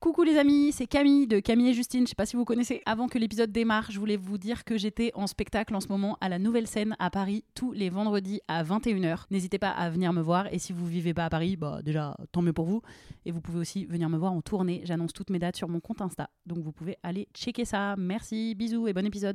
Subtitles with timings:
[0.00, 2.04] Coucou les amis, c'est Camille de Camille et Justine.
[2.04, 2.82] Je sais pas si vous connaissez.
[2.86, 6.16] Avant que l'épisode démarre, je voulais vous dire que j'étais en spectacle en ce moment
[6.20, 9.24] à la Nouvelle Scène à Paris tous les vendredis à 21h.
[9.32, 12.16] N'hésitez pas à venir me voir et si vous vivez pas à Paris, bah déjà
[12.30, 12.80] tant mieux pour vous.
[13.26, 14.82] Et vous pouvez aussi venir me voir en tournée.
[14.84, 16.30] J'annonce toutes mes dates sur mon compte Insta.
[16.46, 17.96] Donc vous pouvez aller checker ça.
[17.98, 19.34] Merci, bisous et bon épisode.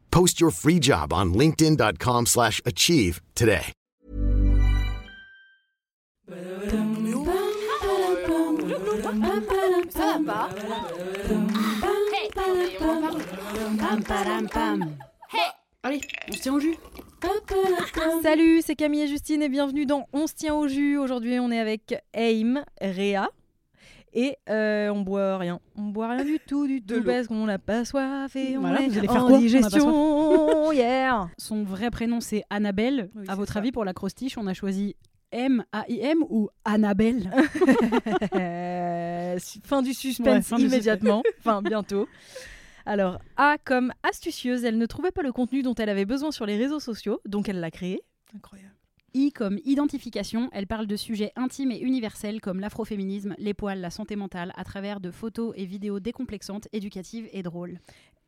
[0.11, 3.73] Post your free job on linkedin.com/achieve slash achieve today.
[15.83, 16.75] Allez, on se tient au jus.
[18.21, 20.97] Salut, c'est Camille et Justine et bienvenue dans On se tient au jus.
[20.97, 23.29] Aujourd'hui, on est avec Aim, Réa.
[24.13, 25.59] Et euh, on boit rien.
[25.77, 28.81] On boit rien du tout, du tout, parce qu'on n'a pas soif et on Voilà,
[28.81, 30.71] est vous allez faire en quoi digestion.
[30.73, 31.29] yeah.
[31.37, 33.09] Son vrai prénom c'est Annabelle.
[33.15, 33.59] Oui, à votre ça.
[33.59, 34.95] avis, pour l'acrostiche, on a choisi
[35.31, 37.31] M-A-I-M ou Annabelle
[38.35, 41.23] Euh, fin du Ouais, suspense fin immédiatement.
[41.39, 42.07] enfin, bientôt.
[42.85, 46.45] Alors, A comme astucieuse, elle ne trouvait pas le contenu dont elle avait besoin sur
[46.45, 48.01] les réseaux sociaux, donc elle l'a créé.
[48.35, 48.73] Incroyable.
[49.13, 53.89] I comme identification, elle parle de sujets intimes et universels comme l'afroféminisme, les poils, la
[53.89, 57.79] santé mentale, à travers de photos et vidéos décomplexantes, éducatives et drôles.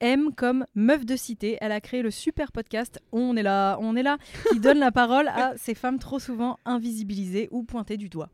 [0.02, 3.96] M comme meuf de cité, elle a créé le super podcast On est là, on
[3.96, 4.18] est là,
[4.52, 8.30] qui donne la parole à ces femmes trop souvent invisibilisées ou pointées du doigt.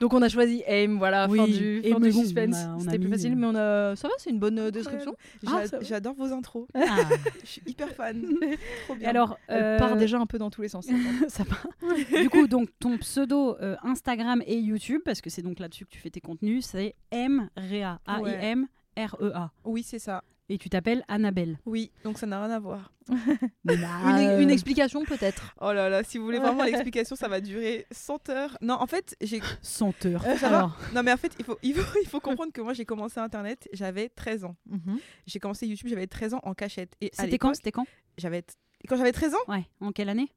[0.00, 2.56] Donc on a choisi Aim, voilà, Oui, fin du, et fin mais du bon, suspense.
[2.80, 5.14] C'était plus facile, euh, mais on a, ça va, c'est une bonne euh, description.
[5.46, 5.62] Ah.
[5.80, 6.66] J'adore vos intros.
[6.74, 6.96] Ah.
[7.44, 8.22] Je suis hyper fan.
[8.86, 9.08] Trop bien.
[9.08, 10.86] alors, euh, part déjà un peu dans tous les sens.
[11.28, 11.56] ça va.
[12.20, 15.90] Du coup, donc ton pseudo euh, Instagram et YouTube, parce que c'est donc là-dessus que
[15.90, 18.66] tu fais tes contenus, c'est M Rea, A I M
[18.96, 19.52] R E A.
[19.64, 20.22] Oui, c'est ça.
[20.50, 21.58] Et tu t'appelles Annabelle.
[21.64, 22.92] Oui, donc ça n'a rien à voir.
[23.08, 25.54] une, une explication peut-être.
[25.60, 28.58] Oh là là, si vous voulez vraiment l'explication, ça va durer 100 heures.
[28.60, 29.40] Non, en fait, j'ai.
[29.62, 30.22] Senteur.
[30.22, 32.60] Ça va Alors, Non, mais en fait, il faut, il faut, il faut comprendre que
[32.60, 34.56] moi, j'ai commencé Internet, j'avais 13 ans.
[34.66, 34.98] Mhm.
[35.26, 36.94] J'ai commencé YouTube, j'avais 13 ans en cachette.
[37.00, 37.86] Et c'était quand C'était quand
[38.18, 38.44] j'avais
[38.86, 39.64] Quand j'avais 13 ans Ouais.
[39.80, 40.30] En quelle année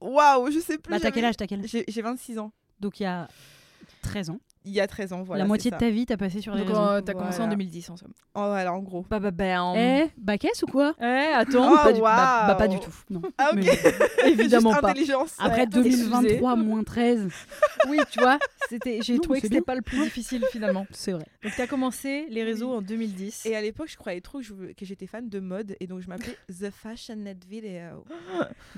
[0.00, 0.90] Waouh, je sais plus.
[0.90, 2.52] Bah, t'as quel âge T'as quel âge J'ai j'ai 26 ans.
[2.80, 3.28] Donc il y a
[4.02, 4.40] 13 ans.
[4.68, 5.44] Il y a 13 ans, voilà.
[5.44, 6.80] la moitié de ta vie, t'as passé sur les Donc réseaux.
[6.80, 7.50] euh, t'as commencé en Voilà.
[7.52, 8.12] 2010 en somme.
[8.34, 9.06] Oh, voilà, en gros.
[9.08, 9.62] Bah bah bah.
[9.64, 12.00] en- Eh, baquesse ou quoi Eh, attends, Oh, pas du...
[12.02, 12.92] bah, bah, pas du tout.
[13.08, 13.22] Non.
[13.38, 13.58] Ah, ok.
[13.64, 14.90] Mais- Évidemment Juste pas.
[14.90, 15.34] intelligence.
[15.38, 17.28] Après Ouais, 2023 moins 13,
[17.88, 20.86] Oui, tu vois, c'était, j'ai trouvé que c'était pas le plus difficile finalement.
[20.92, 21.24] c'est vrai.
[21.42, 23.46] Donc t'as commencé les réseaux en 2010.
[23.46, 26.36] Et à l'époque, je croyais trop que j'étais fan de mode et donc je m'appelais
[26.48, 28.04] The Fashion Net Video.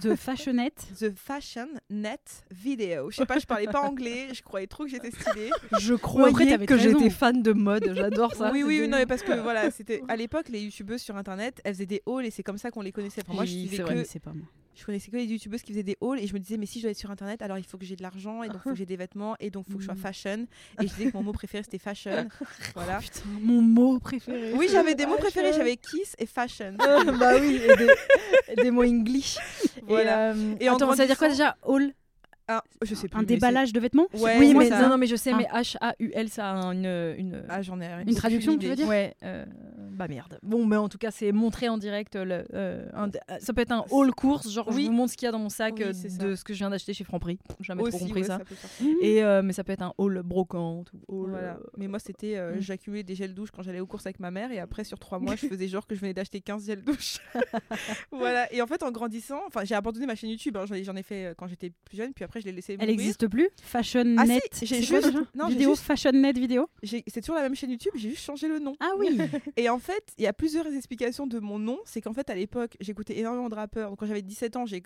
[0.01, 0.87] The Fashionette.
[0.99, 3.11] The Fashion Net Video.
[3.11, 5.51] Je sais pas, je parlais pas anglais, je croyais trop que j'étais stylée.
[5.81, 6.99] Je croyais que 13 ans.
[6.99, 7.93] j'étais fan de mode.
[7.95, 8.51] J'adore ça.
[8.53, 11.75] oui, oui, non, mais parce que voilà, c'était à l'époque, les youtubeuses sur internet, elles
[11.75, 13.23] faisaient des hauls et c'est comme ça qu'on les connaissait.
[13.27, 14.47] Enfin, moi, je, suivais que- pas moi.
[14.75, 16.79] je connaissais que les youtubeuses qui faisaient des hauls et je me disais, mais si
[16.79, 18.63] je dois être sur internet, alors il faut que j'ai de l'argent et donc il
[18.63, 20.47] faut que j'ai des vêtements et donc il faut que je sois fashion.
[20.81, 22.29] Et je disais que mon mot préféré c'était fashion.
[22.75, 22.99] Voilà.
[22.99, 24.53] Oh, Putain, mon mot préféré.
[24.55, 26.75] Oui, j'avais des mots préférés, j'avais kiss et fashion.
[26.79, 27.61] bah oui,
[28.49, 29.39] et des, mots English.
[29.87, 30.33] Voilà.
[30.33, 31.93] Et, euh, Et en attends, ça veut dire quoi déjà Haul?
[32.53, 33.19] Ah, je sais plus.
[33.19, 34.83] Un déballage de vêtements Ouais, Oui, mais ça.
[34.83, 35.37] non, non, mais je sais, Ah.
[35.37, 37.15] mais H-A-U-L, ça a une.
[37.17, 37.45] une...
[37.49, 39.45] Ah, j'en ai Une traduction, tu veux dire Ouais, euh,
[39.93, 40.39] bah merde.
[40.43, 42.17] Bon, mais en tout cas, c'est montrer en direct.
[42.17, 44.83] Le, euh, un- ça peut être un haul course, genre Oui.
[44.83, 46.37] je vous montre ce qu'il y a dans mon sac Oui, euh, de ça.
[46.37, 47.39] ce que je viens d'acheter chez Franprix.
[47.61, 48.41] J'ai jamais Aussi, trop compris ouais, ça.
[49.03, 51.31] Et euh, mais ça peut être un haul brocante ou haul.
[51.31, 51.55] Voilà.
[51.55, 52.37] euh, Mais moi, c'était.
[52.37, 52.61] euh, Mm.
[52.63, 54.51] J'accumulais des gels douche quand j'allais aux courses avec ma mère.
[54.51, 57.19] Et après, sur trois mois, je faisais genre que je venais d'acheter 15 gels douche.
[58.11, 58.53] voilà.
[58.53, 60.57] Et en fait, en grandissant, enfin, j'ai abandonné ma chaîne YouTube.
[60.57, 62.13] hein, J'en ai, fait euh, quand j'étais plus jeune.
[62.13, 64.43] Puis après, je l'ai laissé Elle n'existe plus Fashion Ah si, Net.
[64.63, 67.93] j'ai juste- non, Vidéo juste- Fashion Net vidéo C'est toujours la même chaîne YouTube.
[67.97, 68.75] J'ai juste changé le nom.
[68.81, 69.09] Ah oui.
[69.57, 71.79] Et en fait, il y a plusieurs explications de mon nom.
[71.85, 73.91] C'est qu'en fait, à l'époque, j'écoutais énormément de rappeurs.
[73.91, 74.83] Donc, quand j'avais 17 ans, j'ai-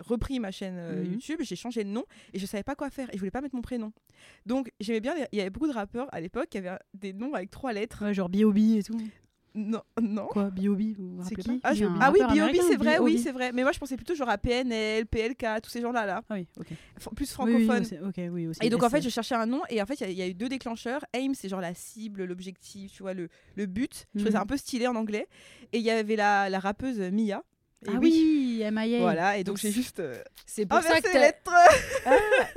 [0.00, 1.12] repris ma chaîne euh, Mhm.
[1.12, 3.08] YouTube, j'ai changé de nom et je savais pas quoi faire.
[3.10, 3.92] Et je voulais pas mettre mon prénom.
[4.46, 5.14] Donc, j'aimais bien.
[5.32, 8.04] Il y avait beaucoup de rappeurs à l'époque qui avaient des noms avec trois lettres.
[8.04, 8.58] Ouais, genre B.O.B.
[8.78, 8.98] et tout.
[9.60, 10.26] Non, non.
[10.28, 10.80] Quoi B.O.B.
[10.96, 12.56] vous vous C'est rappelez qui pas ah, je- ah oui, B.O.B.
[12.68, 13.50] c'est vrai, oui, c'est vrai.
[13.52, 16.22] Mais moi, je pensais plutôt genre à PNL, PLK, tous ces gens-là, là.
[16.28, 16.66] Ah oui, ok.
[17.00, 17.84] F- plus Oui, oui, francophones.
[17.84, 18.60] c'est- ok, oui, aussi.
[18.64, 20.16] Et donc en fait, je cherchais un nom et en fait, il y a- il
[20.18, 21.04] y, a eu deux déclencheurs.
[21.12, 24.06] Aim, c'est genre la cible, l'objectif, tu vois, le, le but.
[24.14, 24.42] Je trouvais ça Mhm.
[24.44, 25.26] un peu stylé en anglais.
[25.72, 27.42] Et il y avait la, la rappeuse Mia.
[27.86, 28.60] Et Ah oui.
[28.60, 28.98] oui MIA.
[29.00, 31.52] Voilà, et donc j'ai juste euh, C'est pour ça que lettres.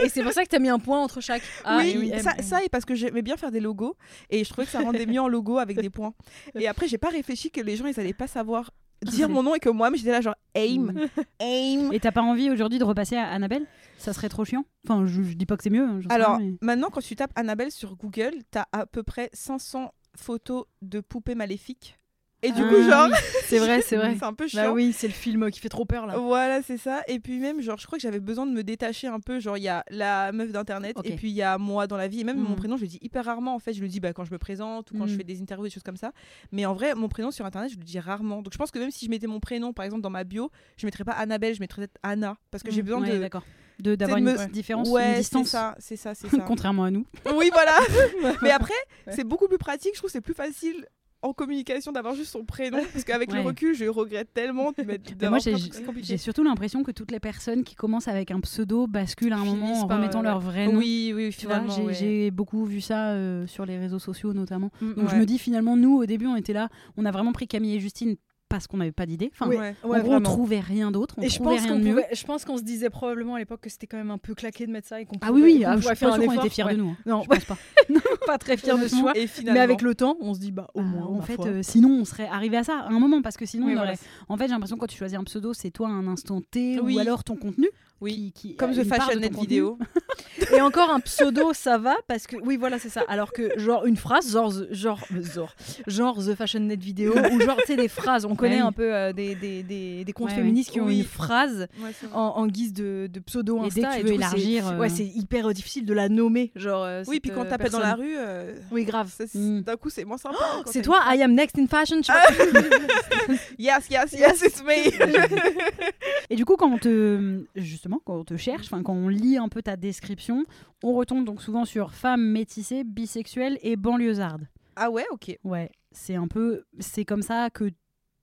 [0.03, 1.43] et c'est pour ça que t'as mis un point entre chaque.
[1.63, 3.95] A oui, et oui, ça, et parce que j'aimais bien faire des logos
[4.31, 6.13] et je trouvais que ça rendait mieux en logo avec des points.
[6.55, 8.71] Et après, j'ai pas réfléchi que les gens ils allaient pas savoir
[9.03, 10.93] dire mon nom et que moi, mais j'étais là genre aim,
[11.39, 11.91] aim.
[11.91, 13.65] Et t'as pas envie aujourd'hui de repasser à Annabelle?
[13.97, 14.65] Ça serait trop chiant?
[14.87, 15.83] Enfin, je, je dis pas que c'est mieux.
[15.85, 19.29] hein, Alors rien, mais- maintenant, quand tu tapes Annabelle sur Google, t'as à peu près
[19.33, 21.97] 500 photos de poupées maléfiques.
[22.43, 23.17] Et du Ah, coup, genre, oui.
[23.45, 24.15] C'est vrai, c'est vrai.
[24.17, 24.71] c'est un peu Bah chiant.
[24.73, 26.17] oui, c'est le film qui fait trop peur là.
[26.17, 27.03] Voilà, c'est ça.
[27.07, 29.39] Et puis même, genre, je crois que j'avais besoin de me détacher un peu.
[29.39, 32.07] Genre, il y a la meuf d'internet et puis il y a moi dans la
[32.07, 32.21] vie.
[32.21, 33.53] Et même mon prénom, je le dis hyper rarement.
[33.55, 35.17] En fait, je le dis bah, quand je me présente ou quand je Mhm.
[35.19, 36.11] fais des interviews, des choses comme ça.
[36.51, 38.41] Mais en vrai, mon prénom sur internet, je le dis rarement.
[38.41, 40.49] Donc je pense que même si je mettais mon prénom, par exemple, dans ma bio,
[40.77, 42.37] je mettrais pas Annabelle, je mettrais peut-être Anna.
[42.49, 42.85] Parce que j'ai Mhm.
[42.87, 43.19] besoin Ouais, de.
[43.19, 43.43] d'accord.
[43.79, 45.47] De- D'avoir une me- différence, Ouais, une c'est distance.
[45.49, 46.43] ça, c'est ça, c'est ça.
[46.47, 47.05] Contrairement à nous.
[47.35, 47.71] oui, voilà.
[48.43, 48.73] Mais après,
[49.07, 49.13] Ouais.
[49.15, 49.93] c'est beaucoup plus pratique.
[49.93, 50.85] Je trouve que c'est plus facile
[51.21, 52.79] en communication d'avoir juste son prénom.
[52.93, 55.11] Parce qu'avec le recul, je regrette tellement de mettre.
[55.29, 59.37] Moi, j'ai surtout l'impression que toutes les personnes qui commencent avec un pseudo basculent à
[59.37, 60.77] un moment en remettant euh, leur vrai nom.
[60.77, 61.91] Oui, oui, finalement.
[61.91, 62.31] j'ai ouais.
[62.31, 64.71] beaucoup vu ça euh, sur les réseaux sociaux notamment.
[64.81, 67.33] Mm, Donc je me dis finalement, nous au début, on était là, on a vraiment
[67.33, 68.15] pris Camille et Justine
[68.51, 69.31] parce qu'on n'avait pas d'idée.
[69.33, 69.55] Enfin, Oui.
[69.57, 69.75] Ouais.
[70.01, 71.15] gros, on trouvait rien d'autre.
[71.21, 71.91] Et je pense rien qu'on de mieux.
[71.95, 74.35] pouvait- je pense qu'on se disait probablement à l'époque que c'était quand même un peu
[74.35, 76.17] claqué de mettre ça et qu'on Ah pouvait- oui, oui, qu'on ah, je suis pas
[76.19, 76.73] qu'on était fiers ouais.
[76.75, 76.89] de nous.
[76.89, 76.97] hein.
[77.05, 77.57] Non, Je pense pas.
[78.27, 79.17] pas très fiers de.
[79.17, 79.57] Et finalement.
[79.59, 81.05] Mais avec le temps, on se dit bah au Ah, moins.
[81.07, 83.65] en fait, euh, sinon, on serait arrivé à ça à un moment parce que sinon,
[83.67, 83.91] Oui, on voilà.
[83.91, 83.99] aurait-
[84.29, 86.41] en fait, j'ai l'impression que quand tu choisis un pseudo, c'est toi à un instant
[86.41, 86.95] T Oui.
[86.95, 87.69] ou alors ton contenu.
[88.01, 88.31] Oui.
[88.35, 89.35] qui- qui Comme a The Fashion Net.
[89.35, 89.77] Vidéo.
[90.55, 93.03] Et encore un pseudo, ça va parce que oui, voilà, c'est ça.
[93.07, 95.55] Alors que genre une phrase, genre genre genre,
[95.87, 98.25] genre The Fashion Net Vidéo ou genre tu sais des phrases.
[98.25, 98.61] On connaît Ouais.
[98.67, 100.99] un peu euh, des, des, des, des comptes Ouais, féministes qui ont Oui.
[100.99, 101.67] une phrase
[101.99, 103.81] c'est en, en guise de, de pseudo Et Insta.
[103.81, 106.51] dès que tu veux c'est- élargir, euh, ouais, c'est hyper euh, difficile de la nommer.
[106.55, 106.83] Genre.
[106.83, 109.11] euh, Oui, puis quand euh, t'appelles dans la rue, euh, Oui, grave.
[109.15, 109.61] c'est- Mm.
[109.61, 110.37] d'un coup, c'est moins sympa.
[110.65, 112.01] quand C'est t'as toi, I am next in fashion.
[112.03, 112.35] phrase.
[113.59, 114.91] Yes, yes, yes, it's me.
[116.29, 119.37] Et du coup, quand on te, justement, quand on te cherche, enfin, quand on lit
[119.37, 120.43] un peu ta description,
[120.83, 124.47] on retombe donc souvent sur femme métissée, bisexuelle et banlieusarde.
[124.75, 125.37] ah ouais, ok.
[125.43, 127.71] Ouais, c'est un peu, c'est comme ça que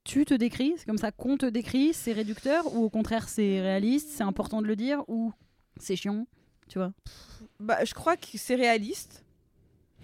[0.03, 3.61] tu te décris, c'est comme ça qu'on te décrit, c'est réducteur ou au contraire c'est
[3.61, 5.31] réaliste, c'est important de le dire ou
[5.79, 6.25] c'est chiant,
[6.67, 6.93] tu vois?
[7.59, 9.23] Bah, je crois que c'est réaliste.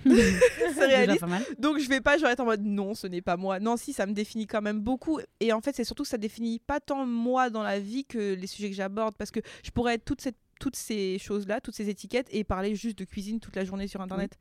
[0.75, 1.23] c'est réaliste.
[1.59, 3.59] Donc je vais pas genre être en mode non, ce n'est pas moi.
[3.59, 5.19] Non, si, ça me définit quand même beaucoup.
[5.39, 8.33] Et en fait, c'est surtout que ça définit pas tant moi dans la vie que
[8.33, 9.15] les sujets que j'aborde.
[9.17, 12.75] Parce que je pourrais être toute cette toutes ces choses-là, toutes ces étiquettes et parler
[12.75, 14.37] juste de cuisine toute la journée sur internet.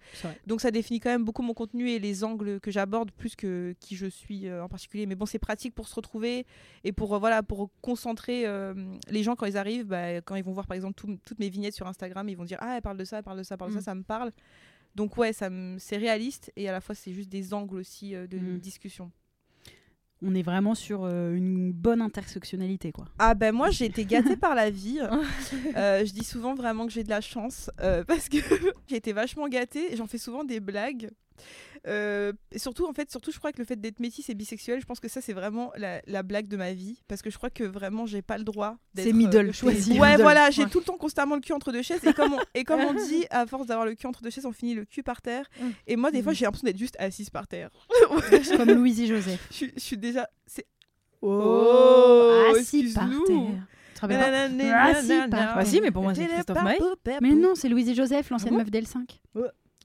[0.46, 3.74] Donc ça définit quand même beaucoup mon contenu et les angles que j'aborde plus que
[3.80, 5.06] qui je suis euh, en particulier.
[5.06, 6.46] Mais bon, c'est pratique pour se retrouver
[6.84, 8.74] et pour euh, voilà pour concentrer euh,
[9.10, 11.48] les gens quand ils arrivent, bah, quand ils vont voir par exemple tout- toutes mes
[11.48, 13.54] vignettes sur Instagram, ils vont dire ah elle parle de ça, elle parle de ça,
[13.54, 13.80] elle parle de Mm.
[13.80, 14.30] ça, ça me parle.
[14.94, 15.48] Donc ouais, ça
[15.78, 18.58] c'est réaliste et à la fois c'est juste des angles aussi euh, de Mm.
[18.58, 19.10] discussion.
[20.22, 23.06] On est vraiment sur euh, une bonne intersectionnalité quoi.
[23.18, 25.00] Ah ben moi j'ai été gâtée par la vie.
[25.76, 28.38] Euh, je dis souvent vraiment que j'ai de la chance euh, parce que
[28.88, 29.92] j'ai été vachement gâtée.
[29.92, 31.10] et J'en fais souvent des blagues.
[31.86, 34.80] Euh, et surtout en fait, surtout je crois que le fait d'être métisse et bisexuelle,
[34.80, 37.36] je pense que ça c'est vraiment la, la blague de ma vie parce que je
[37.36, 38.76] crois que vraiment j'ai pas le droit.
[38.94, 39.98] d'être, C'est middle, euh, choisi.
[39.98, 40.22] Ouais middle.
[40.22, 40.70] voilà, j'ai Ouais.
[40.70, 42.94] tout le temps constamment le cul entre deux chaises et comme on, et comme on
[43.08, 45.46] dit, à force d'avoir le cul entre deux chaises, on finit le cul par terre.
[45.60, 45.66] Mm.
[45.88, 46.36] Et moi des fois Mm.
[46.36, 47.70] j'ai l'impression d'être juste assise par terre.
[48.56, 49.46] Comme Louise Joseph.
[49.50, 50.26] je, suis- je suis déjà.
[50.46, 50.66] C'est...
[51.20, 53.26] Oh, assis par excuse-nous.
[53.26, 53.66] terre.
[54.08, 55.36] Nanana, Assis par nanana.
[55.36, 55.52] terre.
[55.56, 56.78] Ah si, mais pour moi, c'est Christophe Maé.
[57.20, 59.18] Mais non, c'est Louise et Joseph, l'ancienne Ah bon meuf d'L5.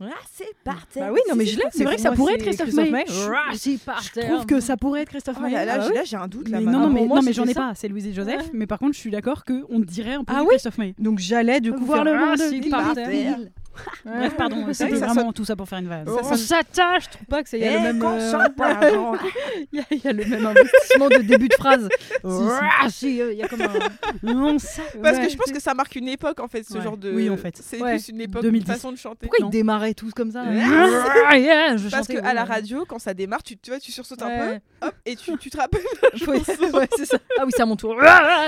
[0.01, 1.07] Ah, c'est par terre.
[1.07, 1.65] Bah oui, non mais je l'ai.
[1.71, 3.03] C'est vrai que ça pourrait être Christophe Maé.
[3.07, 5.51] Je trouve que ça pourrait être Christophe Maé.
[5.51, 6.61] là, là, j'ai- ouais là, j'ai un doute là.
[6.61, 8.41] Non, non, mais, non, mais j'en ai pas, c'est Louise et Joseph.
[8.41, 8.49] Ouais.
[8.53, 10.95] Mais par contre, je suis d'accord qu'on dirait un peu Ah Christophe Maé.
[10.99, 13.49] Donc j'allais du coup Voir faire le monde
[14.05, 16.05] Bref, pardon, C'est c'était ça vraiment tout ça pour faire une vanne.
[16.07, 18.03] Ça On sonne- s'attache, je trouve pas que ça y a le même.
[18.03, 18.29] euh.
[19.71, 21.87] Il y, a- il y a le même investissement de début de phrase.
[22.89, 23.69] Si, si, euh, il y a comme un.
[24.23, 24.81] Non, ça.
[25.01, 25.25] Parce Ouais.
[25.25, 26.81] que je pense que ça marque une époque en fait, ce Ouais.
[26.81, 27.11] genre de.
[27.11, 27.57] Oui, en fait.
[27.61, 27.91] C'est Ouais.
[27.95, 28.67] plus une époque, 2010.
[28.67, 29.27] une façon de chanter.
[29.27, 29.49] Pourquoi Non.
[29.49, 30.61] ils démarraient tous comme ça Ouais.
[31.27, 33.79] Ah, yeah, je Parce chantais, que à la radio, quand ça démarre, tu, tu vois,
[33.79, 34.29] tu sursautes un
[34.81, 35.81] peu, hop, et tu, tu te rappelles.
[36.97, 37.17] C'est ça.
[37.39, 37.95] Ah oui, c'est à mon tour.
[38.01, 38.47] Ah.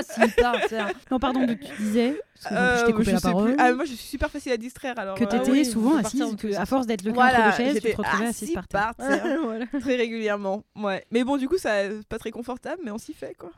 [1.11, 2.19] Non, pardon, de- tu disais.
[2.51, 3.55] Euh, je t'ai coupé je la parole.
[3.60, 5.15] Ah, moi, je suis super facile à distraire alors.
[5.17, 7.50] que euh, t'étais oui, souvent on peut partir assise, que à force d'être le Voilà,
[7.50, 8.93] entre deux chaises, tu te retrouvais assise par terre.
[8.95, 9.38] par terre.
[9.43, 9.65] Voilà.
[9.79, 10.63] Très régulièrement.
[10.75, 11.05] Ouais.
[11.12, 11.71] Mais bon, du coup, ça
[12.10, 13.51] pas très confortable, mais on s'y fait quoi.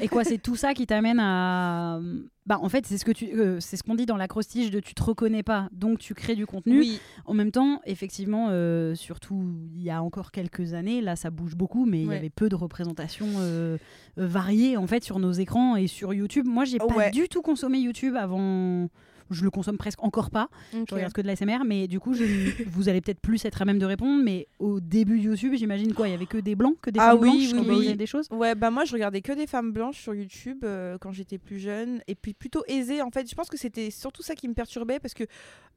[0.00, 2.00] Et quoi, c'est tout ça qui t'amène à.
[2.46, 4.80] Bah, en fait, c'est ce que tu, euh, c'est ce qu'on dit dans l'acrostiche de
[4.80, 6.78] tu te reconnais pas, donc tu crées du contenu.
[6.78, 7.00] Oui.
[7.26, 11.56] En même temps, effectivement, euh, surtout il y a encore quelques années, là, ça bouge
[11.56, 13.76] beaucoup, mais il y avait peu de représentations euh,
[14.16, 16.46] variées en fait sur nos écrans et sur YouTube.
[16.46, 17.10] Moi, j'ai pas Ouais.
[17.10, 18.88] du tout consommé YouTube avant.
[19.30, 20.48] Je le consomme presque encore pas.
[20.74, 20.86] Ok.
[20.90, 22.12] Je regarde que de la SMR, mais du coup,
[22.66, 24.22] vous allez peut-être plus être à même de répondre.
[24.22, 27.10] Mais au début YouTube, j'imagine quoi Il y avait que des blancs, que des Ah
[27.10, 27.96] femmes oui, blanches oui, qui oui.
[27.96, 28.26] des choses?
[28.30, 31.58] Ouais, bah moi je regardais que des femmes blanches sur YouTube euh, quand j'étais plus
[31.58, 33.28] jeune et puis plutôt aisée en fait.
[33.28, 35.24] Je pense que c'était surtout ça qui me perturbait parce que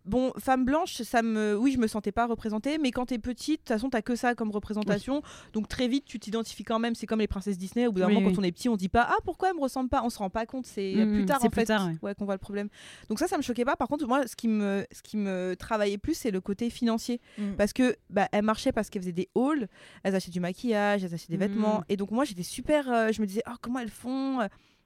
[0.06, 3.52] bon, femme blanche, ça me oui, je me sentais pas représentée, mais quand t'es petite,
[3.52, 5.22] de toute façon, t'as que ça comme représentation.
[5.54, 8.08] Donc très vite, tu t'identifies quand même, c'est comme les princesses Disney au bout d'un
[8.08, 8.34] Oui, moment oui.
[8.36, 10.02] quand on est petit, on dit pas "Ah, pourquoi elle me ressemble pas?
[10.04, 12.16] On se rend pas compte, c'est Mhm, plus tard en plus fait tard, ouais.
[12.16, 12.68] qu'on voit le problème.
[13.10, 13.76] Donc ça ça me choquait pas.
[13.76, 17.20] Par contre, moi ce qui me ce qui me travaillait plus, c'est le côté financier
[17.38, 17.54] Mm.
[17.58, 19.68] parce que bah, elles marchaient parce qu'elles faisaient des hauls,
[20.04, 21.52] elles achetaient du maquillage, elles achetaient des Mhm.
[21.54, 21.84] vêtements.
[21.90, 24.42] Et donc moi j'étais super, euh, je me disais oh, comment elles font,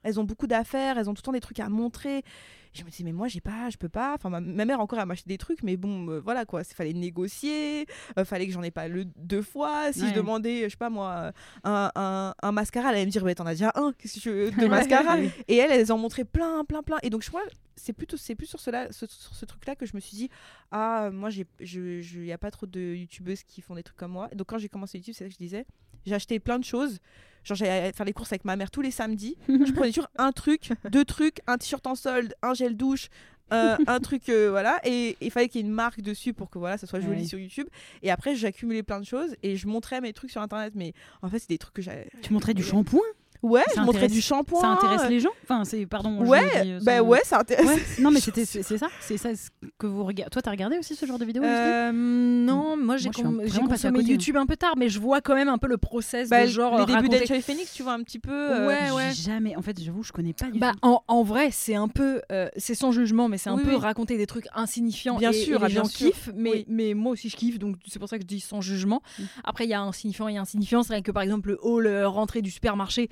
[0.06, 2.18] elles ont beaucoup d'affaires, elles ont tout le temps des trucs à montrer.
[2.18, 4.14] Et je me disais mais moi j'ai pas, je peux pas.
[4.14, 6.74] Enfin ma, ma mère encore elle m'achetait des trucs, mais bon euh, voilà quoi, il
[6.74, 7.86] fallait négocier,
[8.18, 9.92] euh, fallait que j'en ai pas le deux fois.
[9.92, 10.08] Si Ouais.
[10.10, 11.32] je demandais, je sais pas moi,
[11.64, 14.30] un, un, un mascara, elle allait me dire ouais t'en as déjà un, qu'est-ce que
[14.30, 15.18] veux de mascara.
[15.48, 16.98] Et elles elles en montraient plein plein plein.
[17.02, 17.42] Et donc je crois
[17.78, 20.16] c'est plutôt c'est plus sur cela ce- sur ce truc là que je me suis
[20.16, 20.30] dit
[20.72, 23.98] ah moi j'ai je je y a pas trop de youtubeuses qui font des trucs
[23.98, 25.66] comme moi Et donc quand j'ai commencé YouTube c'est ça que je disais
[26.06, 26.98] j'ai acheté plein de choses.
[27.44, 29.36] Genre j'allais faire les courses avec ma mère tous les samedis.
[29.48, 33.08] Je prenais toujours un truc deux trucs un t-shirt en solde un gel douche
[33.52, 34.80] euh, un truc euh, voilà.
[34.84, 37.20] Et il fallait qu'il y ait une marque dessus pour que voilà ça soit joli
[37.20, 37.24] Ouais.
[37.26, 37.68] sur YouTube.
[38.02, 40.72] Et après j'accumulais plein de choses et je montrais mes trucs sur internet.
[40.74, 42.98] Mais en fait c'est des trucs que j'avais Tu montrais du shampoing?
[43.42, 46.24] Ouais Ça je montrais du shampoing Ça intéresse les gens Enfin, c'est pardon.
[46.26, 47.82] ouais dis, euh, bah ouais ça intéresse Ouais.
[48.00, 49.30] Non, mais c'était c'est ça, c'est ça
[49.78, 50.30] que vous regardez.
[50.30, 53.44] Toi, t'as regardé aussi ce genre de vidéo Justine Euh, non, moi j'ai consommé
[54.00, 54.02] hein.
[54.02, 56.48] YouTube un peu tard, mais je vois quand même un peu le process Bah, de
[56.50, 58.32] genre les débuts raconter- Phoenix, tu vois un petit peu.
[58.32, 59.12] euh, Ouais, ouais.
[59.14, 59.56] Jamais.
[59.56, 60.78] En fait, j'avoue, je connais pas du Bah, tout.
[60.82, 63.70] en, en vrai, c'est un peu, euh, c'est sans jugement, mais c'est un Oui, peu
[63.70, 63.76] oui.
[63.76, 65.16] raconter des trucs insignifiants.
[65.18, 66.64] Bien et, sûr, et les gens kiffent, mais, Oui.
[66.68, 69.02] mais moi aussi je kiffe, donc c'est pour ça que je dis sans jugement.
[69.18, 69.22] Mm.
[69.44, 70.82] Après, il y a insignifiant et insignifiant.
[70.82, 73.08] C'est vrai que par exemple, le hall rentrée du supermarché,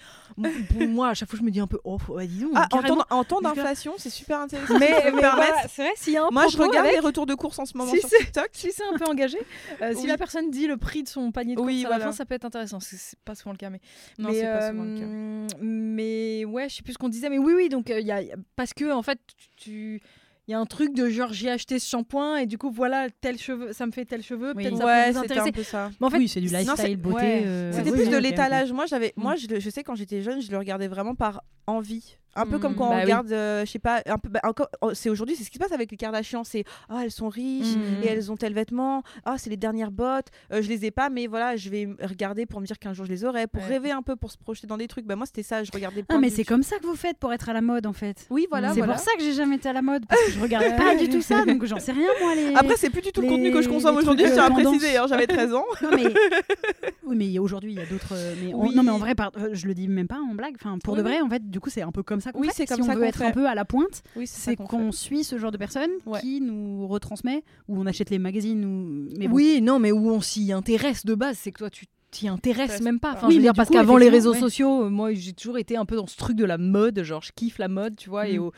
[0.71, 2.52] pour moi, à chaque fois, je me dis un peu, oh, ouais, dis donc.
[2.56, 2.66] Ah,
[3.11, 4.78] en temps, d'inflation, c'est super intéressant.
[4.78, 7.26] mais, mais voilà, c'est vrai, s'il y a un Moi, je regarde avec- les retours
[7.26, 8.49] de courses en ce moment Si sur c'est- TikTok.
[8.52, 9.38] si c'est un peu engagé,
[9.83, 12.04] euh, si la personne dit le prix de son panier de Oui, courses à la
[12.04, 12.80] fin, ça peut être intéressant.
[12.80, 13.80] C'est pas souvent le cas, mais
[14.18, 15.04] Non, pas souvent le cas.
[15.04, 17.68] euh, Mais ouais, je sais plus ce qu'on disait, mais oui, oui.
[17.68, 18.21] Donc euh, il y a
[18.56, 19.18] parce que en fait,
[19.56, 20.00] tu
[20.46, 23.06] il y a un truc de genre j'ai acheté ce shampoing et du coup voilà
[23.20, 24.64] tel cheveu, ça me fait tel cheveu, Oui.
[24.64, 25.90] peut-être ça Ouais, peut vous un peu ça.
[26.00, 27.16] Mais en fait, oui, c'est du lifestyle, c'est- beauté.
[27.16, 27.42] ouais.
[27.46, 28.72] euh, C'était oui, plus oui, de l'étalage.
[28.72, 29.22] Moi, j'avais, Mm.
[29.22, 32.18] moi, je, le- je sais quand j'étais jeune, je le regardais vraiment par envie.
[32.37, 33.03] Un peu Mm, comme quand bah on oui.
[33.03, 34.29] regarde, euh, je sais pas, un peu.
[34.29, 36.45] bah, encore- oh, c'est aujourd'hui, c'est ce qui se passe avec les Kardashians.
[36.45, 38.03] C'est ah elles sont riches Mm.
[38.03, 39.03] et elles ont tel vêtement.
[39.25, 40.29] Ah c'est les dernières bottes.
[40.53, 43.05] Euh, je les ai pas, mais voilà, je vais regarder pour me dire qu'un jour
[43.07, 43.69] je les aurai, pour Ouais.
[43.69, 45.07] rêver un peu, pour se projeter dans des trucs.
[45.07, 46.00] Bah moi c'était ça, je regardais.
[46.03, 47.93] Ah, plein mais c'est comme ça que vous faites pour être à la mode, en
[47.93, 48.26] fait.
[48.31, 48.69] Oui voilà.
[48.71, 48.95] c'est voilà.
[48.95, 51.09] pour ça que j'ai jamais été à la mode, parce que je regarde pas du
[51.09, 52.35] tout ça, donc j'en sais rien, moi.
[52.35, 52.55] Les...
[52.55, 54.26] Après c'est plus du tout le contenu que je consomme aujourd'hui.
[54.26, 54.97] Je tiens à préciser.
[54.97, 55.64] hein, J'avais 13 ans.
[55.83, 56.05] Non mais
[57.05, 58.75] oui mais aujourd'hui il y a d'autres euh, mais Oui.
[58.75, 60.95] non mais en vrai par- euh, je le dis même pas en blague enfin pour
[60.95, 61.23] Oui, de vrai oui.
[61.23, 62.54] en fait du coup c'est un peu comme ça qu'on Oui, fait.
[62.54, 63.25] c'est comme si on ça veut qu'on être fait.
[63.26, 66.21] un peu à la pointe Oui c'est qu'on suit ce genre de personnes Ouais.
[66.21, 69.35] qui nous retransmet ou on achète les magazines ou mais bon.
[69.37, 72.64] oui, non, mais où on s'y intéresse de base, c'est que toi tu t'y intéresses
[72.71, 73.12] Intéresse même pas.
[73.14, 74.38] Enfin, Oui, je veux dire parce qu'avant les réseaux ouais.
[74.40, 77.23] sociaux, euh, moi j'ai toujours été un peu dans ce truc de la mode, genre
[77.23, 78.43] je kiffe la mode, tu vois, et Mm.
[78.43, 78.52] au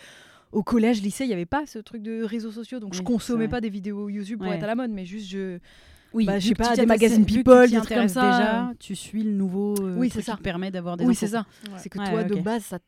[0.52, 3.04] au collège, lycée, il n'y avait pas ce truc de réseaux sociaux, donc je Oui,
[3.04, 3.56] consommais c'est vrai.
[3.56, 4.56] pas des vidéos YouTube pour Ouais.
[4.56, 5.58] être à la mode, mais juste je,
[6.14, 8.30] oui bah, je que pas, des magazines People, des trucs comme ça.
[8.30, 10.32] déjà tu suis le nouveau euh, Oui, truc c'est ça.
[10.32, 11.40] qui te permet d'avoir des oui c'est ça.
[11.64, 11.74] Ouais.
[11.78, 12.78] C'est que Ouais, toi de base ça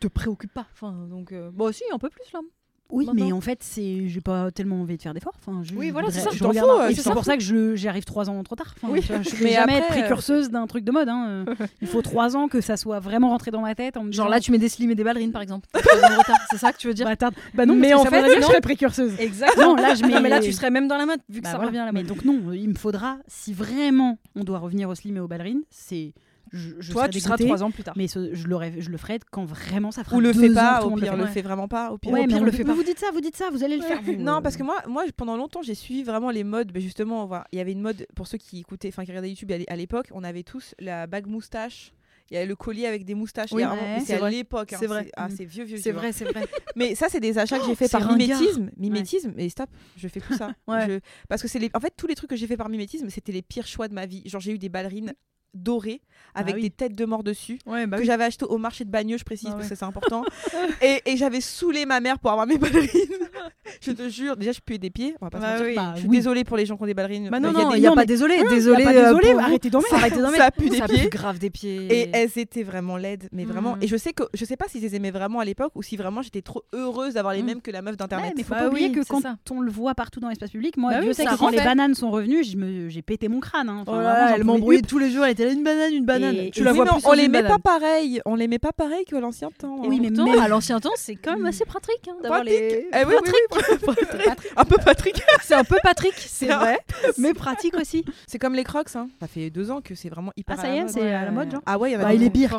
[0.00, 0.66] te préoccupe pas.
[0.74, 2.40] Enfin donc euh, bon si un peu plus là.
[2.88, 3.24] Oui, Maintenant.
[3.26, 5.34] mais en fait, c'est j'ai pas tellement envie de faire d'efforts.
[5.44, 7.10] Enfin, je, Oui, voilà, c'est ça, je t'en fous, euh, c'est ça.
[7.14, 8.72] pour ça que je- j'y arrive trois ans trop tard.
[8.76, 9.00] Enfin, Oui.
[9.00, 11.08] vois, je Mais jamais après, euh, précurseuse d'un truc de mode.
[11.08, 11.46] hein.
[11.82, 13.96] Il faut trois ans que ça soit vraiment rentré dans ma tête.
[13.96, 15.68] En me Genre là tu mets des slims et des ballerines par exemple.
[16.50, 18.60] C'est ça que tu veux dire bah, bah non, Mais mais en fait, je serais
[18.60, 19.14] précurseuse.
[19.18, 19.74] Exactement.
[19.74, 20.12] Non, là je mets.
[20.14, 21.70] Non, mais là tu serais même dans la mode vu que Bah ça voilà.
[21.70, 22.08] revient à la Mais mode.
[22.08, 25.62] donc non, il me faudra si vraiment on doit revenir au slim et aux ballerines,
[25.70, 26.14] c'est
[26.52, 27.94] je, je Toi tu seras trois ans plus tard.
[27.96, 30.84] Mais ce- je, le ferai quand vraiment ça fera Ou le deux fait ans pas,
[30.84, 31.16] au le pire, fait.
[31.18, 31.30] le Ouais.
[31.30, 32.12] fait vraiment pas, au pire.
[32.12, 32.74] Ouais, Au mais on le le fait fait pas.
[32.74, 34.00] Vous dites ça, vous dites ça, vous allez le faire.
[34.02, 34.16] vous.
[34.16, 36.70] Non, parce que moi, moi pendant longtemps, j'ai suivi vraiment les modes.
[36.74, 39.50] Mais justement, il y avait une mode pour ceux qui écoutaient, enfin qui regardaient YouTube
[39.52, 41.92] à l'é- à l'époque, on avait tous la bague moustache.
[42.28, 43.52] Il y avait le collier avec des moustaches.
[43.52, 44.32] Oui, a ouais, c'est à vrai.
[44.32, 44.72] l'époque.
[44.72, 45.08] hein, C'est vrai.
[45.16, 45.76] Ah, c'est vieux, vieux.
[45.76, 46.00] C'est vieux, hein.
[46.02, 46.44] vrai, c'est vrai.
[46.74, 48.70] Mais ça, c'est des achats que j'ai fait c'est par mimétisme.
[48.76, 50.50] Mimétisme, et stop, je fais plus ça.
[50.66, 50.88] Ouais.
[50.88, 50.98] Je-
[51.28, 51.70] Parce que c'est les...
[51.72, 53.94] en fait tous les trucs que j'ai fait par mimétisme, c'était les pires choix de
[53.94, 54.22] ma vie.
[54.26, 55.14] Genre j'ai eu des ballerines
[55.56, 56.00] dorées
[56.34, 56.62] avec oui.
[56.62, 57.58] des têtes de mort dessus.
[57.66, 58.06] Ouais, bah que oui.
[58.06, 59.70] j'avais acheté au marché de Bagneux, je précise, Ah parce ouais.
[59.70, 60.22] que c'est important.
[60.82, 62.88] et et j'avais saoulé ma mère pour avoir mes ballerines.
[63.80, 65.14] je te jure, déjà je puais des pieds.
[65.20, 65.74] On va pas se Bah oui.
[65.74, 66.16] Bah, Je suis oui.
[66.18, 67.30] désolée pour les gens qui ont des ballerines.
[67.30, 68.82] Bah non, non, il n'y a non, pas mais- désolé, Ouais, désolé.
[68.82, 69.38] y a pas euh, désolé, vous.
[69.40, 69.94] arrêtez d'en mettre.
[69.94, 70.56] Arrêtez d'en Ça mettre.
[70.58, 71.02] pue des Ça pieds.
[71.04, 71.86] pue grave des pieds.
[71.90, 73.76] Et elles étaient vraiment laides, mais vraiment.
[73.76, 73.82] Mm.
[73.82, 75.82] Et je sais que je sais pas si je les aimais vraiment à l'époque ou
[75.82, 77.46] si vraiment j'étais trop heureuse d'avoir les Mm.
[77.46, 78.34] mêmes que la meuf d'internet.
[78.36, 79.36] Mais faut pas oublier oui, que quand ça.
[79.50, 82.10] on le voit partout dans l'espace public, moi, sait ça que quand les bananes sont
[82.10, 83.68] revenues, je j'ai pété mon crâne.
[83.68, 83.84] hein.
[83.86, 86.36] Oh vraiment, elle m'embrouillait tous les jours, elle était une banane, une banane.
[86.36, 87.60] Et- tu et la Oui, vois mais plus on les met banane.
[87.62, 88.20] pas pareil.
[88.24, 89.76] On les met pas pareil qu'à l'ancien temps.
[89.84, 92.88] Oui, mais même- à l'ancien temps, c'est quand même assez pratique hein, d'avoir les.
[92.92, 94.52] Eh oui, oui, oui, Patrick.
[94.56, 95.22] Un peu Patrick.
[95.42, 96.78] C'est un peu Patrick, c'est vrai,
[97.18, 98.04] mais pratique aussi.
[98.26, 98.96] C'est comme les Crocs.
[98.96, 99.08] Hein.
[99.20, 100.56] Ça fait deux ans que c'est vraiment hyper.
[100.58, 102.00] Ah, à ça y est, c'est à la mode, genre Ah ouais, il y en
[102.00, 102.54] a Bah, il est birk.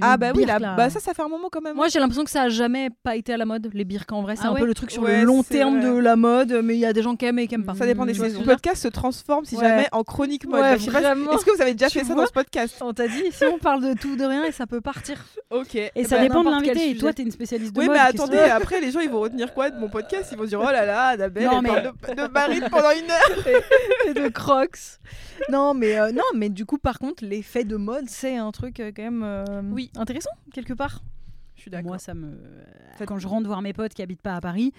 [0.00, 1.74] Ah bah oui, bah ça, ça fait un moment quand même.
[1.76, 3.70] Moi, j'ai l'impression que ça a jamais pas été à la mode.
[3.72, 5.96] Les birks, en vrai, c'est Ah un peu le truc sur le long terme de
[5.98, 7.74] la mode, mais il y a des gens qui aiment et qui aiment pas.
[7.74, 10.64] Ça dépend des que Le podcast se transforme si jamais en chronique mode.
[10.64, 13.24] Est-ce que vous avez déjà Tu fait ça vois dans ce podcast On t'a dit,
[13.30, 15.24] si on parle de tout, de rien, et ça peut partir.
[15.50, 15.74] Ok.
[15.74, 16.90] Et Eh ça ben, dépend de l'invité.
[16.90, 17.96] Et toi, t'es une spécialiste de Oui, mode.
[17.96, 20.30] mais attendez, après les gens ils vont retenir quoi de mon podcast?
[20.32, 22.90] Ils vont dire oh là là, Annabelle, Non, elle mais- parle de, de Marine pendant
[22.90, 23.46] une heure.
[24.08, 24.78] et de crocs.
[25.50, 28.80] Non, mais euh, non, mais du coup, par contre, l'effet de mode, c'est un truc
[28.80, 29.90] euh, quand même euh, Oui.
[29.96, 31.02] intéressant quelque part.
[31.54, 31.88] Je suis d'accord.
[31.88, 32.38] Moi, ça me.
[33.06, 34.72] Quand je rentre voir mes potes qui habitent pas à Paris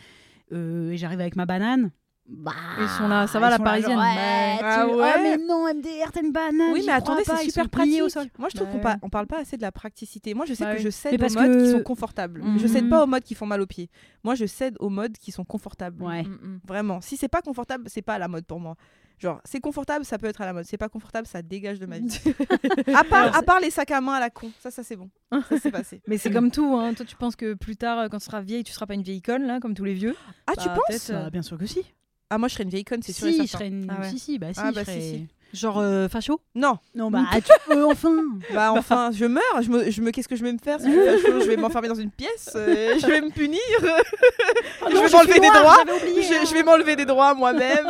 [0.51, 1.91] et j'arrive avec ma banane.
[2.29, 3.91] Bah, Ils sont là, ça va, la parisienne.
[3.93, 5.11] genre, Bah, ouais, ah tu- ouais.
[5.15, 6.71] oh, mais non, MDR, t'as une banane.
[6.73, 8.01] Oui, mais attendez, c'est super pratique.
[8.01, 8.27] au sol.
[8.37, 8.83] Moi, je trouve Bah qu'on ouais.
[8.95, 10.33] pa- on parle pas assez de la praticité.
[10.33, 12.41] Moi, je sais Bah que je cède Mais aux modes que- qui sont confortables.
[12.57, 12.67] Je Mhm.
[12.67, 13.89] cède pas aux modes qui font mal aux pieds.
[14.25, 16.03] Moi, je cède aux modes qui sont confortables.
[16.03, 16.23] Ouais.
[16.23, 16.59] Mm, mm.
[16.67, 16.99] Vraiment.
[16.99, 18.75] Si c'est pas confortable, c'est pas à la mode pour moi.
[19.19, 20.65] Genre, c'est confortable, ça peut être à la mode.
[20.65, 22.07] C'est pas confortable, ça dégage de ma vie.
[22.93, 24.51] à, part, à part les sacs à main à la con.
[24.59, 25.09] Ça, ça c'est bon.
[25.31, 26.01] Ça, c'est passé.
[26.07, 26.93] Mais c'est comme tout, hein.
[26.93, 29.01] toi tu penses que plus tard, euh, quand tu seras vieille, tu seras pas une
[29.01, 30.13] vieille conne, là, comme tous les vieux?
[30.45, 30.77] Ah, Bah, tu penses?
[30.89, 31.81] peut-être, euh, Bah, bien sûr que si.
[32.29, 33.87] Ah, moi, je serais une vieille conne, c'est sûr et Si, je serais une.
[33.89, 34.09] Ah ouais.
[34.09, 34.59] Si, si, bah si.
[34.61, 35.27] Ah, je bah, serais- si, si.
[35.53, 36.77] Genre euh, facho Non.
[36.93, 38.21] Non, bah tu peux enfin.
[38.53, 39.61] Bah enfin, je meurs.
[39.61, 41.95] Je me, je me qu'est-ce que je vais me faire si je, vais m'enfermer dans
[41.95, 42.49] une pièce.
[42.55, 43.59] euh, je vais me punir.
[43.81, 45.77] Oh je vais m'enlever des droits.
[46.01, 46.43] oublié, Je, hein.
[46.47, 47.87] je vais m'enlever des droits moi-même.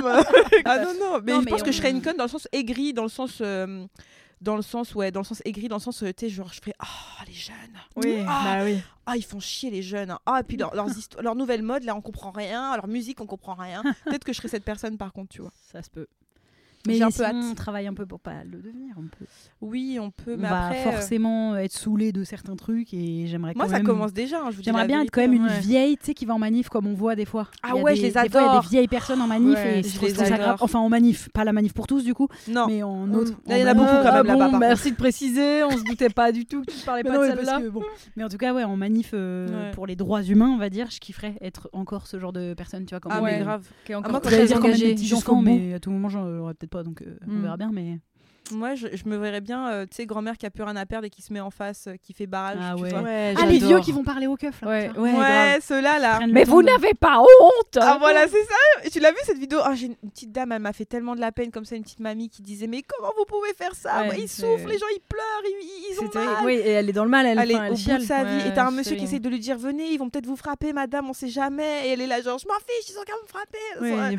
[0.65, 2.29] ah non non, mais Non, je mais pense que je serais une conne dans le
[2.29, 3.85] sens aigri, dans le sens euh,
[4.41, 6.51] dans le sens ouais, dans le sens aigri, dans le sens euh, tu sais genre
[6.53, 7.55] je ferais ah les jeunes.
[7.95, 8.43] Oui, Ah.
[8.59, 8.79] bah oui.
[9.05, 10.15] Ah, ils font chier les jeunes.
[10.25, 10.87] Ah, et puis leur, leurs
[11.21, 12.75] leur nouvelle mode, là, on comprend rien.
[12.75, 13.81] Leur musique, on comprend rien.
[14.05, 15.51] Peut-être que je serais cette personne, par contre, tu vois.
[15.71, 16.07] Ça se peut.
[16.85, 17.35] Mais J'ai un peu hâte.
[17.35, 18.95] on travaille un peu pour pas le devenir.
[18.97, 19.25] On, peut.
[19.59, 20.79] Oui, on peut, on mais va après...
[20.87, 23.87] euh, forcément être saoulé de certains trucs et j'aimerais Moi, quand ça même...
[23.87, 24.37] commence déjà.
[24.45, 25.59] hein, J'aimerais bien vérité, être quand même une ouais.
[25.61, 27.47] vieille, tu sais, qui va en manif comme on voit des fois.
[27.63, 28.61] Ah ouais, des- je les Des fois, il y a adore.
[28.61, 30.57] des vieilles personnes en manif Ouais, et je les adore.
[30.61, 32.67] Enfin, en manif, pas la manif pour tous du coup, Non.
[32.67, 33.31] mais en autre.
[33.47, 34.95] Là, en il y en a beaucoup quand Ah même là-bas, bon, par merci de
[34.97, 37.59] préciser, on se doutait pas du tout que tu parlais Mais pas non, de celle-là.
[37.71, 37.81] bon.
[38.15, 39.71] Mais en tout cas, ouais, en manif euh, Ouais.
[39.71, 42.85] pour les droits humains, on va dire, je kifferais être encore ce genre de personne,
[42.85, 42.99] tu vois.
[42.99, 43.67] Comme Ah, on est- grave.
[43.85, 46.27] Qui est Ah, encore quand très quand engagée des jusqu'au mais à tout moment, j'en
[46.27, 47.41] aurais peut-être pas, donc euh, on Mm.
[47.41, 47.71] verra bien.
[47.73, 47.99] Mais
[48.51, 50.85] Moi, je, je me verrais bien, euh, tu sais, grand-mère qui a plus rien à
[50.85, 52.57] perdre et qui se met en face, euh, qui fait barrage.
[52.61, 52.89] Ah tu ouais.
[52.89, 53.01] vois.
[53.01, 54.67] Ouais, ah, les vieux qui vont parler au keuf là.
[54.69, 56.19] Ouais, ouais, Ouais, ceux-là, là.
[56.29, 58.89] Mais vous de- n'avez pas honte Ah voilà, c'est ça.
[58.89, 59.59] Tu l'as vu cette vidéo?
[59.63, 61.83] Ah, J'ai une petite dame, elle m'a fait tellement de la peine comme ça, une
[61.83, 64.01] petite mamie qui disait mais comment vous pouvez faire ça?
[64.03, 66.45] Ouais, Ouais, Ils souffrent, les gens ils pleurent, ils, ils ont mal.
[66.45, 68.23] Oui, et elle est dans le mal, elle, Elle est enfin, au bout de sa
[68.23, 68.43] vie.
[68.43, 70.35] Ouais, et t'as un monsieur qui essaie de lui dire venez, ils vont peut-être vous
[70.37, 71.87] frapper, madame, on sait jamais.
[71.87, 73.57] Et elle est là genre je m'en fiche, ils ont qu'à me frapper.
[73.81, 74.17] Elle a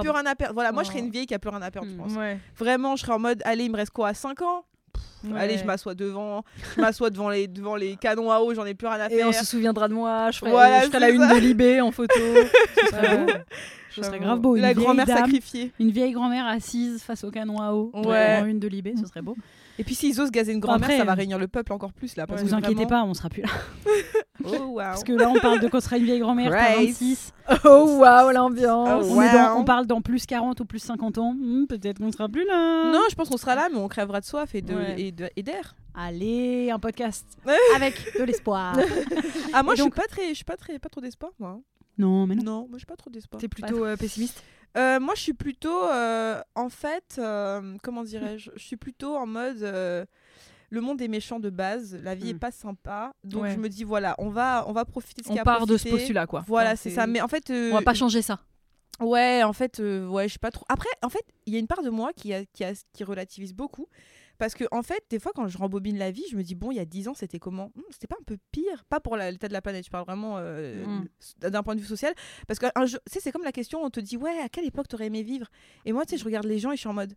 [0.00, 0.54] plus rien à perdre.
[0.54, 0.92] Voilà, moi je Oh.
[0.92, 1.98] serais une vieille qui a plus rien à perdre, je Mm.
[1.98, 2.12] pense.
[2.56, 4.64] Vraiment, je serais en mode allez, il me reste quoi 5 ans?
[5.34, 5.58] Allez, Ouais.
[5.58, 6.44] je m'assois devant,
[6.76, 9.16] je m'assois devant les, devant les canons à eau, j'en ai plus rien à Et
[9.16, 9.28] faire.
[9.28, 11.90] on se souviendra de moi, je ferai, Voilà, je ferai la une de Libé en
[11.90, 12.14] photo.
[12.80, 13.32] Ce serait beau.
[13.90, 14.54] Ce serait grave beau.
[14.54, 15.72] Une La vieille grand-mère sacrifiée.
[15.80, 17.90] Une vieille grand-mère assise face au canon à eau.
[17.94, 18.38] Ouais.
[18.40, 19.36] En une de Libé, ce serait beau.
[19.80, 22.14] Et puis s'ils osent gazer une grand-mère, ça va euh, réunir le peuple encore plus
[22.16, 22.26] là.
[22.28, 23.48] Parce vous que inquiétez vraiment- pas, on sera plus là.
[24.48, 24.76] Oh wow.
[24.78, 26.86] Parce que là, on parle de quand sera une vieille grand-mère, t'as Grace.
[26.86, 27.32] 26.
[27.64, 29.04] Oh waouh, l'ambiance.
[29.08, 29.56] Oh, On, wow.
[29.58, 31.34] on parle dans plus 40 ou plus 50 ans.
[31.34, 32.90] Hmm, Peut-être qu'on sera plus là.
[32.92, 35.00] Non, je pense qu'on sera là, mais on crèvera de soif et de Ouais.
[35.00, 35.74] et et d'air.
[35.94, 37.26] Allez, un podcast
[37.76, 38.76] avec de l'espoir.
[39.52, 41.50] Ah moi, je suis pas très, je suis pas très, pas trop d'espoir, moi.
[41.56, 41.62] hein.
[41.96, 42.42] non, mais non.
[42.44, 43.40] Non, moi, j'ai pas trop d'espoir.
[43.40, 44.42] T'es plutôt euh, pessimiste?
[44.76, 49.26] Euh, moi, je suis plutôt, euh, en fait, euh, comment dirais-je, je suis plutôt en
[49.26, 50.06] mode.
[50.70, 52.38] Euh, le monde est méchant de base, la vie est Mm.
[52.38, 53.52] pas sympa, donc Ouais.
[53.54, 55.42] je me dis voilà, on va, on va profiter de ce qu'il y On a
[55.42, 56.44] à part de ce postulat, quoi.
[56.46, 57.06] Voilà, c'est ça.
[57.06, 58.40] Mais en fait, euh, On va pas changer ça.
[59.00, 60.64] Ouais, en fait, euh, ouais, je sais pas trop.
[60.68, 63.04] Après, en fait, il y a une part de moi qui, a, qui, a- qui
[63.04, 63.86] relativise beaucoup.
[64.38, 66.70] Parce que, en fait, des fois, quand je rembobine la vie, je me dis, bon,
[66.70, 67.72] il y a 10 ans, c'était comment?
[67.74, 70.36] Hmm, C'était pas un peu pire Pas pour l'état de la planète, je parle vraiment
[70.38, 71.48] euh, Mm.
[71.48, 72.12] d'un point de vue social.
[72.46, 72.66] Parce que,
[73.06, 75.46] c'est comme la question, on te dit, ouais, à quelle époque t'aurais aimé vivre?
[75.84, 77.14] Et moi, tu sais, je regarde les gens et je suis en mode,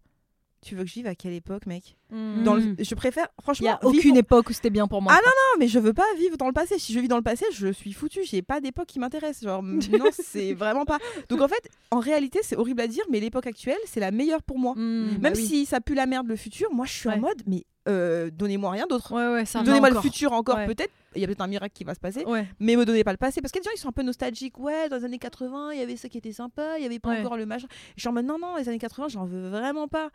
[0.63, 1.95] tu veux que je vive à quelle époque, mec?
[2.11, 2.75] Dans le- Mm.
[2.79, 5.13] Je préfère, Il franchement, y a vivre- aucune époque où c'était bien pour moi.
[5.15, 6.77] Ah non, mais je veux pas vivre dans le passé.
[6.77, 8.19] Si je vis dans le passé, je suis foutue.
[8.25, 9.41] J'ai pas d'époque qui m'intéresse.
[9.41, 9.63] Genre,
[10.05, 10.99] non, c'est vraiment pas.
[11.29, 14.43] Donc en fait, en réalité, c'est horrible à dire, mais l'époque actuelle, c'est la meilleure
[14.43, 14.73] pour moi.
[14.75, 15.45] Mm, bah Même oui.
[15.45, 17.15] si ça pue la merde le futur, moi je suis Ouais.
[17.15, 19.11] en mode, mais euh, donnez-moi rien d'autre.
[19.13, 20.67] Ouais, ouais, Donnez-moi le futur encore, Ouais.
[20.67, 20.91] peut-être.
[21.13, 22.23] Il y a peut-être un miracle qui va se passer,
[22.59, 23.41] mais me donnez pas le passé.
[23.41, 24.57] Parce que les gens, ils sont un peu nostalgiques.
[24.59, 26.99] Ouais, dans les années 80, il y avait ça qui était sympa, il y avait
[26.99, 27.67] pas encore le machin.
[27.97, 30.09] Je suis en mode, non, non, les années 80, j'en veux vraiment pas.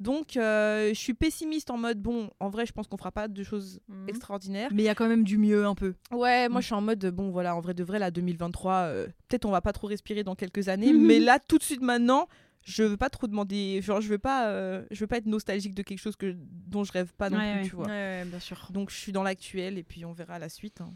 [0.00, 3.26] Donc, euh, je suis pessimiste en mode, bon, en vrai, je pense qu'on fera pas
[3.28, 4.08] de choses Mhm.
[4.08, 4.68] extraordinaires.
[4.74, 5.94] Mais il y a quand même du mieux un peu.
[6.10, 6.62] Ouais, moi Mm.
[6.62, 9.50] je suis en mode bon voilà, en vrai de vrai là 2023 euh, peut-être on
[9.50, 12.28] va pas trop respirer dans quelques années, mais là tout de suite maintenant,
[12.64, 15.74] je veux pas trop demander genre je veux pas euh, je veux pas être nostalgique
[15.74, 17.68] de quelque chose que dont je rêve pas non Ouais, plus ouais.
[17.68, 18.68] tu vois Ouais, bien sûr.
[18.72, 20.92] donc je suis dans l'actuel et puis on verra la suite hein.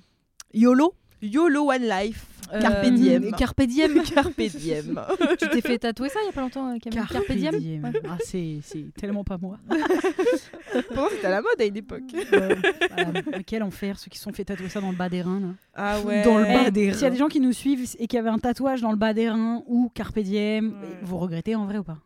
[0.55, 4.03] YOLO YOLO One Life Euh, Carpe diem Carpe diem.
[4.15, 4.99] Carpe diem
[5.39, 7.85] tu t'es fait tatouer ça il y a pas longtemps, euh, Camille Carpe diem.
[7.85, 7.93] Ouais.
[8.09, 9.59] Ah, c'est c'est tellement pas moi.
[10.73, 12.55] Pourtant, c'était à la mode à une époque Euh,
[12.95, 15.41] voilà, quel enfer, ceux qui se sont fait tatouer ça dans le bas des reins.
[15.41, 15.49] là.
[15.75, 17.13] ah ouais Dans le Eh, bas des S'il y a reins.
[17.13, 19.63] des gens qui nous suivent et qui avaient un tatouage dans le bas des reins
[19.67, 20.99] ou Carpe Diem, Ouais.
[21.03, 21.99] vous regrettez en vrai ou pas?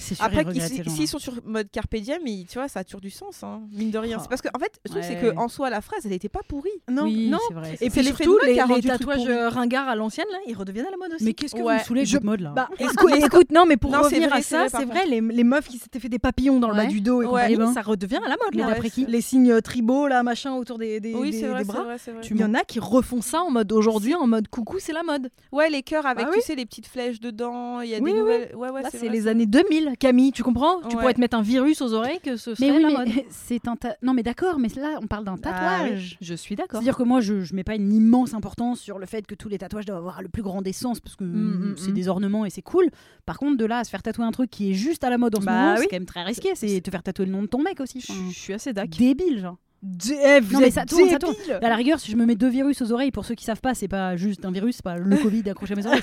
[0.00, 0.44] Sûr, Après,
[0.88, 3.62] s'ils sont sur mode carpe diem, ils- tu vois, ça a toujours du sens, hein,
[3.72, 4.16] mine de rien.
[4.18, 4.22] Oh.
[4.22, 5.08] C'est parce que, en fait, je trouve Ouais.
[5.08, 6.70] c'est que en soi, la phrase, elle n'était pas pourrie.
[6.90, 7.38] Non, oui, non.
[7.48, 7.72] c'est vrai.
[7.74, 10.54] Et c'est puis surtout, les, les le truc tatouages euh, ringards à l'ancienne, là, ils
[10.56, 11.24] redeviennent à la mode aussi.
[11.24, 11.78] Mais qu'est-ce que Ouais.
[11.78, 14.42] vous saoulez Je- mode là Bah, écoute, écoute, non, mais pour Non, revenir vrai, à
[14.42, 17.00] ça, c'est vrai, les, les meufs qui s'étaient fait des papillons dans le bas du
[17.00, 18.54] dos et ça redevient à la mode.
[18.54, 18.68] Mais là.
[18.68, 21.84] d'après qui Les signes euh, tribaux, là, machin, autour des, bras.
[22.30, 25.02] Il y en a qui refont ça en mode aujourd'hui, en mode coucou, c'est la
[25.02, 25.30] mode.
[25.52, 27.80] Ouais, les cœurs avec, Ah tu sais, les petites flèches dedans.
[27.80, 28.18] Il y a Oui, des oui.
[28.18, 28.54] nouvelles.
[28.54, 30.80] Ouais, ouais, Là, c'est les années 2000, Camille, tu comprends?
[30.80, 31.00] Tu Ouais.
[31.02, 33.08] pourrais te mettre un virus aux oreilles que ce serait Mais oui, la mode.
[33.30, 36.16] c'est un ta- Non, mais d'accord, mais là, on parle d'un Ah tatouage.
[36.20, 36.80] je suis d'accord.
[36.80, 39.48] C'est-à-dire que moi, je, je mets pas une immense importance sur le fait que tous
[39.48, 41.94] les tatouages doivent avoir le plus grand des sens parce que Mm, mm, c'est mm.
[41.94, 42.86] des ornements et c'est cool.
[43.24, 45.18] Par contre, de là à se faire tatouer un truc qui est juste à la
[45.18, 45.78] mode en ce Bah moment, oui.
[45.82, 46.50] c'est quand même très risqué.
[46.54, 48.00] C'est te faire tatouer le nom de ton mec aussi.
[48.00, 48.96] Je suis assez d'accord.
[48.98, 49.56] débile, genre.
[49.84, 51.34] Eh, vous Non, mais êtes ça tourne, ça tourne.
[51.62, 53.60] À la rigueur, si je me mets deux virus aux oreilles, pour ceux qui savent
[53.60, 56.02] pas, c'est pas juste un virus, c'est pas le Covid accroché à mes oreilles,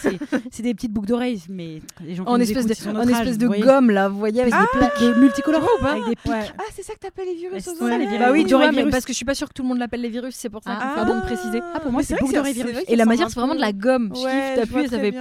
[0.52, 1.42] c'est- des petites boucles d'oreilles.
[1.50, 3.34] Mais les gens qui En nous espèce écoutent, de, ils sont en notre âge, espèce
[3.34, 5.98] vous de voyez, gomme là, vous voyez, avec avec des plaques multicolores ou pas.
[6.30, 8.20] Ah, c'est ça que t'appelles les virus c'est aux ça, oreilles les virus.
[8.20, 9.80] Bah oui, tu vois, mais parce que je suis pas sûre que tout le monde
[9.80, 11.00] l'appelle les virus, c'est pour ça qu'il Ah.
[11.00, 11.60] faut bon de préciser.
[11.74, 12.84] Ah, pour moi, c'est vrai boucle que d'oreille c'est virus.
[12.88, 14.14] Et la matière, c'est vraiment de la gomme.
[14.16, 15.14] Je t'appuies ça fait.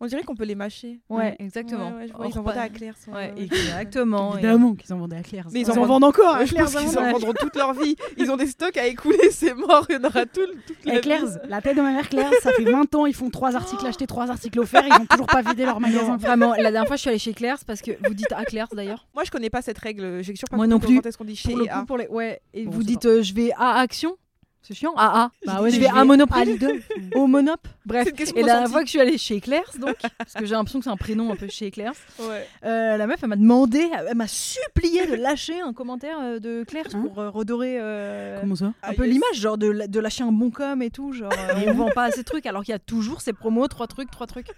[0.00, 1.00] On dirait qu'on peut les mâcher.
[1.08, 1.92] Ouais, exactement.
[2.14, 2.94] Or, ils en vendaient à Claire.
[3.36, 4.34] exactement.
[4.34, 5.46] Évidemment qu'ils en vendaient à Claire.
[5.52, 6.64] Mais ils en en vendent- encore je Claire.
[6.66, 7.96] pense qu'ils en vendront toute leur vie.
[8.16, 10.92] Ils ont des stocks à écouler, c'est mort, il y en aura tout, toute la
[10.92, 11.02] Et vie.
[11.02, 13.86] Claire's, la tête de ma mère Claire, ça fait 20 ans, ils font 3 articles
[13.86, 16.16] achetés, 3 articles offerts, ils ont toujours pas vidé leur magasin.
[16.16, 18.70] vraiment, la dernière fois, je suis allée chez Claire's parce que vous dites à Claire's
[18.74, 19.06] d'ailleurs.
[19.14, 20.22] Moi, je connais pas cette règle.
[20.22, 21.08] J'ai toujours pas Moi non comment plus.
[21.08, 22.06] est-ce qu'on dit chez Pour le et coup, pour les.
[22.08, 24.16] Ouais, et Bon, vous dites euh, je vais à Action.
[24.62, 24.92] C'est chiant.
[24.96, 25.30] AA.
[25.46, 26.40] Bah ouais, je vais à Monoprix.
[26.40, 26.82] à Lidl.
[27.14, 27.66] Au Monop.
[27.86, 28.08] Bref.
[28.36, 30.84] Et la fois que je suis allée chez Claire's, donc, parce que j'ai l'impression que
[30.84, 32.46] c'est un prénom un peu chez Claire's, Ouais.
[32.64, 36.64] euh, la meuf, elle m'a demandé, elle m'a supplié de lâcher un commentaire euh, de
[36.64, 39.12] Claire's Hein pour euh, redorer euh, Comment ça un Ah, peu yes.
[39.14, 41.12] l'image, genre de, la- de lâcher un bon com et tout.
[41.12, 43.68] Genre, euh, on vend pas assez de trucs, alors qu'il y a toujours ces promos,
[43.68, 44.48] trois trucs, trois trucs.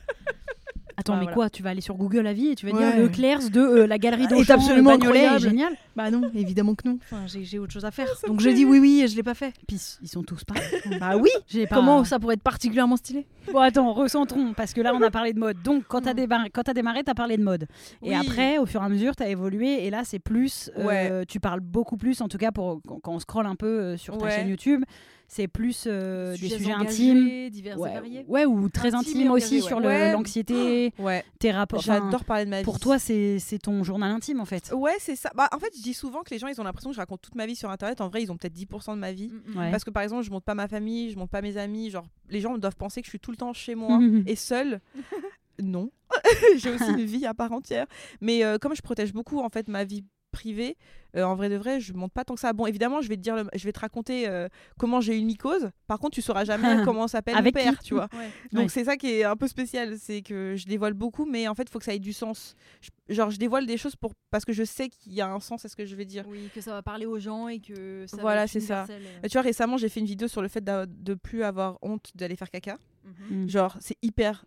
[1.01, 1.35] Attends, Ouais, mais voilà.
[1.35, 2.93] quoi Tu vas aller sur Google Avis et tu vas Ouais.
[2.93, 5.37] dire le Claire's de euh, la galerie Est d'Auchan, absolument incroyable.
[5.37, 5.73] est génial.
[5.97, 6.99] Bah non, évidemment que non.
[7.03, 8.09] Enfin, j'ai autre chose à faire.
[8.27, 9.53] Donc j'ai dit oui, oui, et je l'ai pas fait.
[9.67, 10.63] Puis ils sont tous pareils.
[11.01, 11.31] Bah oui.
[11.69, 13.27] Pas- Comment ça pourrait être particulièrement stylé?
[13.53, 15.63] Bon, attends, recentrons, parce que là, on a parlé de mode.
[15.63, 17.67] Donc, quand t'as démarré, quand t'as démarré, t'as parlé de mode.
[18.03, 19.87] Et après, au fur et à mesure, t'as évolué.
[19.87, 20.71] Et là, c'est plus.
[20.79, 23.97] euh, Tu parles beaucoup plus, en tout cas, pour, quand, on scrolle un peu euh,
[23.97, 24.31] sur ta Ouais.
[24.31, 24.85] chaîne YouTube,
[25.33, 27.51] c'est plus euh, des sujets engagés, intimes.
[27.51, 28.25] divers et Ouais, variés.
[28.27, 30.11] ouais, ou très Intimes et intimes aussi sur ouais.
[30.13, 31.25] l'anxiété, Ouais.
[31.39, 31.81] tes rapports.
[31.81, 32.65] J'adore parler de ma vie.
[32.65, 34.73] Pour toi, c'est c'est ton journal intime, en fait.
[34.75, 35.31] Ouais, c'est ça.
[35.37, 37.23] Bah, en fait, je dis souvent que les gens, ils ont l'impression que je raconte
[37.23, 38.01] toute ma vie sur Internet.
[38.01, 39.31] En vrai, ils ont peut-être 10% de ma vie.
[39.55, 39.71] Ouais.
[39.71, 41.91] Parce que par exemple, je montre pas ma famille, je montre pas mes amis.
[41.91, 44.81] Genre, les gens doivent penser que je suis tout le temps chez moi et seule.
[45.63, 45.91] non,
[46.57, 47.87] j'ai aussi une vie à part entière.
[48.21, 50.77] Mais euh, comme je protège beaucoup en fait ma vie privée,
[51.17, 52.53] euh, en vrai de vrai, je monte pas tant que ça.
[52.53, 55.19] Bon, évidemment, je vais te dire, le- je vais te raconter euh, comment j'ai eu
[55.19, 55.71] une mycose.
[55.89, 58.09] Par contre, tu sauras jamais comment s'appelle mon père, tu vois.
[58.53, 58.69] Donc Ouais.
[58.69, 61.65] c'est ça qui est un peu spécial, c'est que je dévoile beaucoup, mais en fait,
[61.65, 62.55] il faut que ça ait du sens.
[62.81, 65.41] Je- genre, je dévoile des choses pour parce que je sais qu'il y a un
[65.41, 66.25] sens à ce que je vais dire.
[66.29, 68.85] Oui, que ça va parler aux gens et que ça Voilà, va être c'est ça.
[68.89, 68.99] euh.
[69.25, 72.11] Euh, Tu vois, récemment, j'ai fait une vidéo sur le fait de plus avoir honte
[72.15, 72.79] d'aller faire caca.
[73.31, 73.49] Mm.
[73.49, 74.45] Genre, c'est hyper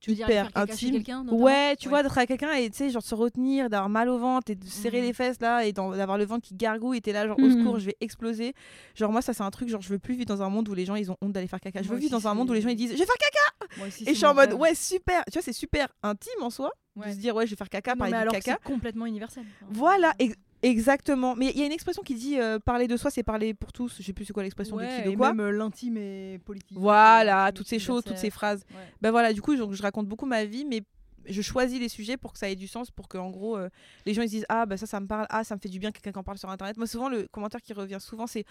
[0.00, 0.44] Tu caca
[0.76, 1.02] chez intime.
[1.30, 1.90] Ouais, tu Ouais.
[1.90, 4.54] vois, d'être avec quelqu'un et tu sais, genre se retenir, d'avoir mal au ventre et
[4.54, 5.06] de serrer Mhm.
[5.06, 7.58] les fesses là et d'avoir le ventre qui gargouille et t'es là, genre au Mhm.
[7.58, 8.54] secours, je vais exploser.
[8.94, 10.74] Genre, moi, ça, c'est un truc, genre, je veux plus vivre dans un monde où
[10.74, 11.82] les gens ils ont honte d'aller faire caca.
[11.82, 13.14] Je Moi veux vivre dans un monde où les gens ils disent, je vais faire
[13.16, 15.22] caca Moi aussi, Et je suis en mode, ouais, super.
[15.26, 17.12] Tu vois, c'est super intime en soi de Ouais.
[17.12, 18.58] se dire, ouais, je vais faire caca, Non, parler mais de alors que caca.
[18.62, 19.44] c'est complètement universel.
[19.68, 20.12] Voilà,
[20.62, 21.36] exactement.
[21.36, 23.72] Mais il y a une expression qui dit euh, parler de soi, c'est parler pour
[23.72, 23.96] tous.
[23.98, 25.32] Je sais plus c'est quoi l'expression ouais, de qui, de et quoi.
[25.32, 26.76] même euh, l'intime et politique.
[26.78, 28.64] Voilà, euh, toutes ces choses, toutes ces phrases.
[28.70, 28.80] Ouais.
[29.00, 30.82] Ben voilà, du coup, donc, je raconte beaucoup ma vie, mais
[31.32, 33.68] je choisis les sujets pour que ça ait du sens, pour que en gros, euh,
[34.06, 35.68] les gens ils se disent ah bah ça, ça me parle, ah ça me fait
[35.68, 36.76] du bien quelqu'un qui en parle sur internet.
[36.76, 38.44] Moi, souvent le commentaire qui revient souvent, c'est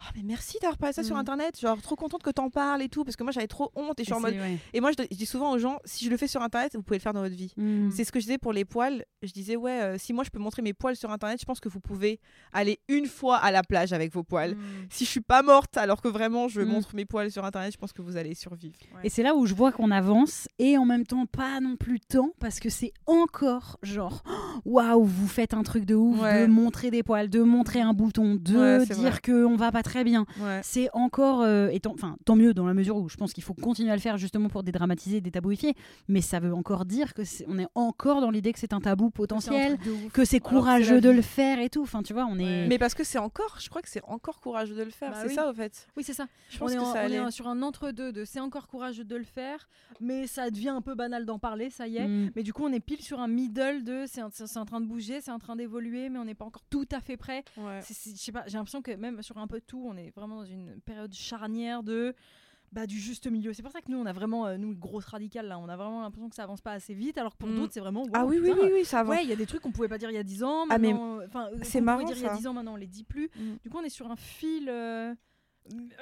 [0.00, 1.18] ah mais merci d'avoir parlé ça sur Mm.
[1.20, 3.98] internet, genre trop contente que t'en parles et tout, parce que moi j'avais trop honte
[4.00, 4.34] et je suis en mode.
[4.34, 4.58] ouais.
[4.72, 6.82] Et moi je, je dis souvent aux gens, si je le fais sur internet, vous
[6.82, 7.52] pouvez le faire dans votre vie.
[7.56, 7.90] Mm.
[7.90, 9.04] C'est ce que je disais pour les poils.
[9.22, 11.60] Je disais, ouais, euh, si moi je peux montrer mes poils sur internet, je pense
[11.60, 12.20] que vous pouvez
[12.52, 14.54] aller une fois à la plage avec vos poils.
[14.54, 14.86] Mm.
[14.90, 17.78] Si je suis pas morte alors que vraiment je montre mes poils sur internet, je
[17.78, 18.78] pense que vous allez survivre.
[19.04, 22.00] Et c'est là où je vois qu'on avance et en même temps pas non plus
[22.20, 24.22] dedans parce que c'est encore genre
[24.64, 26.46] waouh, vous faites un truc de ouf Ouais.
[26.46, 29.20] de montrer des poils, de montrer un bouton, de Ouais, dire vrai.
[29.22, 30.26] que on va pas très bien.
[30.40, 30.60] Ouais.
[30.62, 33.42] C'est encore euh, et tant, enfin tant mieux dans la mesure où je pense qu'il
[33.44, 35.74] faut continuer à le faire justement pour dédramatiser, détabouifier,
[36.08, 38.80] mais ça veut encore dire que c'est- on est encore dans l'idée que c'est un
[38.80, 41.82] tabou potentiel, que c'est Alors que c'est courageux de le faire et tout.
[41.82, 42.66] Enfin, tu vois, on est.
[42.68, 45.10] Mais parce que c'est encore, je crois que c'est encore courageux de le faire.
[45.12, 45.34] Bah c'est oui.
[45.34, 45.86] ça, au fait.
[45.96, 46.26] Oui, c'est ça.
[46.50, 48.66] Je On pense est, que en- ça on est sur un entre-deux de c'est encore
[48.68, 49.68] courageux de le faire,
[50.00, 51.99] mais ça devient un peu banal d'en parler, ça y est.
[52.08, 52.30] Mm.
[52.36, 54.80] Mais du coup, on est pile sur un middle de c'est en, c'est en train
[54.80, 57.44] de bouger, c'est en train d'évoluer, mais on n'est pas encore tout à fait prêt.
[57.56, 57.80] Ouais.
[57.88, 60.44] Je sais pas, j'ai l'impression que même sur un peu tout, on est vraiment dans
[60.44, 62.14] une période charnière de
[62.72, 63.52] bah, du juste milieu.
[63.52, 65.76] C'est pour ça que nous, on a vraiment, euh, nous, grosses radicales, là, on a
[65.76, 67.56] vraiment l'impression que ça avance pas assez vite, alors que pour Mm.
[67.56, 68.04] d'autres, c'est vraiment.
[68.12, 69.16] Ah wow, oui, oui, putain, oui, oui, ça avance.
[69.16, 70.66] Ouais, il y a des trucs qu'on pouvait pas dire il y a 10 ans.
[70.70, 72.36] Ah, mais Maintenant, enfin, euh, c'est marrant, pouvait dire il y a ça.
[72.36, 73.28] 10 ans, maintenant on les dit plus.
[73.34, 73.54] Mm.
[73.64, 74.68] Du coup, on est sur un fil.
[74.68, 74.72] euh,
[75.10, 75.14] euh,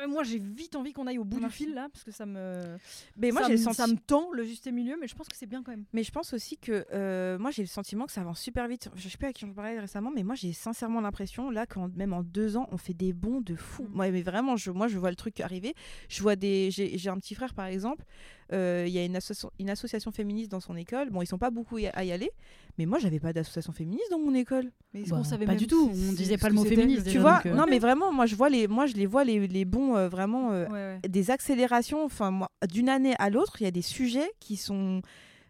[0.09, 1.65] Moi, j'ai vite envie qu'on aille au bout Merci.
[1.65, 2.79] du fil là, parce que ça me.
[3.17, 5.29] Mais moi, j'ai le me- senti- ça me tend le juste milieu, mais je pense
[5.29, 5.85] que c'est bien quand même.
[5.93, 8.89] Mais je pense aussi que euh, moi j'ai le sentiment que ça avance super vite.
[8.95, 11.89] Je sais pas à qui j'en parlais récemment, mais moi j'ai sincèrement l'impression là qu'en
[11.89, 13.83] même en deux ans on fait des bonds de fou.
[13.85, 13.93] Mm.
[13.95, 15.75] Moi mais vraiment, je, moi je vois le truc arriver.
[16.09, 18.05] Je vois des, j'ai un petit frère par exemple.
[18.53, 21.11] Euh, Il y a une, asso- une association féministe dans son école.
[21.11, 22.31] Bon ils sont pas beaucoup à y aller,
[22.79, 24.71] mais moi j'avais pas d'association féministe dans mon école.
[24.95, 25.91] Mais Bah, qu'on savait pas même du tout.
[25.93, 28.49] On disait pas le mot féministe, Tu vois euh, Non mais vraiment, moi je vois
[28.49, 30.53] les, moi je les vois les, les bons euh, vraiment.
[30.53, 31.09] euh, Ouais, ouais.
[31.09, 35.03] des accélérations enfin moi d'une année à l'autre il y a des sujets qui sont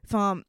[0.05, 0.41] enfin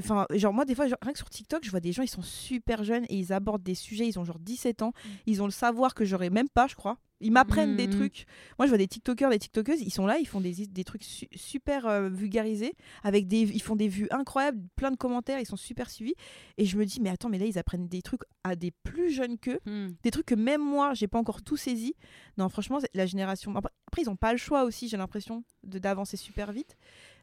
[0.00, 2.08] enfin genre moi des fois genre, rien que sur TikTok je vois des gens ils
[2.08, 5.08] sont super jeunes et ils abordent des sujets ils ont genre 17 ans Mm.
[5.26, 7.92] ils ont le savoir que j'aurais même pas je crois ils m'apprennent des Mhm.
[7.94, 8.26] trucs
[8.58, 11.04] moi je vois des TikTokers des TikTokeuses ils sont là ils font des, des trucs
[11.04, 15.46] su- super euh, vulgarisés avec des ils font des vues incroyables plein de commentaires ils
[15.46, 16.14] sont super suivis
[16.58, 19.10] et je me dis mais attends mais là ils apprennent des trucs à des plus
[19.10, 19.88] jeunes qu'eux Mm.
[20.02, 21.94] des trucs que même moi j'ai pas encore tout saisi
[22.36, 26.52] non franchement la génération après ils ont pas le choix aussi j'ai l'impression d'avancer super
[26.52, 26.76] vite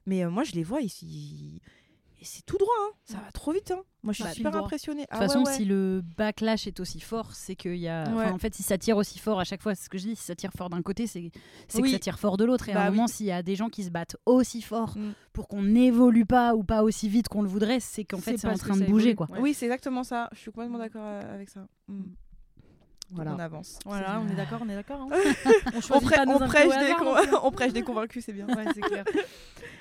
[0.05, 1.59] mais euh, moi je les vois ils, ils-
[2.21, 2.91] et c'est tout droit hein.
[3.03, 3.81] ça va trop vite hein.
[4.03, 5.53] moi je suis Bah, super impressionnée De Ah toute façon, ouais, ouais.
[5.57, 8.03] si le backlash est aussi fort, c'est qu'il y a.
[8.13, 10.03] enfin, en fait, si ça tire aussi fort à chaque fois, c'est ce que je
[10.09, 11.31] dis, si ça tire fort d'un côté, c'est
[11.75, 11.81] Oui.
[11.81, 12.69] que ça tire fort de l'autre.
[12.69, 12.95] Et à Bah un oui.
[12.97, 15.13] moment, s'il y a des gens qui se battent aussi fort Mm.
[15.33, 18.47] pour qu'on n'évolue pas ou pas aussi vite qu'on le voudrait, c'est qu'en fait, C'est
[18.47, 19.15] en train de bouger.
[19.15, 19.27] quoi.
[19.31, 19.39] Ouais.
[19.39, 22.03] oui c'est exactement ça je suis complètement d'accord euh, avec ça Mm.
[23.13, 23.33] Voilà.
[23.35, 25.01] on avance Voilà, on est d'accord, on est d'accord.
[25.01, 25.09] hein.
[25.91, 26.93] on prê- prêche des
[27.43, 29.03] on prêche des convaincus c'est bien Ouais, c'est clair.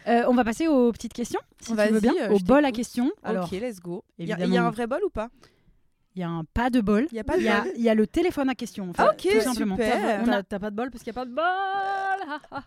[0.09, 2.15] Euh, on va passer aux petites questions, si tu veux bien.
[2.23, 3.11] euh, au bol à questions.
[3.23, 5.29] Alors, ok let's go il y, y a un vrai bol ou pas
[6.17, 7.07] il y a un pas de bol.
[7.13, 8.91] il y a pas de y a, bol il y a le téléphone à questions.
[8.91, 9.77] en fait, Ah, ok, tout simplement.
[9.77, 10.23] super.
[10.23, 12.63] On T'as a- pas de bol parce qu'il n'y a pas de bol.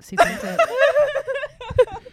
[0.00, 0.56] C'est quoi ça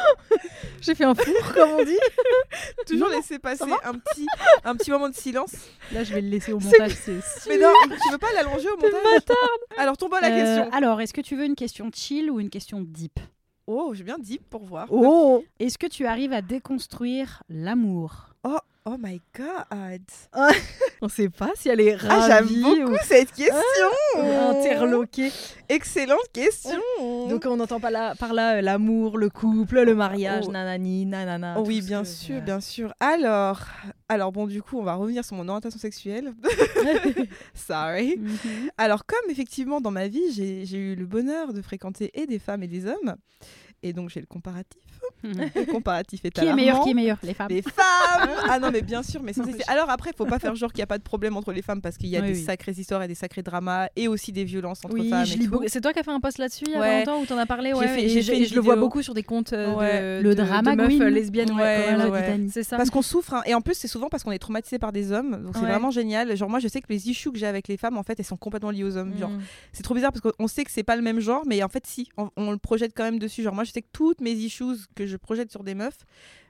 [0.80, 1.98] J'ai fait un four, comme on dit.
[2.86, 4.26] toujours laisser passer un petit
[4.64, 5.52] un petit moment de silence
[5.92, 6.92] Là, je vais le laisser au montage.
[7.04, 7.12] c'est
[7.48, 9.22] mais non tu veux pas l'allonger au montage
[9.78, 12.40] alors ton bol à Euh, question alors, est-ce que tu veux une question chill ou
[12.40, 13.18] une question deep?
[13.66, 18.28] Oh j'ai bien dit pour voir Oh Est-ce que tu arrives à déconstruire l'amour?
[18.44, 20.02] Oh, oh my god.
[21.02, 23.56] On sait pas si elle est Ah, j'aime ravie beaucoup ou cette question.
[24.50, 25.32] interloquée.
[25.68, 26.80] Excellente question.
[27.28, 30.52] Donc on n'entend pas là, par là euh, l'amour, le couple, le mariage, Oh.
[30.52, 31.56] nanani, nanana.
[31.58, 32.92] Oh oui, bien que- sûr, bien sûr.
[33.00, 33.60] Alors,
[34.08, 36.32] alors bon, du coup, on va revenir sur mon orientation sexuelle.
[37.54, 38.16] Sorry.
[38.18, 38.70] Mhm.
[38.78, 42.62] Alors, comme effectivement dans ma vie, j'ai eu le bonheur de fréquenter et des femmes
[42.62, 43.16] et des hommes,
[43.88, 44.80] et donc j'ai le comparatif.
[45.22, 46.82] Le comparatif est Qui est meilleur.
[46.84, 47.48] Qui est meilleur Les femmes.
[47.50, 47.72] Les femmes
[48.48, 49.64] Ah non, mais bien sûr, mais Non, hésiter.
[49.66, 51.62] mais Alors après, faut pas faire genre qu'il n'y a pas de problème entre les
[51.62, 52.44] femmes parce qu'il y a Oui, des oui.
[52.44, 55.24] sacrées histoires et des sacrés dramas et aussi des violences entre Oui, femmes.
[55.66, 56.98] C'est toi qui as fait un post là-dessus il y a Ouais.
[57.00, 59.22] longtemps où t'en as parlé ouais, fait- et je- fait le vois beaucoup sur des
[59.22, 60.18] comptes euh, Ouais.
[60.18, 61.02] de, Le de- de drama meufs queen.
[61.02, 63.42] euh, lesbiennes voilà, c'est ça Parce qu'on souffre, hein.
[63.46, 65.90] et en plus c'est souvent parce qu'on est traumatisé par des hommes, donc c'est vraiment
[65.90, 66.36] génial.
[66.36, 68.24] Genre moi je sais que les issues que j'ai avec les femmes en fait elles
[68.26, 69.14] sont complètement liées aux hommes.
[69.18, 69.40] Genre Mm.
[69.72, 71.86] c'est trop bizarre parce qu'on sait que c'est pas le même genre, mais en fait
[71.86, 73.42] si, on, on le projette quand même dessus.
[73.42, 75.98] Genre moi je sais que toutes mes issues que je projette sur des meufs,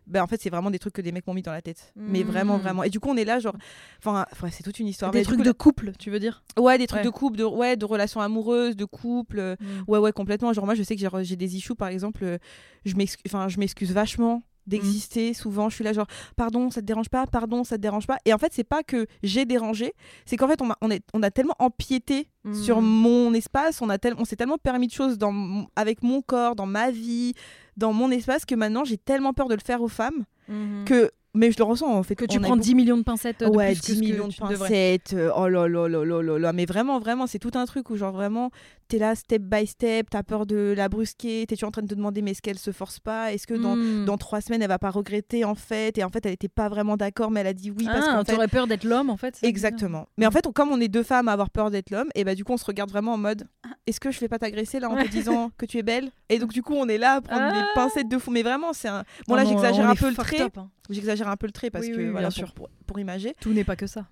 [0.07, 1.93] ben en fait c'est vraiment des trucs que des mecs m'ont mis dans la tête.
[1.97, 2.83] Mais vraiment vraiment.
[2.85, 3.57] Et du coup on est là genre,
[3.99, 5.11] enfin c'est toute une histoire.
[5.11, 6.43] des Mais trucs coup, de couple tu veux dire?
[6.59, 7.05] Ouais des trucs Ouais.
[7.05, 9.39] de couple, de ouais de relations amoureuses, de couple.
[9.39, 9.57] euh,
[9.89, 10.53] Ouais, ouais, complètement.
[10.53, 12.39] Genre, moi, je sais que j'ai des issues, par exemple, euh,
[12.85, 16.87] je m'excuse enfin, je m'excuse vachement d'exister souvent je suis là genre pardon ça te
[16.87, 19.93] dérange pas pardon ça te dérange pas et en fait c'est pas que j'ai dérangé
[20.25, 22.55] c'est qu'en fait on, m'a- on, est, on a tellement empiété Mhm.
[22.55, 26.23] sur mon espace on a tel- on s'est tellement permis de choses dans avec mon
[26.23, 27.35] corps dans ma vie
[27.77, 30.85] dans mon espace que maintenant j'ai tellement peur de le faire aux femmes Mhm.
[30.85, 32.15] que mais je le ressens en fait.
[32.15, 33.99] Que tu a prends beaucoup- 10 millions de pincettes de ouais, plus que 10 ce
[34.01, 34.57] que millions de tu devrais.
[34.59, 35.13] pincettes.
[35.13, 36.53] euh, Oh là là là là là là.
[36.55, 38.51] Mais vraiment, vraiment, c'est tout un truc où, genre, vraiment,
[38.89, 41.89] t'es là step by step, t'as peur de la brusquer, t'es toujours en train de
[41.89, 43.33] te demander, mais est-ce qu'elle se force pas?
[43.33, 44.05] Est-ce que dans, Hmm.
[44.05, 45.99] dans trois semaines, elle va pas regretter en fait?
[45.99, 48.13] Et en fait, elle était pas vraiment d'accord, mais elle a dit oui parce ah,
[48.17, 48.33] qu'en fait.
[48.33, 49.39] t'aurais peur d'être l'homme en fait.
[49.43, 50.07] Exactement.
[50.19, 52.25] Mais en fait, on- comme on est deux femmes à avoir peur d'être l'homme, et
[52.25, 53.47] bah du coup, on se regarde vraiment en mode
[53.87, 56.11] est-ce que je vais pas t'agresser là en te disant que tu es belle?
[56.29, 57.55] Et donc, du coup, on est là à prendre Ah.
[57.55, 58.31] les pincettes de fou.
[58.31, 59.05] Mais vraiment, c'est un.
[59.29, 60.43] Bon, Non, là, j'exagère un peu le trait.
[60.57, 60.69] hein.
[60.91, 62.55] J'exagère un peu le trait parce Oui, que oui, voilà, bien pour, sûr.
[62.55, 63.35] pour, pour imager.
[63.41, 64.07] Tout n'est pas que ça.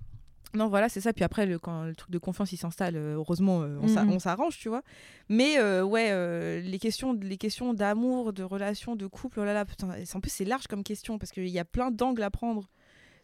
[0.55, 1.13] Non, voilà, c'est ça.
[1.13, 4.13] Puis après, le, quand le truc de confiance il s'installe, euh, heureusement, euh, on Mhm.
[4.13, 4.83] on s'arrange, tu vois.
[5.29, 9.53] Mais euh, ouais, euh, les questions, les questions d'amour, de relation, de couple, oh là
[9.55, 12.31] là, putain, en plus c'est large comme question parce qu'il y a plein d'angles à
[12.31, 12.69] prendre.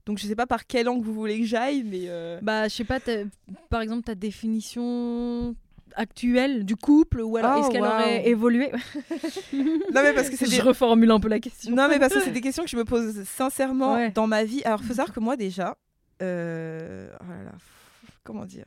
[0.06, 2.74] Donc je sais pas par quel angle vous voulez que j'aille, mais euh, Bah, je
[2.74, 2.98] sais pas,
[3.68, 5.54] par exemple, ta définition
[5.96, 8.70] actuelle du couple ou alors Oh, est-ce qu'elle aurait évolué?
[9.52, 10.60] Non mais parce que c'est Je des...
[10.60, 11.74] reformule un peu la question.
[11.74, 14.10] non mais parce que c'est des questions que je me pose sincèrement Ouais.
[14.10, 14.62] dans ma vie.
[14.64, 15.76] Alors faut savoir que moi déjà,
[16.22, 17.52] euh, oh là là,
[18.24, 18.66] comment dire,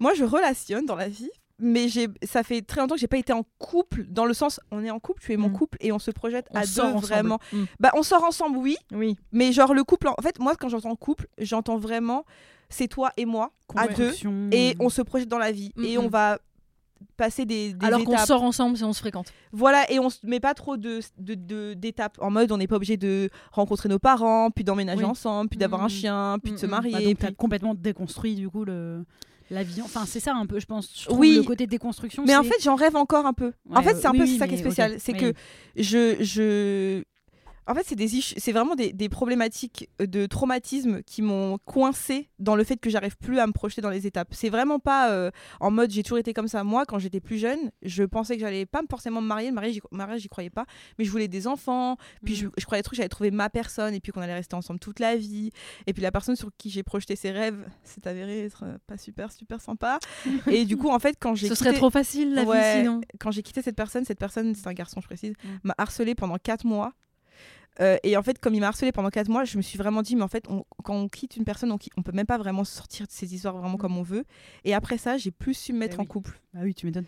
[0.00, 1.30] moi je relationne dans la vie.
[1.64, 4.58] Mais j'ai, ça fait très longtemps que j'ai pas été en couple, dans le sens,
[4.72, 5.52] on est en couple, tu es mon Mm.
[5.52, 6.98] couple et on se projette On à deux ensemble.
[7.06, 7.38] vraiment.
[7.52, 7.64] Mm.
[7.78, 9.16] Bah, on sort ensemble, oui, Oui.
[9.30, 10.08] mais genre le couple.
[10.08, 12.24] En en fait, moi, quand j'entends couple, j'entends vraiment
[12.68, 14.12] c'est toi et moi à deux
[14.50, 16.04] et on se projette dans la vie et Mhm.
[16.04, 16.38] on va
[17.16, 19.32] passer des, des Alors qu'on sort ensemble si on se fréquente.
[19.52, 22.66] Voilà, et on se met pas trop de de- de- d'étapes en mode on n'est
[22.66, 25.04] pas obligé de rencontrer nos parents, puis d'emménager Oui.
[25.04, 25.90] ensemble, puis d'avoir un Mhm.
[25.90, 26.70] chien, puis de se Mhm.
[26.70, 26.92] marier.
[26.92, 29.04] Bah, donc puis- complètement déconstruit du coup le
[29.50, 29.82] la vie.
[29.82, 30.90] Enfin c'est ça un peu je pense.
[31.08, 31.34] Je Oui.
[31.36, 32.24] le côté déconstruction.
[32.26, 33.52] Mais en fait, j'en rêve encore un peu.
[33.74, 34.94] en fait, c'est un oui, peu oui, ça qui est spécial.
[34.98, 35.18] C'est oui.
[35.18, 35.32] que
[35.76, 37.02] je, je...
[37.66, 38.08] En fait, c'est des
[38.52, 43.38] vraiment des, des problématiques de traumatisme qui m'ont coincé dans le fait que j'arrive plus
[43.38, 44.28] à me projeter dans les étapes.
[44.32, 46.64] C'est vraiment pas euh, en mode j'ai toujours été comme ça.
[46.64, 49.48] Moi, quand j'étais plus jeune, je pensais que j'allais pas forcément me marier.
[49.50, 50.66] Le mariage, j'y- croyais pas.
[50.98, 51.96] Mais je voulais des enfants.
[52.24, 54.56] Puis je, je croyais trop que j'allais trouver ma personne et puis qu'on allait rester
[54.56, 55.50] ensemble toute la vie.
[55.86, 58.98] Et puis la personne sur qui j'ai projeté ses rêves s'est avérée être euh, pas
[58.98, 59.98] super, super sympa.
[60.48, 62.74] et du coup, en fait, quand j'ai Ce serait quitté- trop facile la Ouais.
[62.74, 63.00] vie sinon.
[63.20, 65.48] quand j'ai quitté cette personne, cette personne, c'est un garçon, je précise, Mm.
[65.64, 66.92] m'a harcelé pendant 4 mois.
[67.80, 70.02] Euh, et en fait, comme il m'a harcelé pendant 4 mois, je me suis vraiment
[70.02, 72.36] dit, mais en fait, on- quand on quitte une personne, on, on peut même pas
[72.38, 74.24] vraiment sortir de ces histoires vraiment comme on veut.
[74.64, 76.38] Et après ça, j'ai plus su me mettre Eh en couple.
[76.52, 77.06] Bah oui tu m'étonnes.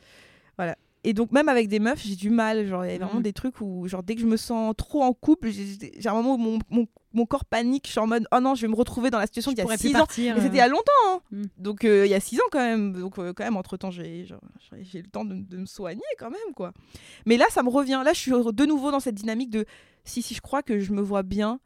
[1.04, 2.66] Et donc, même avec des meufs, j'ai du mal.
[2.66, 3.22] Genre, il y a vraiment Mm.
[3.24, 6.34] des trucs où, genre, dès que je me sens trop en couple, j'ai un moment
[6.34, 7.86] où mon, mon, mon corps panique.
[7.86, 9.60] Je suis en mode, oh non, je vais me retrouver dans la situation d'il y
[9.60, 9.98] a pourrais plus 6 ans.
[9.98, 10.36] partir.
[10.36, 10.82] Et c'était il y euh, a longtemps.
[11.08, 11.20] hein.
[11.30, 11.42] Mm.
[11.58, 12.92] Donc euh, il y a 6 ans quand même.
[12.94, 14.26] Donc euh, quand même, entre-temps, j'ai
[14.82, 16.54] j'ai le temps de, de me soigner quand même.
[16.56, 16.72] quoi.
[17.26, 18.00] Mais là, ça me revient.
[18.04, 19.66] Là, je suis de nouveau dans cette dynamique de
[20.04, 21.60] si, si, je crois que je me vois bien.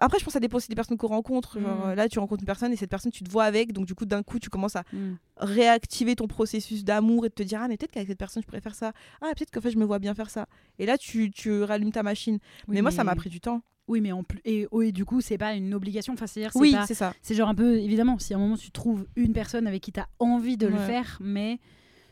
[0.00, 1.58] Après, je pense que ça dépend aussi des personnes qu'on rencontre.
[1.60, 1.90] Genre, Mm.
[1.90, 3.72] euh, là, tu rencontres une personne et cette personne, tu te vois avec.
[3.72, 5.14] Donc du coup, d'un coup, tu commences à mm.
[5.38, 8.46] réactiver ton processus d'amour et de te dire ah mais peut-être qu'avec cette personne je
[8.46, 10.46] pourrais faire ça ah peut-être qu'en fait je me vois bien faire ça
[10.78, 12.38] et là tu, tu rallumes ta machine
[12.68, 14.92] Oui, mais moi ça m'a pris du temps Oui mais en plus et, oh, et
[14.92, 16.12] du coup c'est pas une obligation.
[16.12, 18.56] Enfin c'est oui pas- c'est ça C'est genre un peu, évidemment, si à un moment
[18.56, 21.58] tu trouves une personne avec qui tu as envie de le faire, mais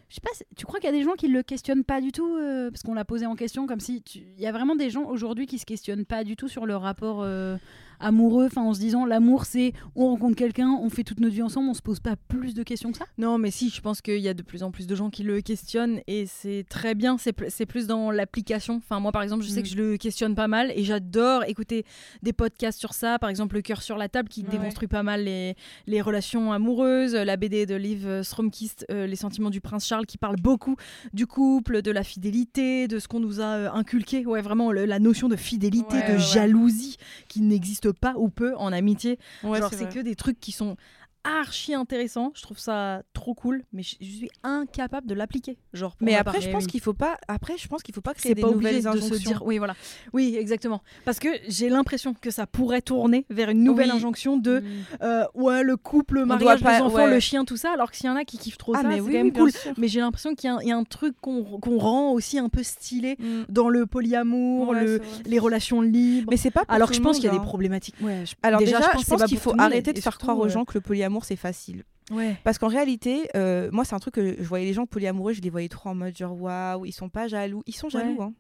[0.09, 2.13] je sais pas, tu crois qu'il y a des gens qui le questionnent pas du
[2.13, 4.03] tout euh, Parce qu'on l'a posé en question, comme si.
[4.15, 6.77] Il y a vraiment des gens aujourd'hui qui se questionnent pas du tout sur le
[6.77, 7.59] rapport euh,
[8.01, 11.43] amoureux, enfin en se disant l'amour c'est on rencontre quelqu'un, on fait toute notre vie
[11.43, 13.07] ensemble, on se pose pas plus de questions que ça?
[13.19, 15.23] Non, mais si, je pense qu'il y a de plus en plus de gens qui
[15.23, 17.19] le questionnent et c'est très bien.
[17.19, 18.77] C'est pl- c'est plus dans l'application.
[18.77, 19.63] Enfin, moi, par exemple, je sais Mm.
[19.63, 21.85] que je le questionne pas mal et j'adore écouter
[22.23, 23.19] des podcasts sur ça.
[23.19, 24.49] Par exemple, Le cœur sur la table qui Ouais.
[24.51, 25.55] déconstruit pas mal les,
[25.87, 27.15] les relations amoureuses.
[27.15, 30.77] La BD de Liv Stromkist, euh, Les sentiments du prince Charles, qui parle beaucoup
[31.13, 34.25] du couple, de la fidélité, de ce qu'on nous a euh, inculqué.
[34.27, 36.19] Ouais, vraiment, le- la notion de fidélité, Ouais, de ouais.
[36.19, 36.97] jalousie
[37.29, 39.19] qui n'existe pas ou peu en amitié.
[39.43, 40.77] Ouais, Genre, c'est que des trucs qui sont
[41.25, 42.33] archi intéressants.
[42.35, 45.59] Je trouve ça trop cool, mais je, je suis incapable de l'appliquer.
[45.73, 46.71] Genre, mais ma après je pense oui.
[46.71, 48.89] qu'il faut pas après je pense qu'il faut pas créer des pas nouvelles de se
[48.89, 49.43] injonctions dire.
[49.45, 49.75] Oui, voilà.
[50.13, 50.83] Oui, exactement.
[51.05, 53.97] Parce que j'ai l'impression que ça pourrait tourner vers une nouvelle Oui.
[53.97, 54.65] injonction de Mm.
[55.03, 57.11] euh, ouais le couple, le mariage, pas- les enfants, ouais.
[57.11, 57.73] le chien, tout ça.
[57.73, 59.13] Alors que s'il y en a qui kiffent trop ah ça, mais c'est oui, quand
[59.19, 59.53] oui, même bien cool.
[59.53, 59.73] sûr.
[59.77, 61.45] Mais j'ai l'impression qu'il y, a un- il y a un truc qu'on
[61.79, 63.45] rend aussi un peu stylé Mm.
[63.49, 66.29] dans le polyamour, Ouais, le, les relations libres.
[66.31, 67.41] mais c'est pas pour Alors que je pense qu'il y a des hein.
[67.41, 67.95] problématiques.
[68.43, 71.08] Alors déjà, je pense qu'il faut arrêter de faire croire aux gens que le polyamour
[71.23, 72.37] c'est facile Ouais.
[72.43, 75.43] parce qu'en réalité euh, moi c'est un truc que je voyais les gens polyamoureux je
[75.43, 78.25] les voyais trop en mode genre waouh ils sont pas jaloux ils sont jaloux Ouais.
[78.25, 78.33] hein.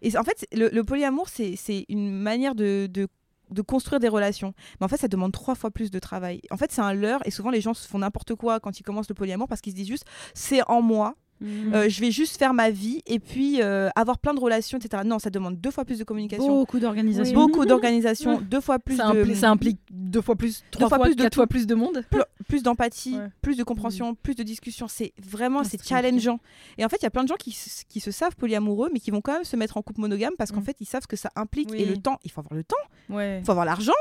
[0.00, 3.08] et en fait le, le polyamour c'est c'est une manière de, de
[3.50, 4.54] de construire des relations.
[4.80, 6.40] Mais en fait, ça demande trois fois plus de travail.
[6.50, 8.82] En fait, c'est un leurre et souvent les gens se font n'importe quoi quand ils
[8.82, 11.16] commencent le polyamour parce qu'ils se disent juste c'est en moi.
[11.42, 11.74] Mhm.
[11.74, 15.02] Euh, je vais juste faire ma vie et puis euh, avoir plein de relations, etc.
[15.04, 17.34] Non, ça demande deux fois plus de communication, Beaucoup d'organisation.
[17.34, 21.06] beaucoup d'organisation, deux fois plus ça, de ça implique deux fois plus, trois fois fois,
[21.06, 22.04] plus de quatre fois plus de monde.
[22.10, 23.28] pl- plus d'empathie, Ouais.
[23.42, 24.86] plus de compréhension, plus de discussion.
[24.88, 26.38] C'est vraiment Ah, c'est challengeant.
[26.78, 27.56] Et en fait, il y a plein de gens qui,
[27.88, 30.52] qui se savent polyamoureux, mais qui vont quand même se mettre en couple monogame parce
[30.52, 30.64] qu'en Mm.
[30.64, 31.82] fait, ils savent ce que ça implique Oui.
[31.82, 32.18] et le temps.
[32.24, 32.76] Il faut avoir le temps,
[33.10, 33.38] Ouais.
[33.40, 33.92] il faut avoir l'argent.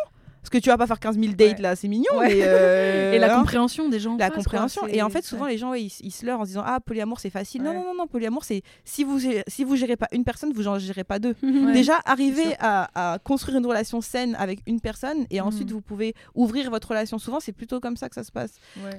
[0.41, 1.61] Parce que tu vas pas faire 15 000 dates Ouais.
[1.61, 2.05] là, c'est mignon.
[2.17, 2.29] Ouais.
[2.29, 3.39] mais, euh, Et la hein.
[3.39, 4.13] compréhension des gens.
[4.13, 4.87] en la face, compréhension.
[4.87, 5.51] Et en fait, souvent, ouais.
[5.51, 7.61] les gens, ils, ils se leurrent en se disant Ah, polyamour, c'est facile.
[7.61, 10.51] Non, non, non, non, polyamour, c'est si vous, gérez- si vous gérez pas une personne,
[10.53, 11.35] vous n'en gérez pas deux.
[11.73, 15.73] Déjà, arriver à, à construire une relation saine avec une personne et ensuite, Mhm.
[15.75, 17.19] vous pouvez ouvrir votre relation.
[17.19, 18.53] Souvent, c'est plutôt comme ça que ça se passe.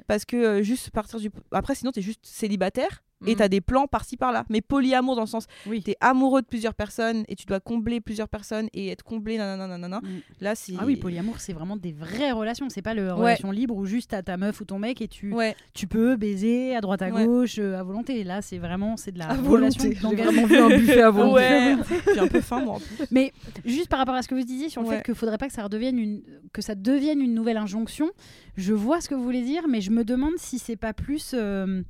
[0.06, 1.30] Parce que euh, juste partir du.
[1.50, 4.44] Après, sinon, tu es juste célibataire et tu as des plans par-ci par-là.
[4.48, 5.82] Mais polyamour, dans le sens, Oui.
[5.82, 9.38] tu es amoureux de plusieurs personnes et tu dois combler plusieurs personnes et être comblé,
[9.38, 10.00] nanana, nanana.
[10.00, 10.06] Mm.
[10.40, 10.74] Là, c'est.
[10.78, 12.68] Ah oui, polyamour, c'est vraiment des vraies relations.
[12.68, 13.10] C'est pas le Ouais.
[13.12, 16.16] relation libre où juste t'as ta meuf ou ton mec et tu, Ouais, tu peux
[16.16, 17.24] baiser à droite à Ouais.
[17.26, 18.24] gauche euh, à volonté.
[18.24, 20.22] Là, c'est vraiment c'est de la À relation volonté.
[20.48, 21.34] J'ai un buffet à volonté.
[21.34, 21.76] ouais.
[22.14, 23.06] J'ai un peu faim, moi, en plus.
[23.10, 23.32] Mais
[23.64, 25.52] juste par rapport à ce que vous disiez sur le fait qu'il faudrait pas que
[25.54, 28.10] ça redevienne une que ça devienne une nouvelle injonction,
[28.56, 31.32] je vois ce que vous voulez dire, mais je me demande si c'est pas plus
[31.34, 31.82] euh,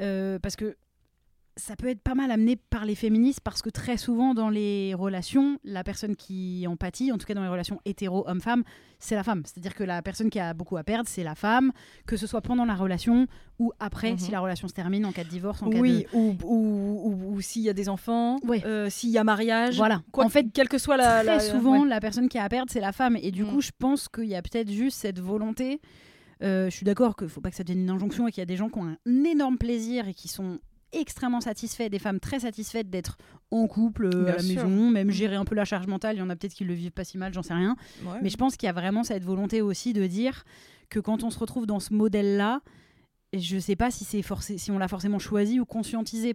[0.00, 0.76] euh, parce que
[1.56, 4.94] ça peut être pas mal amené par les féministes parce que très souvent dans les
[4.94, 8.62] relations, la personne qui en pâtit, en tout cas dans les relations hétéro homme-femme,
[9.00, 9.42] c'est la femme.
[9.44, 11.72] C'est-à-dire que la personne qui a beaucoup à perdre, c'est la femme,
[12.06, 13.26] que ce soit pendant la relation
[13.58, 14.18] ou après, Mhm.
[14.18, 17.34] si la relation se termine en cas de divorce, en cas Oui, ou, ou, ou,
[17.34, 19.72] ou s'il y a des enfants, euh, s'il y a mariage.
[19.74, 19.78] de...
[19.78, 20.02] Voilà.
[20.12, 21.24] Quoi, en fait, quelle que soit la.
[21.24, 21.88] très la- souvent, ouais.
[21.88, 23.16] la personne qui a à perdre, c'est la femme.
[23.20, 23.48] Et du Mm.
[23.48, 25.80] coup, je pense qu'il y a peut-être juste cette volonté.
[26.42, 28.42] Euh, je suis d'accord qu'il faut pas que ça devienne une injonction et qu'il y
[28.42, 30.58] a des gens qui ont un énorme plaisir et qui sont
[30.92, 33.18] extrêmement satisfaits, des femmes très satisfaites d'être
[33.50, 34.66] en couple euh, Bien à la sûr.
[34.66, 36.16] maison, même gérer un peu la charge mentale.
[36.16, 37.76] Il y en a peut-être qui le vivent pas si mal, j'en sais rien.
[38.04, 38.18] Ouais.
[38.22, 40.44] Mais je pense qu'il y a vraiment cette volonté aussi de dire
[40.88, 42.62] que quand on se retrouve dans ce modèle-là,
[43.34, 46.34] je sais pas si c'est si on l'a forcément choisi ou conscientisé.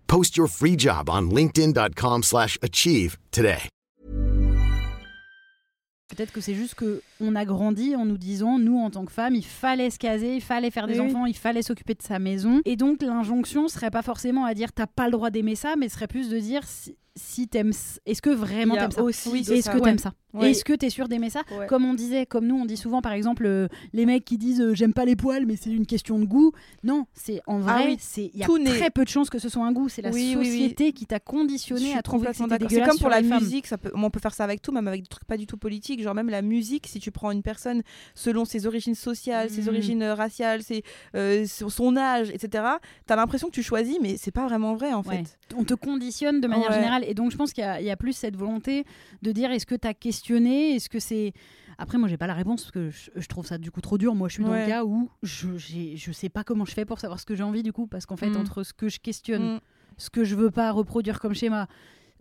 [0.11, 3.69] Post your free job on linkedin.com/achieve slash achieve today.
[6.09, 9.11] Peut-être que c'est juste que on a grandi en nous disant, nous en tant que
[9.13, 12.01] femmes, il fallait se caser, il fallait faire des Oui, enfants, il fallait s'occuper de
[12.01, 12.59] sa maison.
[12.65, 15.87] Et donc l'injonction serait pas forcément à dire t'as pas le droit d'aimer ça, mais
[15.87, 17.71] serait plus de dire si, si t'aimes,
[18.05, 19.03] est-ce que vraiment t'aimes ça?
[19.03, 19.81] aussi Oui, Est-ce que ouais.
[19.81, 20.11] t'aimes ça?
[20.33, 20.51] Ouais.
[20.51, 21.67] Est-ce que t'es sûr d'aimer ça Ouais.
[21.67, 24.61] Comme on disait, comme nous on dit souvent par exemple euh, les mecs qui disent
[24.61, 26.51] euh, j'aime pas les poils, mais c'est une question de goût.
[26.83, 29.39] Non, c'est en vrai, Ah oui, c'est il y a très peu de chances que
[29.39, 29.89] ce soit un goût.
[29.89, 30.45] C'est la Oui, oui, oui.
[30.51, 32.69] société qui t'a conditionné à trouver que c'était d'accord.
[32.69, 34.87] C'est dégueulasse comme pour la musique, ça peut, on peut faire ça avec tout, même
[34.87, 36.01] avec des trucs pas du tout politiques.
[36.01, 37.81] Genre même la musique, si tu prends une personne
[38.15, 39.67] selon ses origines sociales, ses Mm.
[39.67, 40.83] origines euh, raciales, ses,
[41.15, 42.63] euh, son âge, etc.,
[43.05, 45.23] t'as l'impression que tu choisis, mais c'est pas vraiment vrai en Ouais.
[45.23, 45.37] fait.
[45.57, 47.03] On te conditionne de manière générale.
[47.07, 48.85] Et donc, je pense qu'il y, a- il y a plus cette volonté
[49.21, 49.93] de dire est-ce que tu as
[50.29, 51.33] Est-ce que c'est.
[51.77, 53.97] Après, moi, j'ai pas la réponse parce que je, je trouve ça du coup trop
[53.97, 54.13] dur.
[54.13, 56.99] Moi, je suis dans le cas où je, je sais pas comment je fais pour
[56.99, 57.87] savoir ce que j'ai envie du coup.
[57.87, 58.37] Parce qu'en fait, Mm.
[58.37, 59.59] entre ce que je questionne, Mm.
[59.97, 61.67] ce que je veux pas reproduire comme schéma,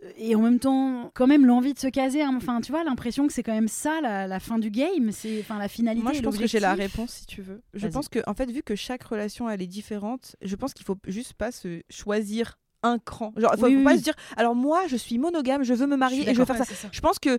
[0.02, 2.22] euh, et en même temps, quand même, l'envie de se caser.
[2.22, 2.32] hein.
[2.36, 5.12] Enfin, tu vois, l'impression que c'est quand même ça la, la fin du game.
[5.12, 6.02] C'est enfin la finalité.
[6.02, 7.60] Moi, je pense que j'ai la réponse si tu veux.
[7.74, 10.86] Je pense que, en fait, vu que chaque relation elle est différente, je pense qu'il
[10.86, 13.34] faut juste pas se choisir un cran.
[13.36, 15.86] Genre, faut, Oui, faut oui, pas se dire, alors moi, je suis monogame, je veux
[15.86, 16.88] me marier et je veux faire ça.
[16.90, 17.38] Je pense que,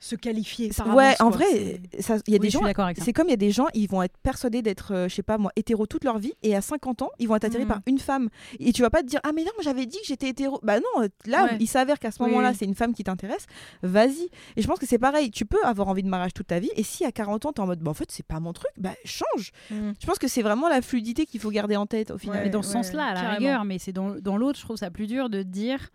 [0.00, 0.70] Se qualifier.
[0.76, 1.38] par ouais, avance, en quoi.
[1.38, 2.60] vrai, il y a Oui, des gens.
[2.98, 5.22] C'est comme il y a des gens, ils vont être persuadés d'être, euh, je sais
[5.24, 7.68] pas moi, hétéro toute leur vie, et à 50 ans, ils vont être attirés Mhm.
[7.68, 8.28] par une femme.
[8.60, 10.60] Et tu vas pas te dire, ah mais non, j'avais dit que j'étais hétéro.
[10.62, 11.56] Bah non, là, Ouais.
[11.58, 12.56] il s'avère qu'à ce Oui, moment-là, oui.
[12.58, 13.46] c'est une femme qui t'intéresse,
[13.82, 14.28] vas-y.
[14.56, 16.70] Et je pense que c'est pareil, tu peux avoir envie de mariage toute ta vie,
[16.76, 18.70] et si à 40 ans, t'es en mode, bah en fait, c'est pas mon truc,
[18.76, 19.50] bah change.
[19.70, 19.90] Mm.
[20.00, 22.36] Je pense que c'est vraiment la fluidité qu'il faut garder en tête au final.
[22.38, 22.44] Ouais.
[22.44, 23.36] Mais dans ce sens-là, à la carrément.
[23.38, 25.90] rigueur, mais c'est dans, dans l'autre, je trouve ça plus dur de dire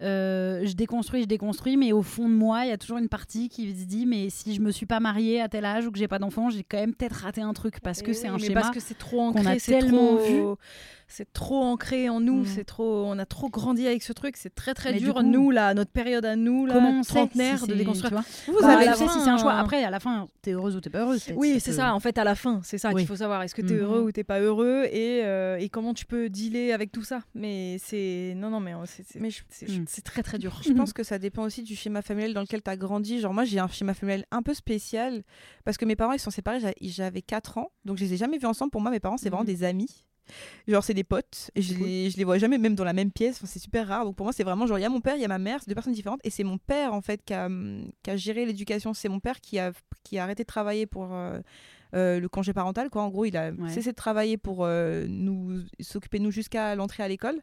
[0.00, 3.08] euh, je déconstruis, je déconstruis, mais au fond de moi, il y a toujours une
[3.08, 5.90] partie qui se dit mais si je me suis pas mariée à tel âge ou
[5.90, 8.28] que j'ai pas d'enfant, j'ai quand même peut-être raté un truc parce que Eh c'est
[8.28, 8.60] oui, un mais schéma.
[8.60, 10.58] parce que c'est trop qu'on a ancré, c'est tellement trop,
[11.10, 12.46] c'est trop ancré en nous, Mm.
[12.46, 15.14] c'est trop, on a trop grandi avec ce truc, c'est très très Mais du dur
[15.14, 18.22] coup, nous là, notre période à nous là, Comment trentenaire si de déconstruire.
[18.46, 19.54] Vous Bah, avez fin, si c'est un choix.
[19.54, 21.24] euh, Après, à la fin, t'es heureuse ou t'es pas heureuse.
[21.34, 21.94] Oui, c'est ça.
[21.94, 22.96] En fait, à la fin, c'est ça Oui.
[22.96, 23.42] qu'il faut savoir.
[23.42, 23.82] Est-ce que tu es Mhm.
[23.82, 27.20] heureux ou t'es pas heureux et, euh, et comment tu peux dealer avec tout ça?
[27.34, 29.84] Mais c'est non, non, mais euh, c'est Mm.
[29.88, 30.60] c'est très très dur.
[30.64, 33.18] Je pense que ça dépend aussi du schéma familial dans lequel tu as grandi.
[33.20, 35.22] Genre, moi, j'ai un schéma familial un peu spécial
[35.64, 37.70] parce que mes parents, ils sont séparés, j'a- j'avais 4 ans.
[37.86, 38.70] Donc, je les ai jamais vus ensemble.
[38.70, 39.46] Pour moi, mes parents, c'est vraiment Mhm.
[39.48, 40.04] des amis.
[40.66, 41.50] Genre, c'est des potes.
[41.54, 43.36] Et je, les, je les vois jamais, même dans la même pièce.
[43.36, 44.04] Enfin, c'est super rare.
[44.04, 45.38] Donc, pour moi, c'est vraiment genre, il y a mon père, il y a ma
[45.38, 46.20] mère, c'est deux personnes différentes.
[46.24, 47.48] Et c'est mon père, en fait, qui a,
[48.02, 48.94] qui a géré l'éducation.
[48.94, 49.72] C'est mon père qui a,
[50.04, 51.12] qui a arrêté de travailler pour.
[51.14, 51.40] euh,
[51.94, 53.70] euh, le congé parental quoi en gros il a Ouais.
[53.70, 57.40] cessé de travailler pour euh, nous s'occuper nous jusqu'à l'entrée à l'école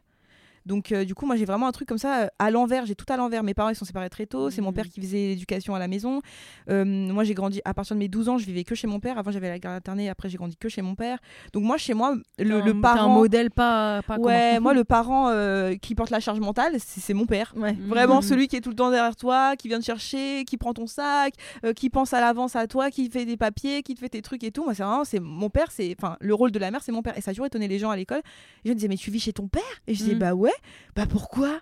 [0.66, 2.94] donc euh, du coup moi j'ai vraiment un truc comme ça euh, à l'envers j'ai
[2.94, 4.74] tout à l'envers mes parents ils sont séparés très tôt c'est mon Mhm.
[4.74, 6.20] père qui faisait l'éducation à la maison
[6.68, 9.00] Euh, moi j'ai grandi à partir de mes 12 ans je vivais que chez mon
[9.00, 11.18] père avant j'avais la garde alternée après j'ai grandi que chez mon père
[11.52, 15.74] donc moi chez moi le, parent un modèle pas, pas ouais moi le parent euh,
[15.76, 17.74] qui porte la charge mentale c'est mon père Ouais.
[17.86, 18.22] Vraiment, Mhm.
[18.22, 20.86] celui qui est tout le temps derrière toi, qui vient te chercher, qui prend ton
[20.86, 21.32] sac,
[21.76, 24.42] qui pense à l'avance à toi, qui fait des papiers, qui te fait tes trucs
[24.44, 24.64] et tout.
[24.64, 27.02] Moi, c'est vraiment, c'est mon père, c'est, enfin, le rôle de la mère, c'est mon
[27.02, 27.16] père.
[27.16, 28.20] Et ça a toujours étonné les gens à l'école.
[28.64, 29.62] Les gens disaient, mais tu vis chez ton père?
[29.86, 30.18] Et je disais, Mhm.
[30.18, 30.52] bah ouais,
[30.94, 31.60] bah pourquoi?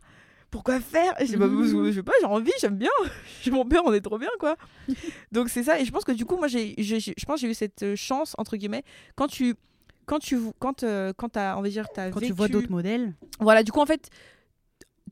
[0.50, 1.20] Pourquoi faire?
[1.20, 2.90] Et je bah, je sais pas, j'ai envie, j'aime bien.
[3.42, 4.56] Chez mon père, on est trop bien, quoi.
[5.32, 5.80] Donc c'est ça.
[5.80, 8.34] Et je pense que du coup, moi, j'ai, je pense j'ai eu cette euh, chance,
[8.38, 8.84] entre guillemets,
[9.16, 9.54] quand tu.
[10.06, 13.14] Quand tu quand, euh, quand t'as, on va dire, Quand tu vois d'autres modèles.
[13.40, 14.10] voilà, du coup, en fait,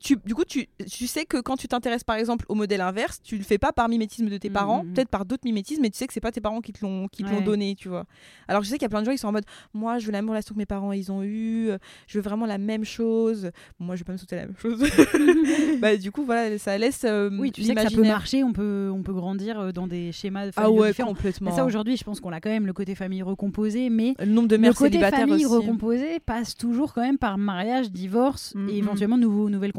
[0.01, 3.21] tu, du coup, tu, tu sais que quand tu t'intéresses par exemple au modèle inverse,
[3.23, 4.93] tu le fais pas par mimétisme de tes Mhm, parents, mhm.
[4.93, 7.07] peut-être par d'autres mimétismes, mais tu sais que c'est pas tes parents qui te l'ont
[7.07, 7.43] qui te l'ont Ouais.
[7.43, 8.05] donné, tu vois.
[8.47, 10.05] Alors je sais qu'il y a plein de gens qui sont en mode, moi, je
[10.07, 11.77] veux la même relation que mes parents ils ont eu, euh,
[12.07, 13.51] je veux vraiment la même chose.
[13.79, 14.83] Bon, moi, je vais pas me sauter la même chose.
[15.79, 17.03] bah, du coup, voilà, ça laisse.
[17.05, 19.87] euh, Oui, tu sais que ça peut marcher, on peut, on peut grandir euh, dans
[19.87, 21.09] des schémas de Ah famille ouais, différents.
[21.13, 21.49] complètement.
[21.51, 24.25] Mais ça, aujourd'hui, je pense qu'on a quand même le côté famille recomposé, mais le
[24.25, 25.55] nombre de le mères côté célibataires famille aussi.
[25.55, 28.75] recomposé passe toujours quand même par mariage, divorce Mm, et mm.
[28.77, 29.73] éventuellement nouveau, nouvel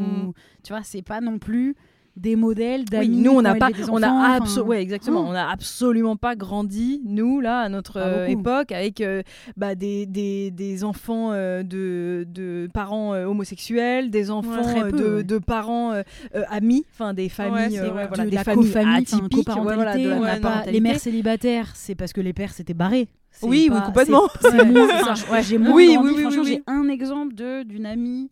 [0.00, 0.28] Mm.
[0.28, 0.32] ou-
[0.62, 1.74] tu vois, c'est pas non plus
[2.16, 3.08] des modèles d'amis.
[3.08, 5.30] Oui, nous on n'a pas, on a enfants, abso- enfin, ouais exactement, Oh.
[5.30, 9.22] on a absolument pas grandi nous là à notre euh, époque avec euh,
[9.56, 15.24] bah, des, des, des enfants euh, de, de parents homosexuels, des enfants peu, de, ouais.
[15.24, 15.92] de parents
[16.50, 20.80] amis, enfin des familles, voilà, de des la familles atypiques, voilà, de la pas- les
[20.80, 23.08] mères célibataires, c'est parce que les pères s'étaient barrés.
[23.42, 24.28] Oui, oui, complètement.
[24.40, 25.40] c'est- c'est moins-.
[25.42, 26.12] J'ai moins Oui, grandi.
[26.16, 28.30] oui, oui, j'ai un exemple de d'une amie.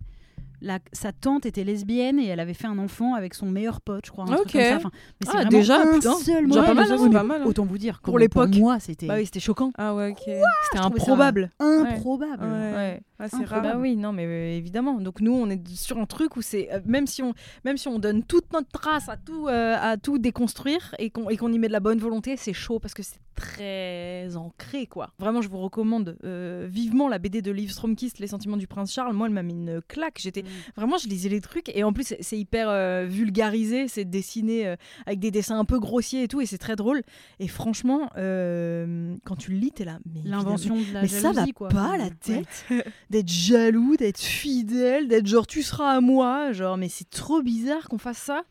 [0.65, 4.07] La, sa tante était lesbienne et elle avait fait un enfant avec son meilleur pote,
[4.07, 4.25] je crois.
[4.25, 4.53] un truc Ok.
[4.53, 4.77] comme ça.
[4.77, 4.91] Enfin,
[5.21, 6.15] mais c'est Ah, vraiment déjà, un putain.
[6.15, 7.47] seul Déjà pas mal, hein, pas mal, hein.
[7.47, 8.55] Autant vous dire, Pour l'époque.
[8.57, 10.19] moi, c'était Bah oui, c'était choquant, Ah ouais, ok.
[10.19, 11.51] c'était trouvais ça improbable.
[11.59, 12.43] improbable.
[12.45, 12.73] Ouais.
[12.75, 13.01] Ouais.
[13.19, 13.67] Ah, c'est Improbable.
[13.67, 13.75] rare.
[13.77, 14.95] Bah oui, non, mais euh, évidemment.
[15.01, 17.35] Donc nous, on est sur un truc où c'est euh, même si on
[17.65, 21.29] même si on donne toute notre trace à tout euh, à tout déconstruire et qu'on
[21.31, 24.87] et qu'on y met de la bonne volonté, c'est chaud parce que c'est très ancré
[24.87, 25.11] quoi.
[25.19, 28.93] Vraiment, je vous recommande euh, vivement la BD de Liv Stromkist, Les sentiments du prince
[28.93, 29.13] Charles.
[29.15, 30.19] Moi, elle m'a mis une claque.
[30.19, 30.47] J'étais Mm.
[30.77, 34.77] Vraiment, je lisais les trucs et en plus c'est- hyper euh, vulgarisé, c'est dessiné euh,
[35.07, 37.03] avec des dessins un peu grossiers et tout et c'est très drôle.
[37.41, 39.99] Et franchement, euh, quand tu le lis, t'es là.
[40.13, 41.69] Mais L'invention de la mais ça va quoi.
[41.69, 42.11] pas la Ouais.
[42.21, 42.65] tête
[43.11, 47.89] d'être jaloux, d'être fidèle, d'être genre tu seras à moi, genre mais c'est trop bizarre
[47.89, 48.43] qu'on fasse ça.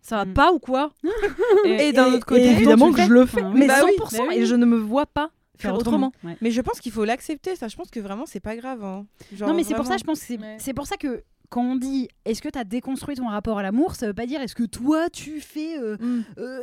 [0.00, 0.34] Ça va Mm.
[0.34, 0.92] pas ou quoi?
[1.64, 3.42] Et d'un autre côté, évidemment que je le fais.
[3.54, 4.34] mais bah oui, 100% bah oui.
[4.36, 6.12] et je ne me vois pas faire autrement.
[6.24, 6.36] Ouais.
[6.42, 7.68] Mais je pense qu'il faut l'accepter, ça.
[7.68, 8.84] Je pense que vraiment, c'est pas grave.
[8.84, 9.06] hein.
[9.34, 10.56] Genre, non, mais c'est pour ça, je pense que c'est Ouais.
[10.58, 13.62] c'est pour ça que quand on dit est-ce que tu as déconstruit ton rapport à
[13.62, 15.78] l'amour, ça veut pas dire est-ce que toi tu fais.
[15.78, 15.96] euh,
[16.38, 16.60] euh,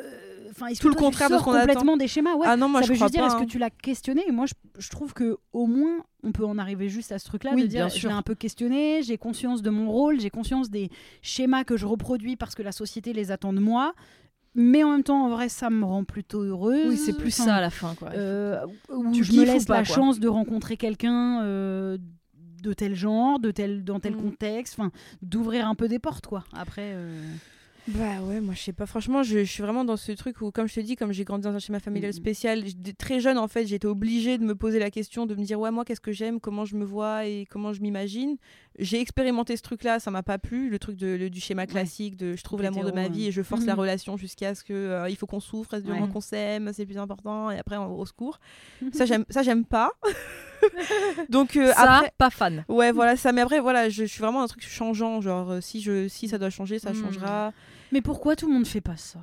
[0.50, 1.54] Enfin, Tout le contraire de ce attend.
[1.54, 2.36] complètement des schémas?
[2.36, 2.46] Ouais.
[2.50, 3.46] Ah non, moi ça je veut crois juste dire est-ce que hein.
[3.46, 4.22] tu l'as questionné?
[4.28, 7.26] Et moi, je, je trouve que au moins, on peut en arriver juste à ce
[7.26, 10.30] truc-là Oui, de dire je l'ai un peu questionné, j'ai conscience de mon rôle, j'ai
[10.30, 10.90] conscience des
[11.22, 13.94] schémas que je reproduis parce que la société les attend de moi.
[14.54, 16.88] Mais en même temps, en vrai, ça me rend plutôt heureuse.
[16.90, 18.10] Oui, c'est plus Enfin, ça à la fin quoi.
[18.10, 18.60] euh,
[18.90, 19.96] où Tu je me laisse pas, la quoi.
[19.96, 21.98] chance de rencontrer quelqu'un euh,
[22.62, 24.22] de tel genre, de tel, dans tel Mm.
[24.22, 24.92] contexte, enfin,
[25.22, 26.44] d'ouvrir un peu des portes, quoi.
[26.54, 27.22] Après, euh,
[27.88, 28.86] Bah ouais, moi je sais pas.
[28.86, 31.24] Franchement, je, je suis vraiment dans ce truc où, comme je te dis, comme j'ai
[31.24, 32.16] grandi dans un schéma familial Mhm.
[32.16, 32.64] spécial,
[32.98, 35.72] très jeune en fait, j'étais obligée de me poser la question, de me dire ouais,
[35.72, 38.38] moi qu'est-ce que j'aime, comment je me vois et comment je m'imagine.
[38.80, 42.16] J'ai expérimenté ce truc-là, ça m'a pas plu, le truc de, le- du schéma classique
[42.16, 43.80] de je trouve l'amour de ma vie et je force la Mhm.
[43.80, 46.00] relation jusqu'à ce que euh, il faut qu'on souffre, du Ouais.
[46.00, 48.40] moment qu'on s'aime, c'est plus important et après on- au secours.
[48.94, 49.92] ça j'aime, ça j'aime pas.
[51.30, 52.14] Donc euh, ça, après.
[52.18, 52.64] pas fan.
[52.70, 53.32] Ouais, voilà, ça.
[53.32, 55.20] Mais après, voilà, je, je suis vraiment un truc changeant.
[55.22, 56.96] Genre, euh, si, je, si ça doit changer, ça Mm.
[57.02, 57.54] changera.
[57.92, 59.20] Mais pourquoi tout le monde fait pas ça?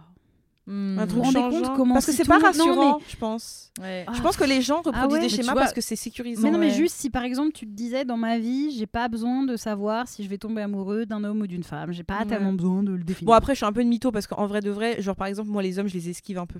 [0.71, 0.99] Hmm.
[0.99, 3.73] Un truc vous rendez compte comment Parce que c'est pas non, rassurant, je pense.
[3.81, 4.05] Ouais.
[4.07, 4.13] Ah.
[4.15, 6.43] Je pense que les gens reproduisent ouais, des schémas vois- parce que c'est sécurisant.
[6.43, 6.75] Mais non, mais Ouais.
[6.75, 10.07] juste si par exemple tu te disais dans ma vie, j'ai pas besoin de savoir
[10.09, 12.93] si je vais tomber amoureux d'un homme ou d'une femme, j'ai pas tellement besoin de
[12.93, 13.29] le définir.
[13.29, 15.27] Bon, après, je suis un peu de mytho parce qu'en vrai de vrai, genre par
[15.27, 16.59] exemple, moi, les hommes, je les esquive un peu.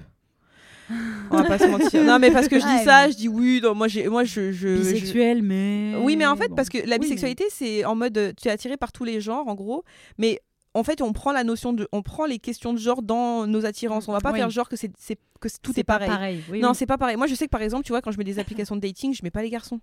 [1.31, 2.03] On va pas se mentir.
[2.03, 4.09] Non, mais parce que je dis Ouais, ça, mais- je dis oui, non, moi, j'ai,
[4.09, 5.93] moi je, je, je- bisexuel, mais.
[6.03, 6.55] Oui, mais en fait, bon.
[6.55, 9.55] parce que la bisexualité, c'est en mode tu es attiré par tous les genres, en
[9.55, 9.85] gros,
[10.17, 10.41] mais
[10.79, 13.67] en fait, on prend la notion de, on prend les questions de genre dans nos
[13.67, 14.09] attirances.
[14.09, 14.39] On va pas Oui.
[14.39, 16.43] faire genre que c'est, c'est- que c'est- tout c'est est pas pareil.
[16.51, 16.75] Oui, non, oui.
[16.75, 17.17] c'est pas pareil.
[17.17, 19.13] Moi, je sais que par exemple, tu vois, quand je mets des applications de dating,
[19.15, 19.81] je mets pas les garçons.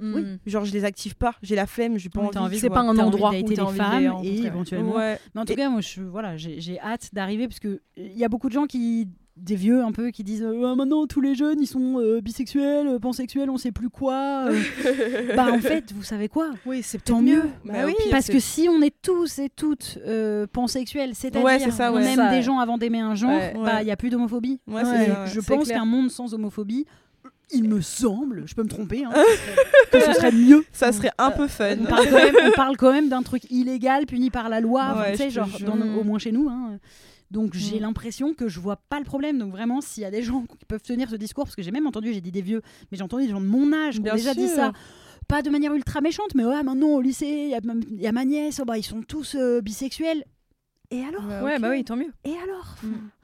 [0.00, 0.24] Oui.
[0.46, 1.34] Genre, je les active pas.
[1.42, 2.38] J'ai la flemme, j'ai pas Oui, envie.
[2.38, 4.94] envie, c'est pas un endroit où t'as femmes et éventuellement.
[4.94, 5.18] Ouais.
[5.34, 8.16] Mais en tout Et- cas, moi, je, voilà, j'ai j'ai hâte d'arriver parce que il
[8.16, 9.08] y a beaucoup de gens qui
[9.40, 12.20] des vieux un peu qui disent euh, Ah, maintenant tous les jeunes ils sont euh,
[12.20, 14.48] bisexuels, euh, pansexuels, on sait plus quoi.
[14.50, 14.60] euh.
[15.36, 16.50] bah en fait, vous savez quoi?
[16.66, 17.44] Oui, c'est Tant mieux.
[17.64, 21.64] Bah oui, Parce que si on est tous et toutes euh, pansexuels, c'est-à-dire Ouais, on
[21.66, 21.70] aime
[22.16, 22.42] Ça, des ouais.
[22.42, 23.54] gens avant d'aimer un genre, Ouais.
[23.64, 24.60] bah il y a plus d'homophobie.
[24.66, 26.86] Je pense qu'un monde sans homophobie,
[27.50, 29.10] il me semble, je peux me tromper, hein,
[29.90, 30.66] que ce serait mieux.
[30.70, 31.76] Ça serait un peu fun.
[31.80, 34.88] On parle quand même, on parle quand même d'un truc illégal puni par la loi,
[34.92, 36.48] enfin, Ouais, tu sais, genre dans au moins chez nous.
[36.50, 36.78] hein.
[37.30, 37.82] Donc j'ai Mm.
[37.82, 39.38] l'impression que je vois pas le problème.
[39.38, 41.70] Donc vraiment, s'il y a des gens qui peuvent tenir ce discours, parce que j'ai
[41.70, 44.00] même entendu, j'ai dit des vieux, mais j'ai entendu des gens de mon âge qui
[44.00, 44.72] ont déjà dit ça.
[45.28, 48.00] Pas de manière ultra méchante, mais ouais, maintenant au lycée, il y, a même- il
[48.00, 50.24] y a ma nièce, oh, bah, ils sont tous euh, bisexuels.
[50.90, 51.60] Et alors Ouais, ok.
[51.60, 52.10] bah oui, tant mieux.
[52.24, 52.74] Et alors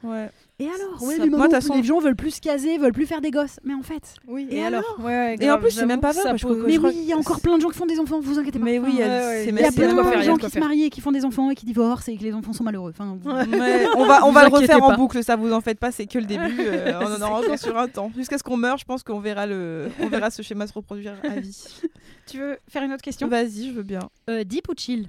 [0.03, 0.31] Ouais.
[0.59, 2.93] Et alors Ça- Ouais, moi, maintenant, toute façon- les gens veulent plus se caser, veulent
[2.93, 3.59] plus faire des gosses.
[3.65, 4.15] Mais en fait.
[4.29, 6.23] Oui, Et et, alors, alors Ouais, ouais, Et en grave, plus, c'est même pas vrai,
[6.23, 8.39] ça Mais oui, il y a encore plein de gens qui font des enfants, vous
[8.39, 8.67] inquiétez pas.
[8.67, 11.01] Mais oui, il y a- Ouais, ouais, plein de gens qui se marient et qui
[11.01, 12.93] font des enfants et qui divorcent et que les enfants sont malheureux.
[12.95, 14.97] Enfin, vous- Ouais, on va, on va le refaire en pas.
[14.97, 16.43] boucle, ça vous en faites pas, c'est que le début.
[16.61, 18.12] euh, on en aura encore sur un temps.
[18.15, 19.89] Jusqu'à ce qu'on meure, je pense qu'on verra, le...
[20.01, 21.81] on verra ce schéma se reproduire à vie.
[22.27, 23.27] Tu veux faire une autre question?
[23.29, 24.01] Vas-y, je veux bien.
[24.31, 25.09] Euh, Deep ou chill?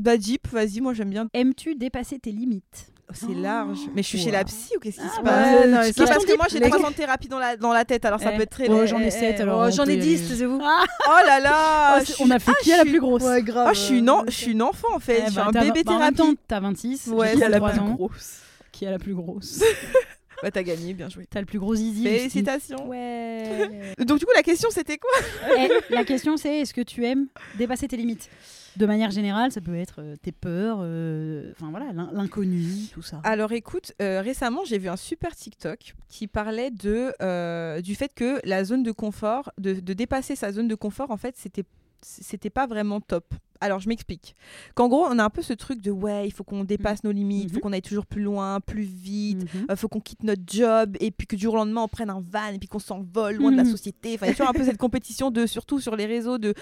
[0.00, 1.28] Bah, Deep, vas-y, moi j'aime bien.
[1.34, 2.86] Aimes-tu dépasser tes limites?
[3.08, 3.78] Oh, C'est large.
[3.94, 5.80] Mais je suis chez la psy ou qu'est-ce qui se Ah, passe ouais, non, Non,
[5.82, 7.84] mais ça- parce que moi j'ai Les- 3 ans de thérapie dans la, dans la
[7.84, 8.68] tête, alors ça peut être très.
[8.68, 8.86] Oh, long.
[8.86, 10.28] j'en ai Eh, sept, eh, alors oh, on J'en ai y 10, aller.
[10.28, 10.60] taisez-vous.
[10.62, 13.22] Oh là là Oh, On a fait ah, qui à la plus grosse?
[13.24, 13.66] Ouais, grave.
[13.68, 15.46] Ah, je suis une, en- je suis une enfant en fait, Eh je suis bah,
[15.48, 18.38] un t'as- bébé bah, temps, t'as 26, Ouais, qui a la 33 plus grosse.
[18.72, 19.60] Qui a la plus grosse
[20.42, 21.26] Bah, t'as gagné, bien joué.
[21.28, 22.04] T'as le plus gros zizi.
[22.04, 22.88] Félicitations.
[22.88, 23.92] Ouais.
[23.98, 25.10] Donc, du coup, la question c'était quoi?
[25.58, 27.26] Eh, la question c'est est-ce que tu aimes
[27.58, 28.30] dépasser tes limites?
[28.76, 33.02] De manière générale, ça peut être euh, tes peurs, euh, enfin voilà, l'in- l'inconnu, tout
[33.02, 33.20] ça.
[33.24, 38.40] Alors écoute, euh, récemment j'ai vu un super TikTok qui parlait de, du fait que
[38.44, 41.64] la zone de confort, de, de dépasser sa zone de confort, en fait, c'était
[42.02, 43.34] c'était pas vraiment top.
[43.62, 44.34] Alors je m'explique.
[44.74, 47.12] Qu'en gros, on a un peu ce truc de ouais, il faut qu'on dépasse nos
[47.12, 47.60] limites, il faut Mhm.
[47.60, 49.42] qu'on aille toujours plus loin, plus vite.
[49.54, 49.66] Mhm.
[49.68, 52.08] Il faut qu'on quitte notre job et puis que du jour au lendemain on prenne
[52.08, 53.70] un van et puis qu'on s'envole loin de la Mhm.
[53.70, 54.14] société.
[54.14, 56.54] Enfin, il y a toujours un peu cette compétition de, surtout sur les réseaux, de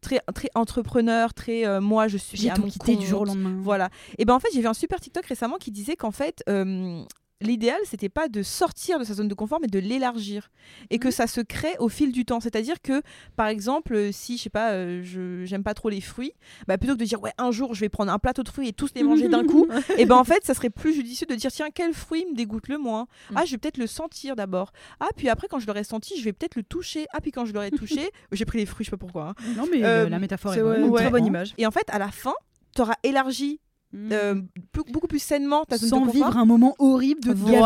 [0.00, 3.56] très, très entrepreneur, très euh, moi je suis J'ai tout du jour au lendemain.
[3.60, 3.90] Voilà.
[4.18, 7.02] Et ben en fait, j'ai vu un super TikTok récemment qui disait qu'en fait, euh,
[7.40, 10.50] l'idéal, c'était pas de sortir de sa zone de confort, mais de l'élargir.
[10.90, 12.40] Et que ça se crée au fil du temps.
[12.40, 13.02] C'est-à-dire que,
[13.36, 16.32] par exemple, si, je sais pas, euh, je j'aime pas trop les fruits,
[16.68, 18.68] bah, plutôt que de dire, ouais, un jour, je vais prendre un plateau de fruits
[18.68, 19.66] et tous les manger d'un coup,
[19.98, 22.68] et ben en fait, ça serait plus judicieux de dire, tiens, quel fruit me dégoûte
[22.68, 23.06] le moins?
[23.34, 24.72] Ah, je vais peut-être le sentir d'abord.
[25.00, 27.06] Ah, puis après, quand je l'aurai senti, je vais peut-être le toucher.
[27.12, 29.30] Ah, puis quand je l'aurai touché, j'ai pris les fruits, je sais pas pourquoi.
[29.30, 29.34] hein.
[29.56, 31.52] Non mais Euh, euh, la métaphore est, ouais, une très bonne image.
[31.58, 32.34] Et en fait, à la fin,
[32.74, 33.60] tu auras élargi
[33.94, 34.34] Euh,
[34.72, 37.60] plus- beaucoup plus sainement ta zone Sans de vivre un moment horrible de Voilà.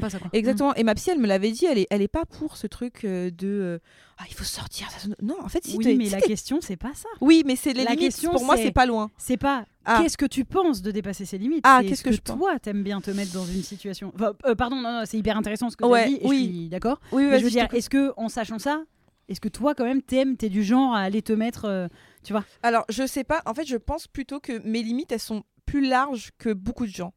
[0.00, 0.28] pas ça quoi.
[0.32, 0.74] Exactement.
[0.74, 3.04] Et ma psy, elle me l'avait dit, elle est, elle est pas pour ce truc
[3.04, 3.78] euh, de euh,
[4.18, 4.88] ah il faut sortir.
[5.22, 7.08] Non, en fait, si Oui, mais si la question c'est pas ça.
[7.20, 8.06] oui, mais c'est les La limites.
[8.06, 9.10] question, Pour moi, c'est- pas loin.
[9.18, 10.00] C'est pas Ah.
[10.02, 11.60] qu'est-ce que tu penses de dépasser ses limites.
[11.64, 12.36] Ah, qu'est-ce ce que que, je pense.
[12.38, 14.12] toi t'aimes bien te mettre dans une situation.
[14.14, 16.18] Enfin, euh, pardon, non, non, c'est hyper intéressant ce que tu as dit.
[16.22, 16.38] Et oui.
[16.52, 17.00] Je suis d'accord.
[17.12, 18.82] Oui, Mais je veux dire, est-ce que en sachant ça,
[19.30, 21.88] est-ce que toi quand même t'aimes, t'es du genre à aller te mettre, euh,
[22.22, 22.44] tu vois?
[22.62, 23.40] Alors, je sais pas.
[23.46, 26.90] En fait, je pense plutôt que mes limites, elles sont plus larges que beaucoup de
[26.92, 27.14] gens.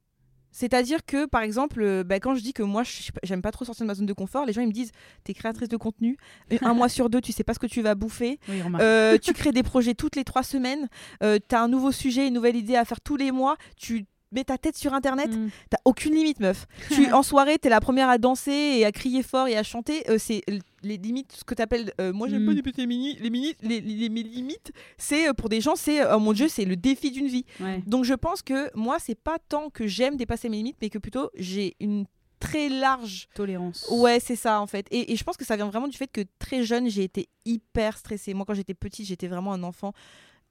[0.56, 2.84] C'est-à-dire que, par exemple, euh, bah, quand je dis que moi,
[3.24, 4.92] j'aime pas trop sortir de ma zone de confort, les gens ils me disent
[5.24, 6.16] T'es créatrice de contenu,
[6.62, 8.62] un mois sur deux, tu sais pas ce que tu vas bouffer, Oui.
[8.80, 10.88] Euh, tu crées des projets toutes les trois semaines,
[11.24, 14.06] euh, tu as un nouveau sujet, une nouvelle idée à faire tous les mois, tu
[14.32, 15.50] mets ta tête sur internet, Mm.
[15.72, 16.68] t'as aucune limite, meuf.
[16.92, 20.08] tu, en soirée, t'es la première à danser et à crier fort et à chanter.
[20.12, 20.44] euh, c'est
[20.84, 21.94] les limites, ce que t'appelles.
[22.02, 22.48] euh, moi, j'aime Mm.
[22.48, 24.72] pas dépasser les, mini, les, mini- les, les- mes limites.
[24.98, 27.46] C'est euh, pour des gens, c'est oh mon dieu, c'est le défi d'une vie.
[27.60, 27.82] Ouais.
[27.88, 30.98] Donc, je pense que moi, c'est pas tant que j'aime dépasser mes limites, mais que
[31.00, 32.06] plutôt j'ai une
[32.40, 33.88] très large Tolérance.
[33.90, 34.86] Ouais, c'est ça en fait.
[34.92, 37.30] Et, et je pense que ça vient vraiment du fait que très jeune, j'ai été
[37.46, 38.34] hyper stressée.
[38.34, 39.94] Moi, quand j'étais petite, j'étais vraiment un enfant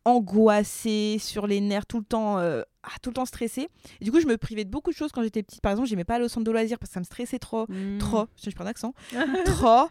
[0.04, 3.68] angoissé, sur les nerfs, tout le temps, euh, ah, tout le temps stressé.
[4.00, 5.60] Et du coup, je me privais de beaucoup de choses quand j'étais petite.
[5.60, 7.66] Par exemple, j'aimais pas aller au centre de loisirs parce que ça me stressait trop.
[7.68, 7.98] Mm.
[7.98, 8.92] Trop, je prends un accent.
[9.44, 9.88] trop.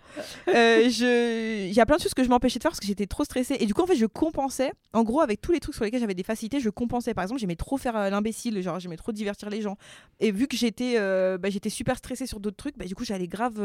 [0.49, 1.67] Euh, je...
[1.67, 3.23] Il y a plein de choses que je m'empêchais de faire parce que j'étais trop
[3.23, 3.55] stressée.
[3.59, 4.73] Et du coup, en fait, je compensais.
[4.93, 7.13] En gros, avec tous les trucs sur lesquels j'avais des facilités, je compensais.
[7.13, 9.77] Par exemple, j'aimais trop faire euh, l'imbécile, genre j'aimais trop divertir les gens.
[10.19, 13.05] Et vu que j'étais euh, bah, j'étais super stressée sur d'autres trucs, bah, du coup,
[13.05, 13.61] j'allais grave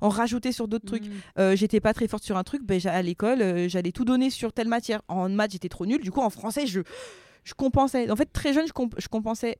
[0.00, 1.06] en rajouter sur d'autres trucs.
[1.06, 1.12] Mm.
[1.38, 4.52] Euh, j'étais pas très forte sur un truc, bah, à l'école, j'allais tout donner sur
[4.52, 5.02] telle matière.
[5.06, 6.02] En maths, j'étais trop nulle.
[6.02, 6.80] Du coup, en français, je,
[7.44, 8.10] je compensais.
[8.10, 9.58] En fait, très jeune, je, comp- je compensais.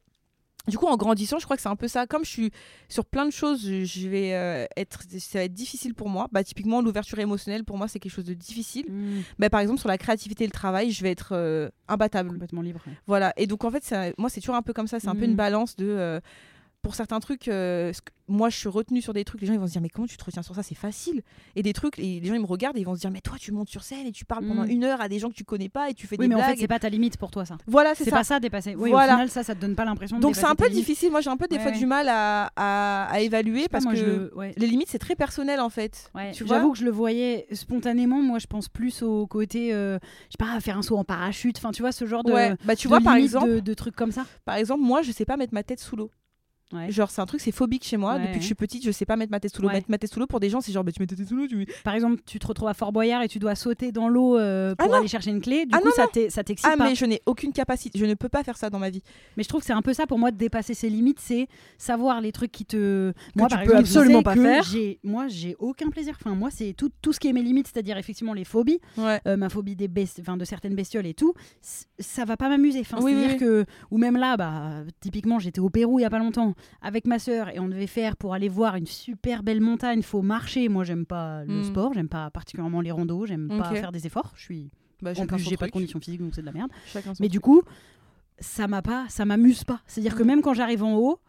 [0.66, 2.06] Du coup, en grandissant, je crois que c'est un peu ça.
[2.06, 2.50] Comme je suis
[2.90, 6.28] sur plein de choses, je, vais euh, être, ça va être difficile pour moi.
[6.30, 8.84] Bah, typiquement, l'ouverture émotionnelle, pour moi, c'est quelque chose de difficile.
[8.90, 9.20] Mm.
[9.38, 12.30] Bah, par exemple, sur la créativité et le travail, je vais être euh, imbattable.
[12.32, 12.80] Complètement libre.
[13.06, 13.32] Voilà.
[13.38, 15.00] Et donc, en fait, ça- moi, c'est toujours un peu comme ça.
[15.00, 15.86] C'est un peu une balance de.
[15.88, 16.20] euh,
[16.88, 17.92] pour certains trucs, euh,
[18.28, 20.06] moi je suis retenue sur des trucs, les gens ils vont se dire mais comment
[20.06, 21.20] tu te retiens sur ça, c'est facile.
[21.54, 23.20] Et des trucs, et les gens ils me regardent et ils vont se dire mais
[23.20, 24.70] toi tu montes sur scène et tu parles pendant Mm.
[24.70, 26.40] une heure à des gens que tu connais pas et tu fais Oui, des mais
[26.40, 27.58] en fait, c'est pas ta limite pour toi, ça.
[27.66, 28.16] Voilà, c'est C'est ça.
[28.16, 28.74] pas ça dépasser.
[28.74, 29.12] Oui, Voilà.
[29.12, 31.10] au final, ça, ça te donne pas l'impression Donc c'est un peu difficile.
[31.10, 31.78] Moi j'ai un peu des Ouais, fois ouais.
[31.78, 34.54] du mal à, à, à évaluer pas, parce moi, que je le- ouais.
[34.56, 36.10] les limites c'est très personnel en fait.
[36.14, 36.56] Ouais, Tu vois?
[36.56, 38.22] J'avoue que je le voyais spontanément.
[38.22, 39.98] Moi, je pense plus au côté, euh,
[40.30, 41.58] je sais pas, faire un saut en parachute.
[41.58, 42.32] Enfin, tu vois, ce genre de.
[42.64, 44.24] Bah tu vois par exemple, de trucs comme ça.
[44.46, 46.10] par exemple moi je sais pas mettre ma tête sous l'eau.
[46.72, 46.90] Ouais.
[46.92, 48.34] Genre c'est un truc c'est phobique chez moi Ouais, depuis ouais.
[48.36, 49.68] que je suis petite je sais pas mettre ma tête sous l'eau.
[49.68, 49.74] Ouais.
[49.74, 51.26] Mettre ma tête sous l'eau pour des gens c'est genre bah, tu mets ta tête
[51.26, 53.90] sous l'eau tu Par exemple, tu te retrouves à Fort Boyard et tu dois sauter
[53.90, 55.64] dans l'eau euh, Ah pour aller chercher une clé.
[55.64, 55.92] Du Ah coup, non,
[56.28, 56.88] ça t'excite Ah pas.
[56.88, 59.02] mais je n'ai aucune capacité, je ne peux pas faire ça dans ma vie.
[59.38, 61.48] Mais je trouve que c'est un peu ça pour moi de dépasser ses limites, c'est
[61.78, 63.12] savoir les trucs qui te.
[63.34, 64.62] moi, tu par peux exemple, absolument pas que faire.
[64.64, 66.16] j'ai- Moi, j'ai aucun plaisir.
[66.20, 69.20] Enfin, moi, c'est tout, tout ce qui est mes limites, c'est-à-dire effectivement les phobies, Ouais.
[69.26, 69.88] euh, ma phobie des
[70.20, 71.32] enfin, de certaines bestioles et tout.
[71.62, 72.80] Ça va pas m'amuser.
[72.80, 73.38] Enfin, oui, c'est-à-dire oui.
[73.38, 73.64] que.
[73.90, 77.18] Ou même là, bah, typiquement, j'étais au Pérou il y a pas longtemps avec ma
[77.18, 80.02] sœur et on devait faire pour aller voir une super belle montagne.
[80.02, 80.68] Faut marcher.
[80.68, 81.64] Moi, j'aime pas le Mm.
[81.64, 84.32] sport, j'aime pas particulièrement les randos, j'aime pas faire des efforts.
[84.36, 84.70] Je suis.
[85.00, 85.72] Bah, En plus, j'ai pas de truc.
[85.72, 86.70] conditions physiques, donc c'est de la merde.
[86.86, 87.62] Chacun Mais du coup,
[88.40, 89.80] ça m'a pas, ça m'amuse pas.
[89.86, 90.26] C'est-à-dire que Mm.
[90.26, 91.20] même quand j'arrive en haut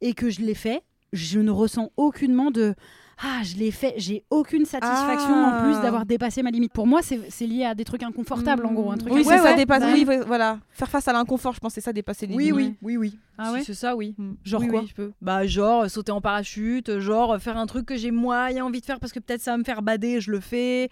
[0.00, 0.82] et que je l'ai fait,
[1.12, 2.74] je ne ressens aucunement de
[3.22, 3.94] ah je l'ai fait.
[3.96, 5.58] J'ai aucune satisfaction Ah.
[5.60, 6.72] en plus d'avoir dépassé ma limite.
[6.72, 9.12] Pour moi, c'est lié à des trucs inconfortables en gros, un truc.
[9.12, 9.82] Oui, c'est ça, Ouais, dépasse.
[9.92, 10.58] Oui, voilà.
[10.70, 12.76] Faire face à l'inconfort, je pense, c'est ça, dépasser les Oui, limites.
[12.82, 13.18] oui, oui, oui.
[13.36, 14.14] Ah Si ouais c'est ça, oui.
[14.18, 14.32] Mm.
[14.44, 15.12] Genre Oui, quoi oui, je peux.
[15.20, 18.64] Bah genre euh, sauter en parachute, euh, genre euh, faire un truc que j'ai moyen
[18.64, 20.88] envie de faire parce que peut-être ça va me faire bader, je le fais.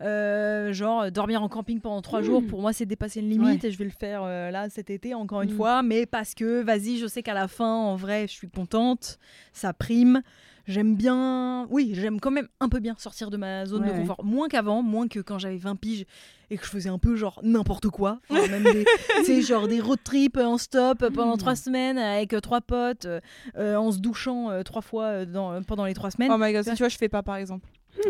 [0.00, 3.62] Euh, genre euh, dormir en camping pendant trois jours, pour moi c'est dépasser une limite
[3.64, 3.68] Ouais.
[3.68, 5.56] et je vais le faire euh, là cet été encore une Mm.
[5.56, 9.18] fois, mais parce que vas-y, je sais qu'à la fin, en vrai, je suis contente,
[9.52, 10.22] ça prime.
[10.68, 13.92] J'aime bien, oui, j'aime quand même un peu bien sortir de ma zone Ouais, de
[13.94, 13.98] ouais.
[14.00, 14.22] confort.
[14.22, 16.04] Moins qu'avant, moins que quand j'avais 20 piges
[16.50, 18.20] et que je faisais un peu genre n'importe quoi.
[18.28, 18.84] Enfin, même des,
[19.16, 21.38] tu sais, genre des road trips en stop euh, pendant Mm.
[21.38, 23.20] trois semaines avec euh, trois potes, euh,
[23.56, 26.30] euh, en se douchant euh, trois fois euh, dans, euh, pendant les trois semaines.
[26.30, 27.66] Oh my god, ça, tu vois, je fais pas par exemple.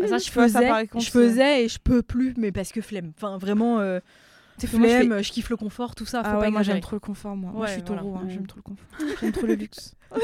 [0.07, 3.13] ça, je ça, faisais, contre, je faisais et je peux plus, mais parce que flemme.
[3.15, 3.99] Enfin, vraiment, euh,
[4.67, 6.23] Je fais- flemme, je, kiffe le confort, tout ça.
[6.23, 7.51] Faut Ah pas ouais, moi j'aime trop le confort, moi.
[7.67, 8.01] je suis voilà.
[8.01, 8.31] taureau, hein, Ouais.
[8.33, 8.87] j'aime trop le confort.
[9.21, 9.95] J'aime trop le luxe.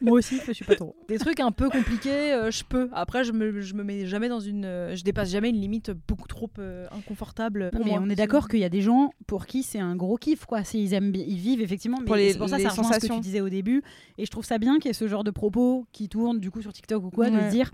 [0.00, 0.96] Moi aussi, je suis pas trop.
[1.08, 2.88] Des trucs un peu compliqués, euh, je peux.
[2.92, 4.64] Après, je me, je me mets jamais dans une.
[4.64, 7.70] euh, je dépasse jamais une limite beaucoup trop euh, inconfortable.
[7.72, 8.00] Pour mais moi.
[8.02, 10.64] on est d'accord qu'il y a des gens pour qui c'est un gros kiff, quoi.
[10.64, 11.98] C'est- Ils aiment, ils vivent effectivement.
[12.00, 13.82] Mais Pour les- c'est pour ça, les ça rejoint ce que tu disais au début.
[14.16, 16.50] Et je trouve ça bien qu'il y ait ce genre de propos qui tournent du
[16.50, 17.46] coup sur TikTok ou quoi, de Ouais.
[17.46, 17.70] se dire,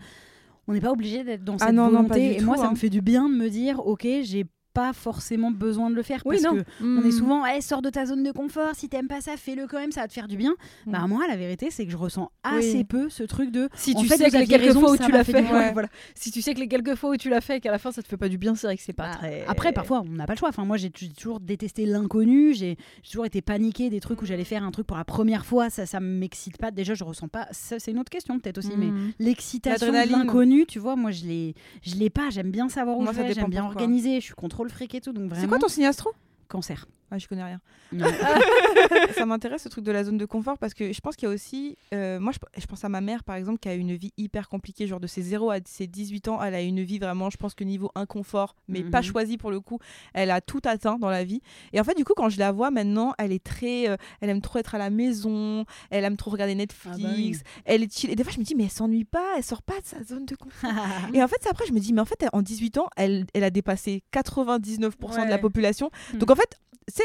[0.69, 2.39] on n'est pas obligé d'être dans Ah cette non, non, volonté.
[2.39, 2.73] et moi, tout, ça hein.
[2.73, 4.47] me fait du bien de me dire, ok, j'ai
[4.77, 6.61] pas forcément besoin de le faire Oui, parce non.
[6.61, 7.11] que on est Mm.
[7.13, 8.75] souvent, hey, sors de ta zone de confort.
[8.75, 10.55] Si t'aimes pas ça, fais-le quand même, ça va te faire du bien.
[10.87, 10.93] Mm.
[10.93, 12.59] Bah moi, la vérité, c'est que je ressens Oui.
[12.59, 13.69] assez peu ce truc de.
[13.75, 15.89] Si tu fait, sais que les quelques raison, fois où tu l'as fait ouais, voilà.
[16.15, 17.91] Si tu sais que les quelques fois où tu l'as fait et qu'à la fin
[17.91, 19.45] ça te fait pas du bien, c'est vrai que c'est pas Bah, très.
[19.49, 20.51] Après, parfois, on n'a pas le choix.
[20.51, 22.53] Enfin, moi, j'ai toujours détesté l'inconnu.
[22.55, 22.77] J'ai
[23.09, 25.71] toujours été paniquée des trucs où j'allais faire un truc pour la première fois.
[25.71, 26.71] Ça, ça m'excite pas.
[26.71, 27.47] Déjà, je ressens pas.
[27.53, 29.13] Ça, c'est une autre question peut-être aussi, mais Mm.
[29.19, 32.29] l'excitation de l'inconnu, tu vois, moi, je l'ai, je l'ai pas.
[32.31, 33.29] J'aime bien savoir où Moi, je ça vais.
[33.29, 34.17] dépend J'aime bien organiser.
[34.21, 34.35] Je suis
[34.67, 35.13] contrôle fric et tout.
[35.13, 36.13] Donc C'est quoi ton signe astro?
[36.49, 37.61] cancer Ah, je connais rien.
[39.15, 41.31] Ça m'intéresse ce truc de la zone de confort parce que je pense qu'il y
[41.31, 41.77] a aussi.
[41.95, 44.49] euh, moi, je, je pense à ma mère par exemple qui a une vie hyper
[44.49, 44.87] compliquée.
[44.87, 47.55] Genre de ses 0 à ses 18 ans, elle a une vie vraiment, je pense
[47.55, 49.05] que niveau inconfort, mais pas Mhm.
[49.05, 49.79] choisi pour le coup.
[50.15, 51.41] Elle a tout atteint dans la vie.
[51.73, 53.89] Et en fait, du coup, quand je la vois maintenant, elle est très.
[53.89, 57.15] euh, elle aime trop être à la maison, elle aime trop regarder Netflix, Ah bah
[57.17, 57.39] oui.
[57.65, 58.11] elle est chill.
[58.11, 60.03] Et des fois, je me dis, mais elle s'ennuie pas, elle sort pas de sa
[60.03, 60.71] zone de confort.
[61.15, 62.89] Et en fait, c'est après, je me dis, mais en fait, elle- en 18 ans,
[62.97, 65.41] elle, elle a dépassé 99% de la Ouais.
[65.41, 65.91] population.
[66.13, 66.19] Hmm.
[66.19, 66.59] Donc en fait,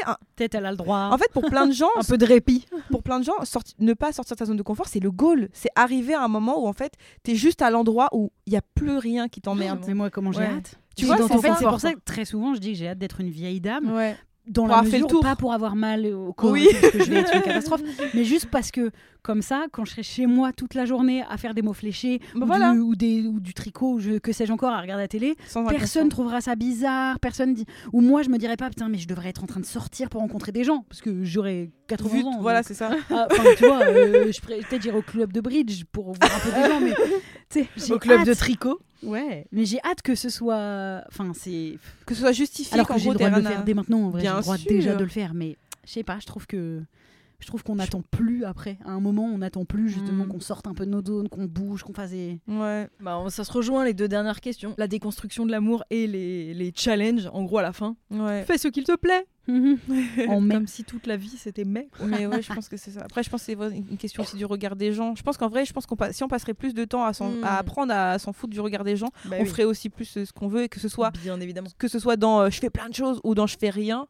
[0.06, 1.08] un, Peut-être elle a le droit.
[1.12, 2.66] en fait, pour plein de gens, Un peu de répit.
[2.90, 5.10] pour plein de gens, sorti- ne pas sortir de sa zone de confort, c'est le
[5.10, 5.48] goal.
[5.52, 8.56] C'est arriver à un moment où en fait, t'es juste à l'endroit où il y
[8.56, 9.80] a plus rien qui t'emmerde.
[9.84, 10.46] C'est moi comment j'ai Ouais.
[10.46, 10.74] hâte?
[10.96, 13.30] Tu vois, c'est pour ça que très souvent je dis que j'ai hâte d'être une
[13.30, 13.90] vieille dame.
[13.92, 14.16] Ouais.
[14.46, 15.20] Dans Pour la fait le mesure, tour.
[15.22, 16.66] pas pour avoir mal au corps, Oui.
[16.80, 17.82] parce que je vais être une catastrophe,
[18.14, 18.90] mais juste parce que
[19.22, 22.18] comme ça, quand je serai chez moi toute la journée à faire des mots fléchés
[22.34, 22.72] Bah ou, voilà.
[22.72, 25.36] du, ou des, ou du tricot, ou je, que sais-je encore, à regarder la télé,
[25.46, 28.98] Sans personne trouvera ça bizarre, personne dit, ou moi je me dirais pas putain mais
[28.98, 32.08] je devrais être en train de sortir pour rencontrer des gens parce que j'aurais 80
[32.16, 32.38] Vu- ans.
[32.40, 32.90] Voilà, c'est ça.
[33.10, 36.40] Ah, tu vois, euh, je pourrais peut-être j'irai au club de bridge pour voir un
[36.40, 36.94] peu des gens, mais
[37.90, 38.80] Au club hâte- de tricot.
[39.02, 41.76] Ouais, mais j'ai hâte que ce soit, enfin c'est
[42.06, 42.74] Que ce soit justifié.
[42.74, 44.56] alors que j'ai le droit de le faire dès maintenant, en vrai, j'ai le droit
[44.56, 44.68] sûr.
[44.70, 46.82] déjà de le faire, mais je sais pas, je trouve que
[47.42, 48.78] je trouve qu'on n'attend plus après.
[48.84, 50.28] À un moment, on n'attend plus justement Mm.
[50.28, 52.38] qu'on sorte un peu de nos zones, qu'on bouge, qu'on fasse des.
[52.48, 52.88] Ouais.
[53.00, 54.74] Bah, ça se rejoint les deux dernières questions.
[54.78, 57.96] La déconstruction de l'amour et les, les challenges, en gros, à la fin.
[58.10, 58.44] Ouais.
[58.44, 59.26] Fais ce qu'il te plaît.
[60.28, 60.54] en mai.
[60.54, 61.88] Comme si toute la vie c'était mai.
[61.98, 62.06] quoi.
[62.06, 63.00] Mais ouais, je pense que c'est ça.
[63.00, 65.16] Après, je pense que c'est une question aussi du regard des gens.
[65.16, 67.12] Je pense qu'en vrai, je pense qu'on pa- si on passerait plus de temps à,
[67.12, 67.42] s'en- Mm.
[67.44, 69.48] à apprendre à s'en foutre du regard des gens, Bah on oui.
[69.48, 71.66] ferait aussi plus euh, ce qu'on veut et que ce soit Bien évidemment.
[71.76, 74.06] que ce soit dans euh, je fais plein de choses ou dans je fais rien.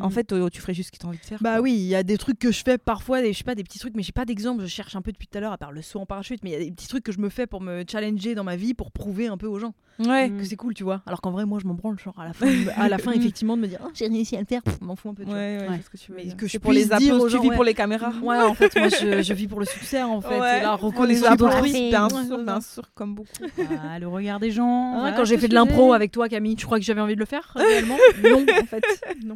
[0.00, 0.12] En Mhm.
[0.12, 1.38] fait, euh, tu ferais juste ce que tu as envie de faire.
[1.42, 1.60] Bah quoi.
[1.62, 3.64] oui, il y a des trucs que je fais parfois, des, je sais pas, des
[3.64, 4.62] petits trucs, mais j'ai pas d'exemple.
[4.62, 6.50] Je cherche un peu depuis tout à l'heure, à part le saut en parachute, mais
[6.50, 8.56] il y a des petits trucs que je me fais pour me challenger dans ma
[8.56, 10.30] vie, pour prouver un peu aux gens Ouais.
[10.30, 11.02] Que c'est cool, tu vois.
[11.06, 12.46] Alors qu'en vrai, moi, je m'en branle, genre à la fin,
[12.76, 15.08] à la fin effectivement, de me dire, oh, j'ai réussi à le faire, m'en fous
[15.08, 15.24] un peu.
[15.24, 15.80] Tu Ouais, ouais, Ouais.
[15.84, 17.54] ce que tu veux Mais que je pour les applaudissements, gens, tu vis ouais.
[17.56, 18.10] pour les caméras.
[18.10, 18.38] vois.
[18.38, 20.38] Ouais, en fait, moi, je, je vis pour le succès, en fait.
[20.38, 21.72] Ouais, et la reconnaissance d'autrui.
[21.90, 23.28] Bien sûr, c'est bien sûr, comme beaucoup.
[23.90, 25.12] Ah, le regard des gens.
[25.16, 27.26] Quand j'ai fait de l'impro avec toi, Camille, tu crois que j'avais envie de le
[27.26, 27.96] faire réellement?
[28.22, 28.84] Non, en fait.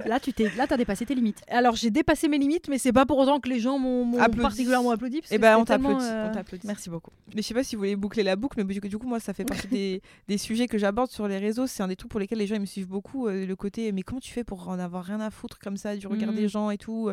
[0.06, 1.42] Là, tu t'es, là, t'as dépassé tes limites.
[1.48, 4.90] Alors, j'ai dépassé mes limites, mais c'est pas pour autant que les gens m'ont particulièrement
[4.90, 5.20] applaudi.
[5.20, 6.66] parce Eh ben, on t'applaudit, euh, on t'applaudit.
[6.66, 7.10] Merci beaucoup.
[7.34, 9.32] Mais je sais pas si vous voulez boucler la boucle, mais du coup, moi, ça
[9.32, 11.66] fait partie des, des sujets que j'aborde sur les réseaux.
[11.66, 13.26] C'est un des trucs pour lesquels les gens ils me suivent beaucoup.
[13.28, 15.96] euh, le côté, mais comment tu fais pour en avoir rien à foutre comme ça,
[15.96, 16.36] du regard Mhm.
[16.36, 17.10] des gens et tout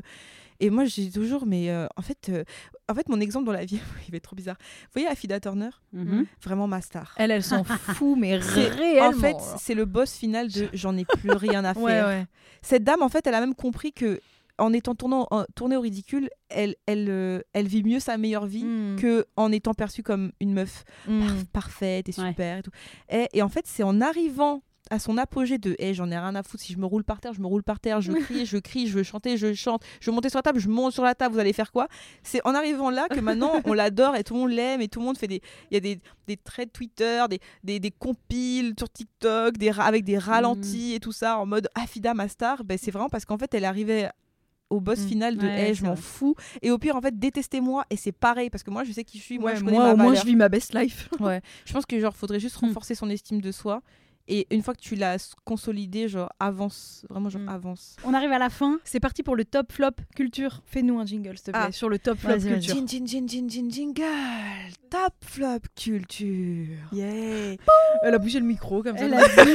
[0.60, 2.44] Et moi, j'ai toujours, mais euh, en fait, euh,
[2.90, 4.58] en fait, mon exemple dans la vie, il va être trop bizarre.
[4.60, 6.26] Vous voyez Afida Turner, Mhm.
[6.44, 7.14] vraiment ma star.
[7.18, 7.64] Elle, elle s'en
[8.04, 9.18] fout, mais réellement.
[9.18, 11.84] En fait, c'est le boss final de j'en ai plus rien à faire.
[11.84, 12.26] ouais, ouais.
[12.62, 14.20] Cette dame, en fait, elle a même compris que
[14.58, 18.46] en étant tournant- en- tournée au ridicule, elle, elle, euh, elle vit mieux sa meilleure
[18.46, 18.98] vie Mm.
[18.98, 21.20] que en étant perçue comme une meuf Mm.
[21.22, 22.28] par- parfaite et Ouais.
[22.28, 22.72] super et tout.
[23.10, 26.34] Et, et en fait, c'est en arrivant à son apogée de hey, j'en ai rien
[26.36, 28.46] à foutre si je me roule par terre je me roule par terre je crie
[28.46, 30.94] je crie je veux chanter je chante je veux monter sur la table je monte
[30.94, 31.88] sur la table vous allez faire quoi?
[32.24, 35.00] C'est en arrivant là que maintenant on l'adore et tout le monde l'aime et tout
[35.00, 38.74] le monde fait des il y a des, des threads Twitter des, des, des compiles
[38.78, 42.78] sur TikTok des avec des ralentis et tout ça en mode Afida ma star ben,
[42.82, 44.10] c'est vraiment parce qu'en fait elle arrivait
[44.72, 45.08] au boss Mm.
[45.08, 48.12] final de Ouais, hey, je m'en fous et au pire en fait détestez-moi et c'est
[48.12, 49.94] pareil parce que moi je sais qui je suis moi Ouais, je connais moi, ma
[49.94, 50.22] au moins, valeur.
[50.22, 51.10] je vis ma best life.
[51.20, 52.66] Ouais, je pense que genre faudrait juste Hmm.
[52.68, 53.82] renforcer son estime de soi
[54.30, 57.50] et une fois que tu l'as consolidé, genre avance, vraiment genre Mm.
[57.50, 57.96] avance.
[58.06, 58.80] On arrive à la fin.
[58.84, 60.62] C'est parti pour le top flop culture.
[60.66, 61.72] Fais-nous un jingle, s'il te plaît, Ah.
[61.72, 62.76] sur le top flop culture.
[62.76, 64.04] Jin jin jin jin jin jingle,
[64.90, 66.68] top flop culture.
[66.92, 67.56] Yeah.
[68.04, 69.06] Elle a bougé le micro comme ça.
[69.06, 69.52] Elle a dit,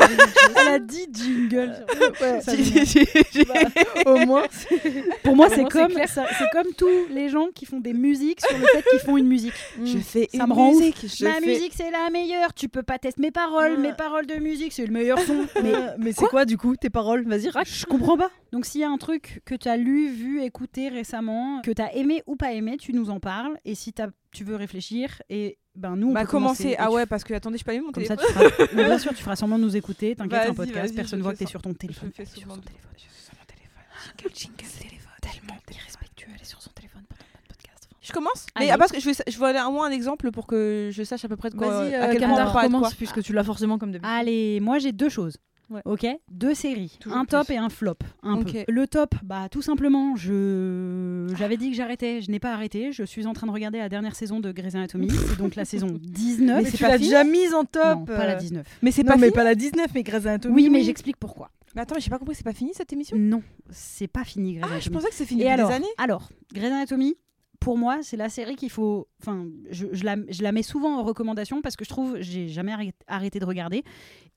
[0.57, 1.87] elle a dit jingle.
[2.21, 2.53] Ouais, Ça,
[3.49, 4.45] bah, au moins.
[5.23, 8.83] Pour moi, c'est comme, c'est tous les gens qui font des musiques sur le fait
[8.91, 9.53] qu'ils font une musique.
[9.85, 10.79] Je fais Ça une me rend ouf.
[10.81, 12.53] musique, je Ma fais- musique, c'est la meilleure.
[12.55, 13.79] Tu peux pas tester mes paroles.
[13.79, 15.47] Mes paroles de musique, c'est le meilleur son.
[15.57, 17.25] Mais Mais, mais c'est quoi du coup tes paroles?
[17.29, 17.67] Vas-y, rac.
[17.69, 18.31] je comprends pas.
[18.53, 21.83] Donc, s'il y a un truc que tu as lu, vu, écouté récemment, que tu
[21.83, 23.59] as aimé ou pas aimé, tu nous en parles.
[23.65, 26.75] Et si t'as- tu veux réfléchir, et ben nous, on Bah peut commencer.
[26.79, 28.43] Ah tu ouais, parce que attendez, je pas mis mon Comme ça, téléphone.
[28.49, 28.67] tu feras...
[28.75, 30.15] Mais bien sûr, tu feras sûrement nous écouter.
[30.17, 30.95] T'inquiète, c'est un podcast.
[30.95, 32.11] Personne voit que t'es sur ton téléphone.
[32.13, 32.91] Je fais sur souvent son de- téléphone.
[32.97, 33.83] je suis sur mon téléphone.
[34.19, 35.13] Jingle, jingle, téléphone.
[35.21, 36.29] Tellement irrespectueux.
[36.35, 37.89] Elle est sur son téléphone pendant notre podcast.
[38.05, 38.47] Je commence?
[38.55, 38.67] Allez.
[38.67, 40.91] Mais ah, parce que je vais, je vais aller au moins un exemple pour que
[40.93, 42.53] je sache à peu près de quoi, Vas-y, à euh, quel point on parle de
[42.53, 42.63] quoi.
[42.63, 44.13] recommence puisque tu l'as forcément comme d'habitude.
[44.15, 45.37] Allez, moi j'ai deux choses.
[45.71, 45.81] Ouais.
[45.87, 47.55] Ok, deux séries, Toujours un top plus.
[47.55, 47.95] et un flop.
[48.23, 48.53] Un peu.
[48.69, 52.93] Le top, bah tout simplement, je j'avais dit que j'arrêtais, je n'ai pas arrêté.
[52.93, 55.65] Je suis en train de regarder la dernière saison de Grey's Anatomy, c'est donc la
[55.65, 56.63] saison 19.
[56.63, 58.01] mais c'est tu pas l'as déjà mise en top.
[58.01, 58.39] non, pas la euh.
[58.39, 58.67] 19.
[58.83, 60.55] Mais c'est Non, pas mais pas la 19, mais Grey's Anatomy.
[60.55, 61.51] Oui, mais j'explique pourquoi.
[61.75, 63.17] Mais attends, mais j'ai pas compris, c'est pas fini cette émission?
[63.19, 64.95] Non, c'est pas fini Grey's Ah, je Anatomy.
[64.97, 65.87] pensais que c'est fini Et depuis alors, des années.
[65.99, 67.17] alors, Grey's Anatomy,
[67.65, 69.09] pour moi, c'est la série qu'il faut.
[69.23, 72.47] Enfin, je, je la, je la mets souvent en recommandation parce que je trouve j'ai
[72.47, 72.75] jamais
[73.07, 73.85] arrêté, de regarder.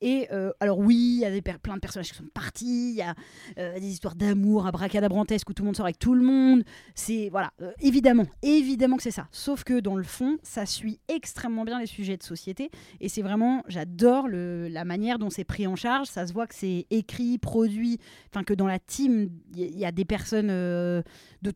[0.00, 2.96] Et euh, alors oui, il y a des plein de personnages qui sont partis, il
[2.96, 3.14] y a
[3.58, 6.64] euh, des histoires d'amour abracadabrantesques où tout le monde sort avec tout le monde.
[6.94, 9.28] C'est voilà, euh, évidemment, évidemment que c'est ça.
[9.30, 12.70] Sauf que dans le fond, ça suit extrêmement bien les sujets de société.
[13.00, 16.06] Et c'est vraiment, j'adore la manière dont c'est pris en charge.
[16.06, 17.98] Ça se voit que c'est écrit, produit,
[18.32, 21.52] enfin que dans la team, il y, y a des personnes de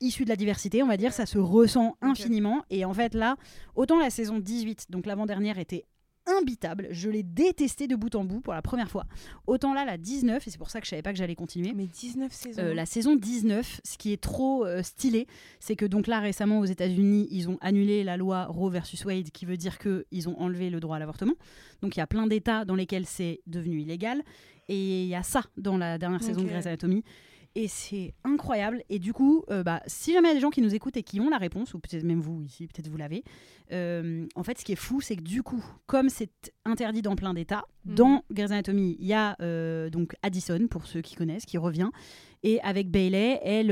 [0.00, 2.62] issues de la diversité, on va dire, ça se ressent infiniment.
[2.70, 3.36] Et en fait, là,
[3.74, 5.86] autant la saison 18, donc l'avant-dernière, était
[6.26, 9.04] imbitable, je l'ai détestée de bout en bout pour la première fois.
[9.46, 11.72] Autant là, la 19, et c'est pour ça que je savais pas que j'allais continuer.
[11.74, 12.62] Mais 19 saisons.
[12.62, 15.26] Euh, la saison 19, ce qui est trop euh, stylé,
[15.58, 19.30] c'est que donc là récemment aux États-Unis, ils ont annulé la loi Roe versus Wade,
[19.30, 21.34] qui veut dire que ils ont enlevé le droit à l'avortement.
[21.82, 24.22] Donc il y a plein d'États dans lesquels c'est devenu illégal,
[24.68, 26.46] et il y a ça dans la dernière saison de.
[26.46, 27.02] Grey's Anatomy.
[27.56, 28.82] Et c'est incroyable.
[28.90, 30.96] Et du coup, euh, bah, si jamais il y a des gens qui nous écoutent
[30.96, 33.24] et qui ont la réponse, ou peut-être même vous ici, peut-être vous l'avez,
[33.72, 37.16] euh, en fait, ce qui est fou, c'est que du coup, comme c'est interdit dans
[37.16, 37.94] plein d'États, Mhm.
[37.94, 41.90] dans Grey's Anatomy, il y a euh, donc Addison, pour ceux qui connaissent, qui revient.
[42.42, 43.70] Et avec Bailey, elle,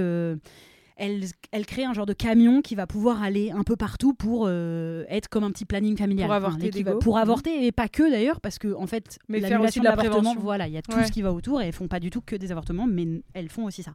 [0.98, 1.22] elle,
[1.52, 5.04] elle crée un genre de camion qui va pouvoir aller un peu partout pour euh,
[5.08, 6.26] être comme un petit planning familial.
[6.26, 6.84] Pour avorter.
[7.00, 7.22] Pour Mhm.
[7.22, 9.90] avorter, et pas que d'ailleurs, parce que en fait, Mais faire l'annulation aussi de la
[9.90, 10.40] l'avortement, prévention.
[10.40, 11.06] voilà, il y a tout Ouais.
[11.06, 13.48] ce qui va autour et elles font pas du tout que des avortements, mais elles
[13.48, 13.92] font aussi ça.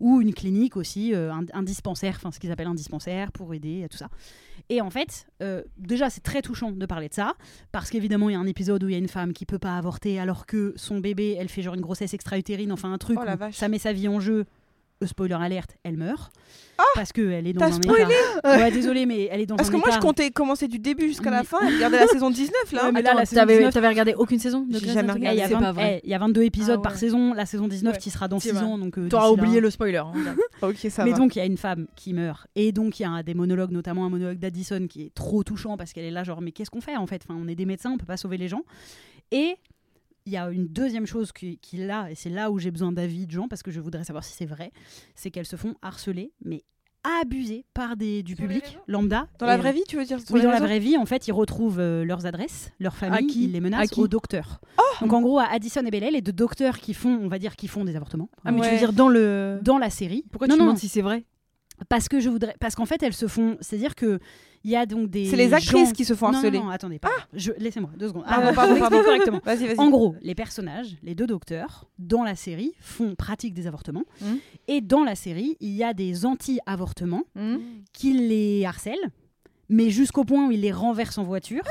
[0.00, 3.52] Ou une clinique aussi, euh, un, un dispensaire, enfin ce qu'ils appellent un dispensaire pour
[3.52, 4.08] aider à tout ça.
[4.70, 7.34] Et en fait, euh, déjà, c'est très touchant de parler de ça,
[7.72, 9.58] parce qu'évidemment, il y a un épisode où il y a une femme qui peut
[9.58, 13.18] pas avorter alors que son bébé, elle fait genre une grossesse extra-utérine, enfin un truc
[13.20, 14.46] Oh ça met sa vie en jeu
[15.06, 16.32] spoiler alerte, elle meurt.
[16.94, 18.02] parce qu'elle est dans un spoilé
[18.38, 18.56] état.
[18.58, 21.06] Ouais, désolée, mais elle est dans Parce un que moi, je comptais commencer du début
[21.08, 22.86] jusqu'à la fin et regarder la saison 19 là.
[22.86, 25.26] Ouais, mais là, Attends, la saison t'avais 19, t'avais regardé aucune saison J'ai jamais Anatomy
[25.28, 26.00] Eh, il y a regardé, C'est 20 pas vrai.
[26.02, 27.32] eh, il y a 22 épisodes Ah par saison.
[27.34, 27.98] La saison 19 Ouais.
[28.00, 28.64] qui sera dans C'est 6 vrai.
[28.64, 28.78] ans.
[28.78, 29.98] Donc, euh, T'auras là- oublié le spoiler.
[29.98, 30.12] hein.
[30.62, 31.18] Ok, ça mais va.
[31.18, 33.70] donc il y a une femme qui meurt et donc il y a des monologues
[33.70, 36.70] notamment un monologue d'Addison qui est trop touchant parce qu'elle est là genre mais qu'est-ce
[36.70, 37.22] qu'on fait en fait?
[37.28, 38.62] Enfin on est des médecins on peut pas sauver les gens
[39.30, 39.56] et
[40.26, 42.92] il y a une deuxième chose qui, qui là et c'est là où j'ai besoin
[42.92, 44.72] d'avis de gens parce que je voudrais savoir si c'est vrai
[45.14, 46.64] c'est qu'elles se font harceler mais
[47.20, 50.50] abuser par des, du public lambda Dans la vraie vie, tu veux dire oui, dans
[50.50, 53.60] la vraie vie, en fait, ils retrouvent euh, leurs adresses, leurs familles, qui ils les
[53.60, 54.60] menacent qui au docteur.
[55.00, 57.56] Donc en gros, à Addison et Bellel, les deux docteurs qui font, on va dire,
[57.56, 58.30] qui font des avortements.
[58.44, 59.60] Ah, mais tu veux dire dans le.
[59.62, 60.24] Dans la série.
[60.30, 61.24] Pourquoi non, tu non, demandes si c'est vrai?
[61.88, 64.18] Parce que je voudrais, parce qu'en fait, elles se font, c'est-à-dire que
[64.66, 65.26] il y a donc des.
[65.26, 66.56] C'est les actrices gens- qui se font harceler.
[66.58, 67.16] non, non, attendez, pardon.
[67.34, 67.52] Je...
[67.58, 68.24] laissez-moi deux secondes.
[68.26, 69.02] Ah, pardon, pardon.
[69.02, 69.40] correctement.
[69.76, 74.04] En gros, les personnages, les deux docteurs, dans la série, font pratique des avortements.
[74.22, 74.38] Mhm.
[74.68, 77.58] Et dans la série, il y a des anti-avortements Hmm
[77.92, 79.10] qui les harcèlent,
[79.68, 81.62] mais jusqu'au point où ils les renversent en voiture,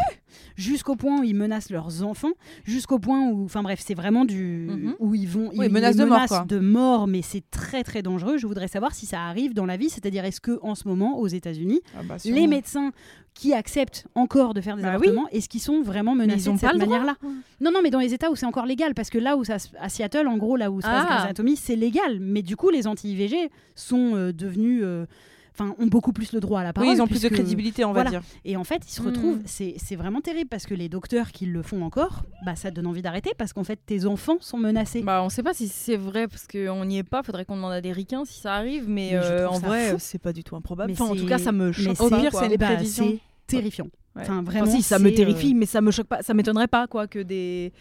[0.55, 2.31] jusqu'au point où ils menacent leurs enfants,
[2.63, 4.95] jusqu'au point où, enfin bref, c'est vraiment du Mhm.
[4.99, 6.45] où ils vont, Oui, ils menace les de mort, menacent quoi.
[6.47, 8.37] de mort, mais c'est très très dangereux.
[8.37, 11.19] Je voudrais savoir si ça arrive dans la vie, c'est-à-dire est-ce que en ce moment
[11.19, 12.91] aux États-Unis, Ah bah, les médecins
[13.33, 16.59] qui acceptent encore de faire des Bah avortements, est-ce qu'ils sont vraiment menacés ils de
[16.59, 17.15] cette manière-là?
[17.61, 19.57] Non, non, mais dans les États où c'est encore légal, parce que là où ça,
[19.57, 21.23] se- à Seattle, en gros, là où se passe Ah.
[21.23, 22.19] Anatomy, c'est légal.
[22.19, 25.05] Mais du coup, les anti-IVG sont euh, devenus, euh,
[25.53, 26.89] enfin, ont beaucoup plus le droit à la parole.
[26.89, 28.09] Oui, ils ont plus de crédibilité, on va voilà.
[28.09, 28.21] dire.
[28.45, 29.05] Et en fait, ils se Hmm.
[29.07, 32.69] retrouvent, c'est c'est vraiment terrible parce que les docteurs qui le font encore, bah, ça
[32.71, 35.01] te donne envie d'arrêter parce qu'en fait, tes enfants sont menacés.
[35.01, 37.23] Bah, on sait pas si c'est vrai parce qu'on n'y est pas.
[37.23, 38.87] Faudrait qu'on demande à des ricains si ça arrive.
[38.87, 40.91] Mais, euh, en vrai, euh, c'est pas du tout improbable.
[40.91, 43.11] Mais Enfin, en tout cas, ça me choque Au pire, c'est une bah, prévision.
[43.11, 43.85] c'est terrifiant.
[44.15, 44.21] Ouais.
[44.21, 46.21] Enfin, Enfin, vraiment, si, ça me c'est, terrifie, euh, mais ça me choque pas.
[46.21, 47.73] Ça m'étonnerait pas, quoi, que des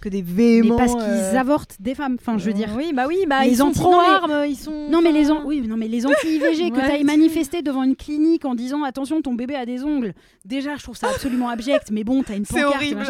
[0.00, 0.76] que des Mais véhéments.
[0.76, 2.16] parce qu'ils euh, avortent des femmes.
[2.20, 2.70] Enfin, je veux dire.
[2.76, 4.88] Oui, bah oui, bah Les ils sont anti- pro non, mais- armes, ils sont.
[4.90, 6.96] Non mais les an- oui, non mais les anti-IVG que Ouais.
[6.96, 10.12] tu as manifesté devant une clinique en disant attention ton bébé a des ongles.
[10.44, 13.02] Déjà je trouve ça absolument abject mais bon t'as une pancarte horrible.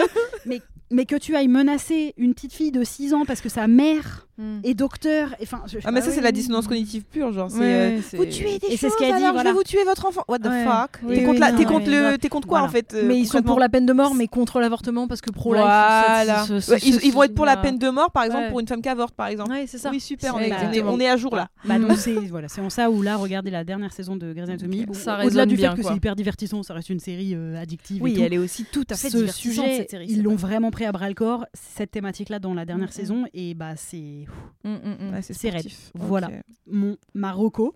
[0.47, 0.61] mais
[0.91, 4.26] mais que tu ailles menacer une petite fille de 6 ans parce que sa mère
[4.39, 4.61] hmm.
[4.65, 6.23] est docteur et enfin Ah, mais ça, Ah c'est oui.
[6.25, 7.51] la dissonance cognitive pure, genre.
[7.51, 9.51] c'est, euh, Vous tuez des Et c'est choses, ce qu'elle dit, alors je voilà.
[9.51, 10.23] vais vous tuer votre enfant.
[10.29, 10.65] What the Ouais.
[10.65, 12.17] fuck Oui, T'es oui, contre, la- non, contre, le...
[12.19, 12.71] t'es contre quoi, Voilà.
[12.71, 15.21] en fait euh, Mais ils sont pour la peine de mort, mais contre l'avortement parce
[15.21, 15.63] que pro-life.
[15.63, 16.45] Voilà.
[16.83, 18.51] ils, vont être pour la peine de mort, par exemple, Ouais.
[18.51, 19.51] pour une femme qui avorte, par exemple.
[19.51, 19.91] Ouais, c'est ça.
[19.91, 20.93] Oui, super, on est, on est- exactement.
[20.93, 21.49] on est à jour là.
[21.65, 24.87] Bah c'est voilà, c'est en ça où là regardez la dernière saison de Grey's Anatomy.
[24.89, 27.99] Au-delà résonne du bien, fait que c'est hyper divertissant, ça reste une série euh, addictive.
[27.99, 30.07] et Oui, elle est aussi tout à fait ce sujet, cette série.
[30.09, 30.47] ils l'ont vrai.
[30.57, 32.93] vraiment pris à bras le corps cette thématique-là dans la dernière Mm, mm.
[32.93, 34.26] saison et bah c'est
[34.65, 35.13] Mm, mm, mm.
[35.15, 35.61] Ouais, c'est raide.
[35.61, 35.93] sportif.
[35.95, 36.29] Voilà.
[36.29, 36.35] Ok.
[36.67, 37.75] mon Marocco.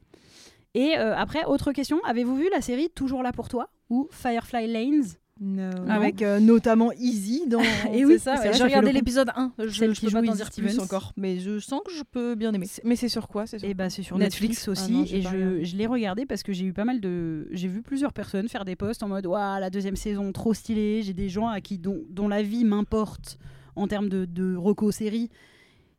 [0.74, 4.68] Et euh, après, autre question, avez-vous vu la série Toujours là pour toi ou Firefly
[4.68, 5.16] Lanes?
[5.42, 5.70] No.
[5.88, 7.62] Avec euh, notamment Easy dans.
[7.94, 8.34] Et oui, ça.
[8.34, 8.52] ouais.
[8.52, 9.52] J'ai regardé l'épisode 1.
[9.58, 10.84] Je, qui peux pas joue t'en dire plus Stevens.
[10.84, 12.66] encore, mais je sens que je peux bien aimer.
[12.84, 13.46] Mais c'est sur quoi?
[13.46, 13.66] C'est sur...
[13.66, 14.66] Et bah c'est sur Netflix.
[14.66, 17.48] Netflix, Ah aussi non, et je, l'ai regardé parce que j'ai eu pas mal de
[17.52, 21.00] j'ai vu plusieurs personnes faire des posts en mode waouh la deuxième saison trop stylée,
[21.02, 23.38] j'ai des gens à qui dont, dont la vie m'importe
[23.76, 25.30] en termes de, de reco série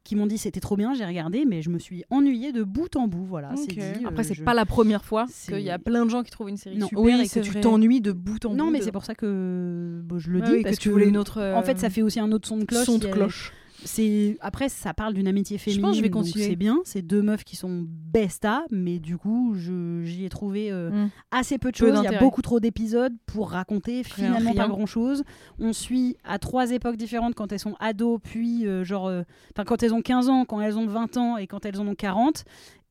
[0.03, 2.95] qui m'ont dit c'était trop bien, j'ai regardé mais je me suis ennuyée de bout
[2.95, 5.69] en bout voilà, c'est dit, Après, euh, c'est je- pas la première fois qu'il y
[5.69, 6.87] a plein de gens qui trouvent une série Non.
[6.87, 8.55] super Oui, et que c'est tu t'ennuies de bout en bout.
[8.55, 10.81] Non mais de- c'est pour ça que bon, je le Ouais, dis oui, parce que
[10.81, 11.41] tu voulais une autre.
[11.55, 13.53] En fait, ça euh, fait aussi un autre son de son cloche.
[13.83, 15.81] C'est après ça parle d'une amitié Je féminine.
[15.83, 16.45] pense que je vais donc continuer.
[16.47, 16.79] C'est bien.
[16.85, 21.09] C'est deux meufs qui sont besta, mais du coup, je- j'y ai trouvé euh, Mm.
[21.31, 21.99] assez peu de Peu choses.
[22.03, 24.63] Il y a beaucoup trop d'épisodes pour raconter finalement rien.
[24.63, 25.23] pas grand chose.
[25.59, 29.23] On suit à trois époques différentes quand elles sont ados, puis euh, genre, euh,
[29.65, 31.95] quand elles ont 15 ans, quand elles ont 20 ans et quand elles en ont
[31.95, 32.43] 40.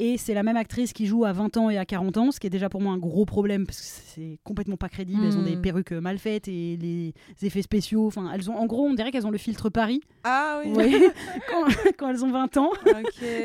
[0.03, 2.41] Et c'est la même actrice qui joue à 20 ans et à 40 ans, ce
[2.41, 5.21] qui est déjà pour moi un gros problème parce que c'est complètement pas crédible.
[5.25, 5.61] Elles ont des Mm.
[5.61, 8.07] perruques mal faites et les effets spéciaux.
[8.07, 10.01] Enfin, elles ont, en gros, on dirait qu'elles ont le filtre Paris.
[10.25, 10.71] Ah oui.
[10.73, 10.99] Voyez
[11.51, 11.67] quand,
[11.99, 12.71] quand elles ont 20 ans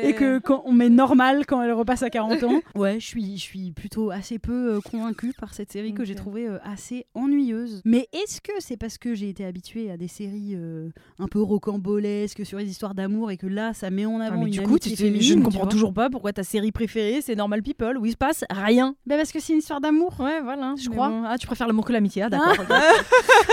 [0.02, 2.60] et que quand on met normal quand elles repassent à 40 ans.
[2.74, 6.14] Ouais, je suis, je suis plutôt assez peu euh, convaincue par cette série que j'ai
[6.14, 7.82] trouvée euh, assez ennuyeuse.
[7.84, 10.88] Mais est-ce que c'est parce que j'ai été habituée à des séries euh,
[11.18, 14.40] un peu rocambolesques sur les histoires d'amour et que là ça met en Ah, avant
[14.40, 17.20] mais une du coup, amitié féminine je ne comprends toujours pas pourquoi ta série préférée
[17.20, 18.94] c'est Normal People où il se passe rien.
[19.04, 20.14] Bah parce que c'est une histoire d'amour.
[20.18, 20.74] Ouais, voilà.
[20.82, 21.08] Je crois.
[21.10, 21.24] bon.
[21.26, 22.54] Ah, tu préfères l'amour que l'amitié, ah d'accord.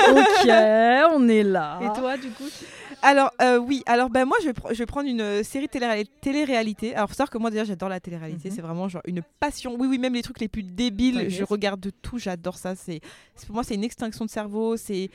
[0.10, 0.50] ok,
[1.16, 1.80] on est là.
[1.82, 2.46] Et toi, du coup
[3.02, 5.68] Alors, euh, oui, alors ben, moi je vais, pr- je vais prendre une euh, série
[5.68, 6.96] télé- télé-réalité.
[6.96, 8.56] Alors, faut savoir que moi déjà j'adore la télé-réalité, Mhm.
[8.56, 9.76] c'est vraiment genre une passion.
[9.78, 12.76] Oui, oui, même les trucs les plus débiles, je regarde de tout, j'adore ça.
[12.76, 13.02] C'est-
[13.46, 15.10] Pour moi, c'est une extinction de cerveau, c'est.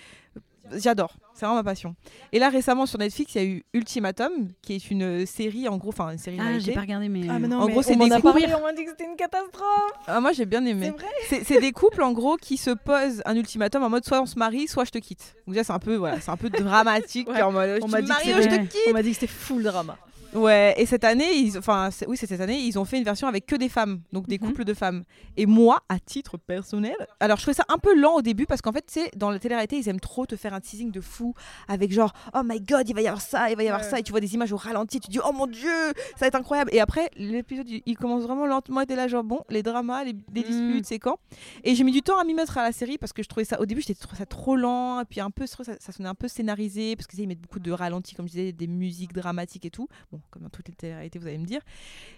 [0.77, 1.95] J'adore, c'est vraiment ma passion.
[2.33, 4.31] Et là récemment sur Netflix, il y a eu Ultimatum,
[4.63, 6.67] qui est une euh, série en gros, enfin une série Ah, réalité.
[6.67, 7.23] j'ai pas regardé, mais.
[7.29, 8.59] Ah, mais euh, non, En mais gros, c'est on des a parlé, courir.
[8.61, 9.93] on m'a dit que c'était une catastrophe.
[10.07, 10.87] Ah, moi j'ai bien aimé.
[10.87, 14.05] C'est vrai C'est c'est des couples en gros qui se posent un ultimatum en mode
[14.05, 15.35] soit on se marie, soit je te quitte.
[15.47, 17.99] Donc déjà c'est un peu voilà, c'est un peu dramatique Ouais, en mode on m'a
[17.99, 18.81] te dit que marie ou je te c'était- quitte.
[18.89, 19.97] On m'a dit que c'était full drama.
[20.35, 23.29] Ouais, et cette année, ils, enfin, oui, c'est cette année, ils ont fait une version
[23.29, 24.49] avec que des femmes, donc des Mhm.
[24.49, 25.05] couples de femmes.
[25.39, 28.61] Et moi, à titre personnel, alors je trouvais ça un peu lent au début parce
[28.61, 31.01] qu'en fait, tu sais, dans la télé-réalité, ils aiment trop te faire un teasing de
[31.01, 31.33] fou
[31.67, 33.99] avec genre, oh my god, il va y avoir ça, il va y avoir ça,
[33.99, 35.71] et tu vois des images au ralenti, tu dis, oh mon dieu,
[36.13, 36.71] ça va être incroyable.
[36.75, 40.15] Et après, l'épisode, il- commence vraiment lentement, et t'es là, genre, bon, les dramas, les,
[40.35, 40.85] les disputes, Mhm.
[40.85, 41.19] c'est quand?
[41.65, 43.45] Et j'ai mis du temps à m'y mettre à la série parce que je trouvais
[43.45, 46.09] ça, au début, j'étais trouvé ça trop lent, et puis un peu, ça, ça sonnait
[46.09, 49.65] un peu scénarisé parce qu'ils mettent beaucoup de ralentis, comme je disais, des musiques dramatiques
[49.65, 49.89] et tout.
[50.13, 51.61] Bon, comme dans toutes les télé-réalités, vous allez me dire.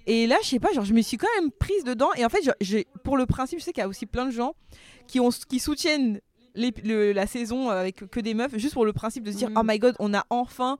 [0.06, 2.10] Et là, je sais pas, genre, je me suis quand même prise dedans.
[2.16, 4.30] Et en fait, j'ai, pour le principe, je sais qu'il y a aussi plein de
[4.30, 4.54] gens
[5.06, 6.20] qui, ont, qui soutiennent
[6.56, 9.50] les- le- la saison avec que des meufs, juste pour le principe de se dire,
[9.50, 9.56] Mhm.
[9.58, 10.78] oh my god, on a enfin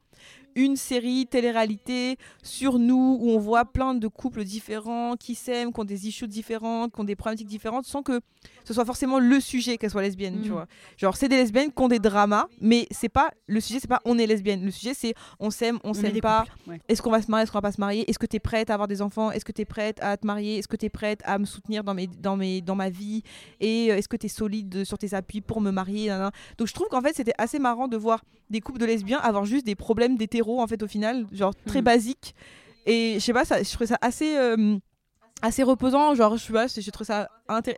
[0.55, 5.81] une série télé-réalité sur nous où on voit plein de couples différents qui s'aiment, qui
[5.81, 8.21] ont des issues différentes, qui ont des problématiques différentes, sans que
[8.65, 10.55] ce soit forcément le sujet qu'elles soient lesbiennes, tu Mhm.
[10.55, 10.67] vois.
[10.97, 14.01] Genre, c'est des lesbiennes qui ont des dramas, mais c'est pas le sujet, c'est pas
[14.05, 14.65] on est lesbienne.
[14.65, 16.45] Le sujet, c'est on s'aime, on, On s'aime pas.
[16.67, 16.81] ouais.
[16.89, 18.09] Est-ce qu'on va se marier, est-ce qu'on va pas se marier?
[18.09, 19.31] Est-ce que tu es prête à avoir des enfants?
[19.31, 20.59] Est-ce que tu es prête à te marier?
[20.59, 23.23] Est-ce que tu es prête à me soutenir dans, mes, dans, mes, dans ma vie?
[23.61, 26.09] Et euh, est-ce que tu es solide sur tes appuis pour me marier.
[26.59, 29.45] Donc je trouve qu'en fait c'était assez marrant de voir des couples de lesbiens avoir
[29.45, 30.17] juste des problèmes
[30.49, 31.85] en fait au final, genre très Mhm.
[31.85, 32.35] basiques.
[32.87, 34.77] Et je sais pas, ça, je trouvais ça assez, euh,
[35.43, 37.29] assez reposant, genre je sais pas, je trouve ça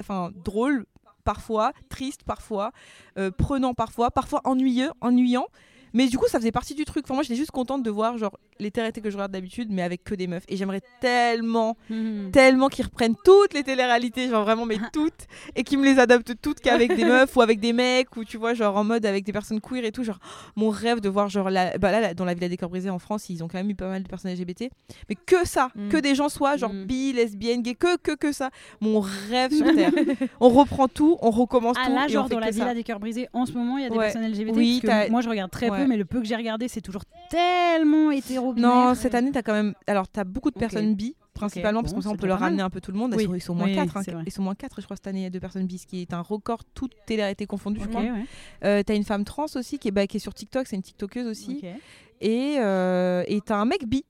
[0.01, 0.87] enfin, drôle
[1.25, 2.73] parfois, triste parfois,
[3.19, 5.47] euh, prenant parfois, parfois ennuyeux, ennuyant.
[5.95, 7.05] Mais du coup, ça faisait partie du truc.
[7.07, 9.83] Enfin, moi, j'étais juste contente de voir genre les télé que je regarde d'habitude, mais
[9.83, 10.45] avec que des meufs.
[10.49, 12.31] Et j'aimerais tellement, Mhm.
[12.33, 15.27] tellement qu'ils reprennent toutes les téléréalités, genre vraiment mais toutes,
[15.57, 18.37] et qu'ils me les adaptent toutes qu'avec des meufs ou avec des mecs, ou tu
[18.37, 20.05] vois, genre en mode avec des personnes queer et tout.
[20.05, 20.19] Genre,
[20.57, 22.91] mon rêve de voir genre la, bah là, là, dans la Villa des Corps brisés
[22.91, 24.71] en France, ils ont quand même eu pas mal de personnes LGBT,
[25.09, 25.89] mais que ça, Mm.
[25.89, 26.85] que des gens soient genre Mm.
[26.85, 28.51] bi, lesbiennes, gays, que que que ça.
[28.81, 29.93] Mon rêve sur terre.
[30.41, 31.95] on reprend tout, on recommence Ah tout.
[31.95, 32.53] là, et genre on fait dans la ça.
[32.53, 34.05] Villa des cœurs brisés, en ce moment, il y a des Ouais.
[34.13, 34.57] personnes LGBT.
[34.57, 35.79] Oui, que moi, je regarde très Ouais.
[35.79, 39.43] peu, mais le peu que j'ai regardé, c'est toujours tellement hétéro Non, cette année, t'as
[39.43, 39.75] quand même.
[39.87, 42.81] Alors, t'as beaucoup de personnes bi, principalement, parce qu'on on peut leur ramener un peu
[42.81, 43.15] tout le monde.
[43.17, 43.27] Oui.
[43.35, 44.23] Ils, sont, moins Oui, 4, c'est vrai.
[44.27, 46.21] Ils sont moins 4, je crois, cette année, de personnes bi, ce qui est un
[46.21, 48.03] record, toute télé-réalité confondue, je Ok, crois.
[48.03, 48.25] ouais.
[48.65, 50.83] Euh, t'as une femme trans aussi qui est, bah, qui est sur TikTok, c'est une
[50.83, 51.63] TikTokeuse aussi.
[52.21, 54.05] Et euh, et t'as un mec bi,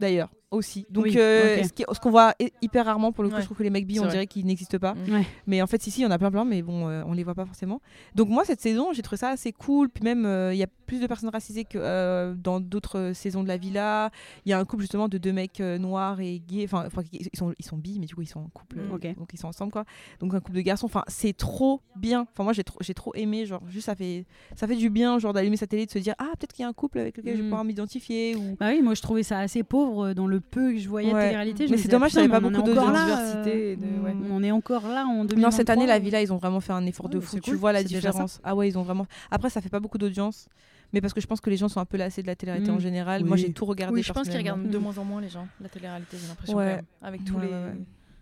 [0.00, 0.86] d'ailleurs, aussi.
[0.90, 3.34] Donc, Oui, euh, ce qui est- ce qu'on voit hy- hyper rarement, pour le coup,
[3.36, 3.40] Ouais.
[3.40, 4.12] je trouve que les mecs bi, on vrai.
[4.12, 4.94] dirait qu'ils n'existent pas.
[5.08, 5.26] Ouais.
[5.46, 7.12] Mais en fait, si, si, il y en a plein, plein, mais bon, euh, on
[7.12, 7.80] les voit pas forcément.
[8.14, 9.88] Donc, moi, cette saison, j'ai trouvé ça assez cool.
[9.88, 13.42] Puis même, euh, il y a plus de personnes racisées que euh, dans d'autres saisons
[13.42, 14.10] de la villa.
[14.44, 16.64] Il y a un couple, justement, de deux mecs euh, noirs et gays.
[16.64, 18.76] Enfin, ils sont, ils sont bi, mais du coup, ils sont en couple.
[18.80, 19.14] Mm.
[19.16, 19.84] Donc, ils sont ensemble, quoi.
[20.20, 20.86] Donc, un couple de garçons.
[20.86, 22.26] Enfin, c'est trop bien.
[22.32, 23.46] Enfin, moi, j'ai trop, j'ai trop aimé.
[23.46, 24.26] Genre, juste, ça fait,
[24.56, 26.66] ça fait du bien, genre, d'allumer sa télé, de se dire, ah, peut-être qu'il y
[26.66, 27.48] a un couple avec lequel je vais Mm.
[27.50, 28.36] pouvoir m'identifier.
[28.36, 28.56] Ou...
[28.60, 31.20] Bah oui, moi je trouvais ça assez pauvre dans le peu que je voyais Ouais.
[31.28, 31.66] télé-réalité.
[31.70, 34.14] Mais c'est dommage, putain, il y avait mais pas beaucoup de diversité, euh, de- ouais.
[34.30, 35.40] On est encore là en 2023.
[35.40, 37.36] Non, cette année, la Villa, ils ont vraiment fait un effort de Ouais, fou.
[37.40, 37.84] Tu cool, vois la ça.
[37.88, 38.40] différence.
[38.44, 39.06] Ah ouais, ils ont vraiment.
[39.30, 40.48] Après, ça fait pas beaucoup d'audience,
[40.92, 42.70] mais parce que je pense que les gens sont un peu lassés de la télé-réalité
[42.72, 42.74] Mm.
[42.76, 43.22] en général.
[43.22, 43.28] Oui.
[43.28, 43.94] Moi, j'ai tout regardé.
[43.94, 44.82] Oui, je pense qu'ils regardent de Mm.
[44.82, 46.56] moins en moins les gens, la télé-réalité, j'ai l'impression.
[46.56, 46.80] Ouais.
[47.00, 47.74] avec tous Ouais, les ouais,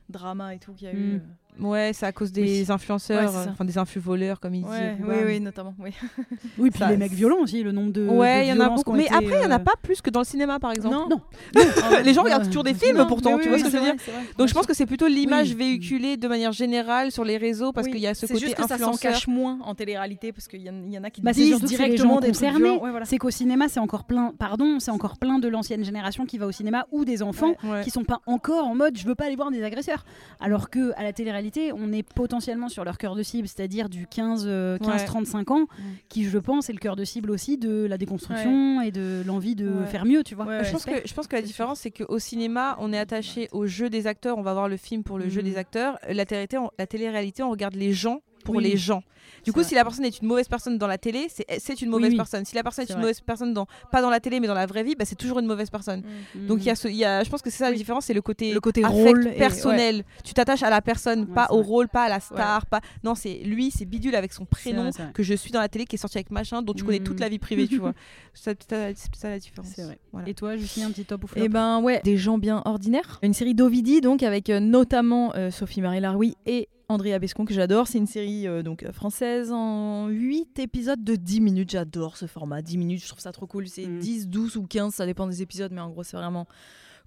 [0.08, 0.98] dramas et tout qu'il y a Mm.
[1.16, 1.20] eu.
[1.62, 1.66] Euh.
[1.66, 2.66] Ouais, c'est à cause des Oui.
[2.68, 5.06] influenceurs, Ouais, c'est enfin des influx voleurs, comme ils Ouais, disent.
[5.06, 5.74] oui, oui, notamment.
[5.78, 5.90] Oui.
[6.58, 8.06] Oui, puis Ça- les mecs violents aussi, le nombre de.
[8.06, 8.92] Ouais, il y en a beaucoup.
[8.92, 10.72] Mais été, après, il y en a euh, pas plus que dans le cinéma, par
[10.72, 10.94] exemple.
[10.94, 11.08] Non.
[11.08, 11.20] Non.
[12.04, 13.78] Les gens regardent toujours des films Non, pourtant, tu oui, vois ce que je veux
[13.78, 14.20] c'est dire vrai, c'est vrai.
[14.38, 15.54] Donc je pense que c'est plutôt l'image Oui.
[15.54, 18.46] véhiculée de manière générale sur les réseaux parce Oui, qu'il y a ce c'est côté
[18.46, 19.12] juste que ça s'en influenceur.
[19.12, 21.40] cache moins en télé-réalité parce qu'il y, en- il y en a qui Bah, c'est
[21.42, 22.78] disent c'est directement concernés.
[23.04, 24.32] C'est qu'au cinéma, c'est encore plein.
[24.38, 27.54] Pardon, c'est encore plein de l'ancienne génération qui va au cinéma ou des enfants
[27.84, 30.04] qui sont pas encore en mode je veux pas aller voir des agresseurs.
[30.40, 34.06] Alors que à la télé-réalité, on est potentiellement sur leur cœur de cible, c'est-à-dire du
[34.06, 35.66] 15 euh, 15-35 ans,
[36.08, 39.54] qui je pense est le cœur de cible aussi de la déconstruction et de l'envie
[39.56, 39.86] de Ouais.
[39.86, 40.44] faire mieux, tu vois.
[40.46, 43.48] Ouais, je, pense que, je pense que la différence, c'est qu'au cinéma, on est attaché
[43.52, 45.48] au jeu des acteurs, on va voir le film pour le jeu Mhm.
[45.48, 45.98] des acteurs.
[46.08, 48.64] La télé-réalité, on, la télé-réalité, on regarde les gens pour Oui.
[48.64, 49.02] les gens.
[49.44, 49.68] Du coup, vrai.
[49.68, 52.16] si la personne est une mauvaise personne dans la télé, c'est c'est une mauvaise oui.
[52.16, 52.44] personne.
[52.44, 53.02] Si la personne est, une vrai.
[53.02, 55.38] mauvaise personne, dans, pas dans la télé, mais dans la vraie vie, bah, c'est toujours
[55.38, 56.02] une mauvaise personne.
[56.34, 56.46] Mhm.
[56.46, 58.04] Donc il y a ce, il y a, je pense que c'est ça la différence,
[58.06, 60.04] c'est le côté, Le côté affect rôle et- personnel.
[60.24, 61.66] Tu t'attaches à la personne, Ouais, pas au vrai.
[61.66, 62.80] rôle, pas à la star, pas.
[63.02, 65.94] Non, c'est lui, c'est bidule avec son prénom que je suis dans la télé, qui
[65.96, 67.20] est sorti avec machin, dont tu connais toute Mhm.
[67.20, 67.94] la vie privée, tu vois.
[68.34, 69.70] C'est ça, c'est ça la différence.
[69.74, 69.98] C'est vrai.
[70.12, 70.28] Voilà.
[70.28, 71.42] Et toi, Justine, un petit top ou flop?
[71.42, 73.18] Et ben ouais, des gens bien ordinaires.
[73.22, 77.54] Une série d'Ovidi donc avec euh, notamment euh, Sophie Marie Laroui et Andrea Bescon que
[77.54, 77.86] j'adore.
[77.86, 81.70] C'est une série euh, donc euh, française en 8 épisodes de 10 minutes.
[81.70, 83.68] J'adore ce format, 10 minutes, je trouve ça trop cool.
[83.68, 83.98] C'est Mm.
[83.98, 86.46] 10, 12 ou 15, ça dépend des épisodes, mais en gros c'est vraiment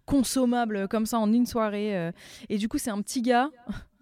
[0.05, 1.97] consommable euh, comme ça en une soirée.
[1.97, 2.11] euh.
[2.49, 3.49] Et du coup c'est un petit gars,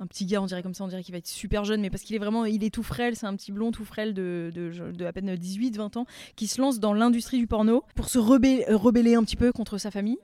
[0.02, 1.90] un petit gars, on dirait comme ça, on dirait qu'il va être super jeune, mais
[1.90, 4.52] parce qu'il est vraiment, il est tout frêle, c'est un petit blond tout frêle de,
[5.06, 9.24] à peine 18-20 ans, qui se lance dans l'industrie du porno pour se rebeller, un
[9.24, 10.18] petit peu contre sa famille.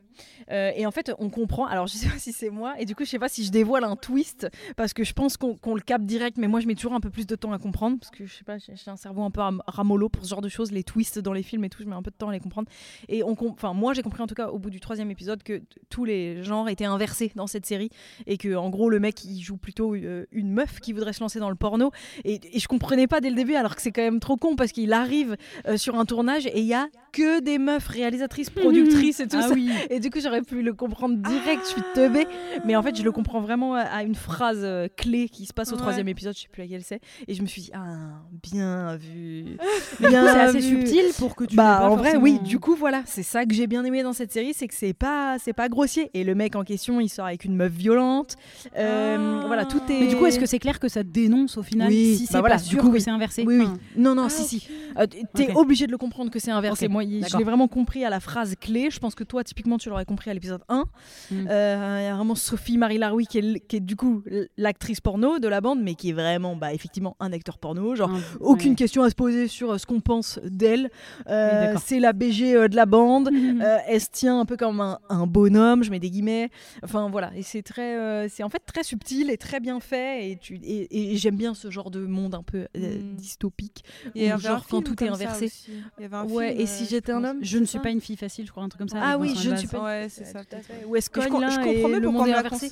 [0.49, 1.67] Euh, et en fait, on comprend.
[1.67, 3.51] Alors, je sais pas si c'est moi, et du coup, je sais pas si je
[3.51, 6.73] dévoile un twist, parce que je pense qu'on le capte direct, mais moi, je mets
[6.73, 8.95] toujours un peu plus de temps à comprendre, parce que je sais pas, j'ai un
[8.95, 11.63] cerveau un peu ram- ramollo pour ce genre de choses, les twists dans les films
[11.65, 12.67] et tout, je mets un peu de temps à les comprendre.
[13.09, 15.61] Et on, enfin, moi, j'ai compris en tout cas au bout du troisième épisode que
[15.89, 17.89] tous les genres étaient inversés dans cette série,
[18.25, 21.19] et que en gros, le mec, il joue plutôt euh, une meuf qui voudrait se
[21.19, 21.91] lancer dans le porno,
[22.23, 24.55] et, et je comprenais pas dès le début, alors que c'est quand même trop con,
[24.55, 25.35] parce qu'il arrive
[25.67, 29.35] euh, sur un tournage et il y a que des meufs réalisatrices, productrices et tout
[29.41, 29.53] Ah ça.
[29.53, 29.69] oui.
[29.89, 32.27] Et du coup, j'aurais pu le comprendre direct, je suis teubée.
[32.63, 35.69] Mais en fait, je le comprends vraiment à- une phrase euh, clé qui se passe
[35.69, 35.81] au Ouais.
[35.81, 37.01] troisième épisode, je sais plus laquelle c'est.
[37.27, 39.57] Et je me suis dit, ah, bien vu.
[39.99, 40.81] C'est Bien assez vu.
[40.85, 41.55] subtil pour que tu.
[41.57, 42.39] Bah, pas en vrai, oui.
[42.39, 44.93] Du coup, voilà, c'est ça que j'ai bien aimé dans cette série, c'est que c'est
[44.93, 46.09] pas, c'est pas grossier.
[46.13, 48.35] Et le mec en question, il sort avec une meuf violente.
[48.77, 49.47] Euh, Ah.
[49.47, 49.99] Voilà, tout est.
[49.99, 52.33] Mais du coup, est-ce que c'est clair que ça dénonce au final Oui, si c'est
[52.33, 53.01] bah voilà, pas sûr coup, que oui.
[53.01, 53.65] c'est inversé Oui, oui.
[53.65, 54.67] Enfin, Non, non, Ah, si, si.
[54.97, 56.85] Euh, T'es obligé de le comprendre que c'est inversé.
[56.85, 58.89] Ok, Moi, je l'ai vraiment compris à la phrase clé.
[58.91, 60.85] Je pense que toi, typiquement, tu l'aurais compris à l'épisode 1.
[61.31, 61.47] Mm.
[61.49, 64.23] Euh, Il y a vraiment Sophie Marie Laroui qui est, qui est du coup
[64.57, 67.95] l'actrice porno de la bande, mais qui est vraiment, bah, effectivement, un acteur porno.
[67.95, 68.75] Genre, un- aucune ouais.
[68.75, 70.89] question à se poser sur euh, ce qu'on pense d'elle.
[71.29, 73.29] Euh, c'est la BG de la bande.
[73.87, 76.49] Elle se tient un peu comme un, un bonhomme, je mets des guillemets.
[76.83, 80.31] Enfin voilà, et c'est très, c'est en fait très subtil et très bien fait.
[80.31, 83.15] Et, tu, et, et j'aime bien ce genre de monde un peu euh, Mm.
[83.15, 83.83] dystopique.
[84.15, 85.45] Ou un genre quand tout est inversé.
[85.45, 85.71] aussi.
[85.97, 87.79] Il y avait un Ouais, film, et si euh, j'étais un homme Je ne suis
[87.79, 88.99] pas une fille facile, je crois, un truc comme ça.
[89.01, 90.41] Ah oui, je ne suis pas- Ouais, c'est ça.
[90.87, 91.09] Où est-ce
[91.39, 92.71] là je et comprends mieux le pourquoi monde on est me l'a conseillé.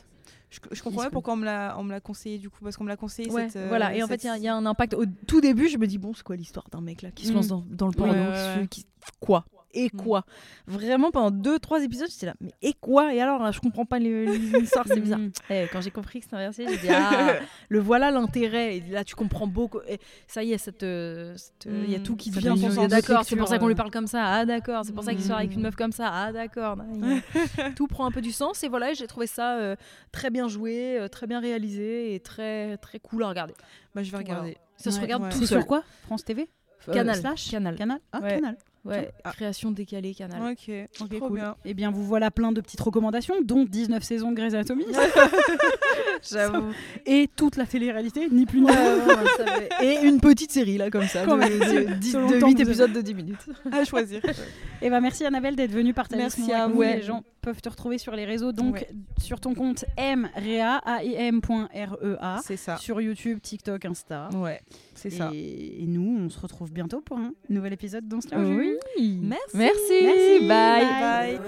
[0.52, 2.84] Je, je comprends pourquoi on me l'a on me l'a conseillé du coup parce qu'on
[2.86, 4.48] me l'a conseillé Ouais, cette, euh, voilà, et en fait, il y a- il y,
[4.48, 4.94] a un impact.
[4.94, 7.32] Au tout début, je me dis, bon, c'est quoi l'histoire d'un mec là qui se
[7.32, 7.36] Mm.
[7.36, 8.68] lance dans, dans le porno Ouais, ouais, ouais.
[8.70, 8.86] qui-
[9.20, 9.44] Quoi?
[9.78, 9.98] Et Mm.
[9.98, 10.26] quoi?
[10.68, 13.14] Vraiment, pendant deux, trois épisodes, j'étais là, mais et quoi?
[13.14, 15.20] Et alors, là, je comprends pas l'histoire, c'est bizarre.
[15.20, 15.32] Mm.
[15.50, 17.36] Eh, quand j'ai compris que c'était inversé, j'ai dit, ah,
[17.70, 18.78] le voilà l'intérêt.
[18.78, 19.80] Et là, tu comprends beaucoup.
[19.88, 22.04] Et ça y est, cette, euh, cette, il y a Mm.
[22.04, 23.78] tout qui Ça devient son D'accord, c'est pour ça qu'on lui euh.
[23.78, 24.24] parle comme ça.
[24.26, 25.64] Ah, d'accord, c'est pour ça qu'il sort avec une Mm.
[25.64, 26.10] meuf comme ça.
[26.12, 26.78] Ah, d'accord.
[27.76, 28.64] tout prend un peu du sens.
[28.64, 29.76] Et voilà, j'ai trouvé ça euh,
[30.12, 33.54] très bien joué, euh, très bien réalisé et très, très cool à regarder.
[33.94, 34.58] Bah, je vais regarder.
[34.78, 35.30] Ça se regarde Ouais.
[35.30, 35.60] tout seul.
[35.60, 35.84] sur quoi?
[36.06, 36.48] France TV
[36.88, 37.16] Euh, Canal.
[37.16, 37.50] slash?
[37.52, 37.76] Canal.
[37.76, 38.36] Canal Ah, Ouais.
[38.36, 38.58] Canal.
[38.86, 39.32] Ouais, Ah.
[39.32, 40.52] création décalée, canal.
[40.52, 40.72] Ok,
[41.02, 41.40] Ok, trop cool.
[41.40, 41.56] bien.
[41.66, 44.86] Eh bien, vous voilà plein de petites recommandations, dont 19 saisons de Grey's Anatomy.
[46.30, 46.72] J'avoue.
[47.06, 48.76] et toute la télé-réalité, ni plus ni moins.
[49.82, 51.60] Et une petite série là comme ça, Quand de, même.
[51.88, 53.46] de, dix- Selon de le temps 8 que vous épisodes de 10 minutes.
[53.72, 54.22] À choisir.
[54.82, 56.82] Et bah merci Annabelle d'être venue partager Merci ce moment à vous.
[56.82, 58.88] Les gens peuvent te retrouver sur les réseaux, donc Ouais.
[59.22, 62.78] sur ton compte mrea, A-I-M.R-E-A, C'est ça.
[62.78, 64.30] sur YouTube, TikTok, Insta.
[64.34, 64.62] Ouais,
[64.96, 65.30] c'est ça.
[65.34, 68.75] Et, et nous, on se retrouve bientôt pour un nouvel épisode tient au jus.
[68.98, 69.42] Merci.
[69.54, 70.04] Merci.
[70.04, 70.48] Merci.
[70.48, 70.86] Bye.
[70.86, 71.40] Bye.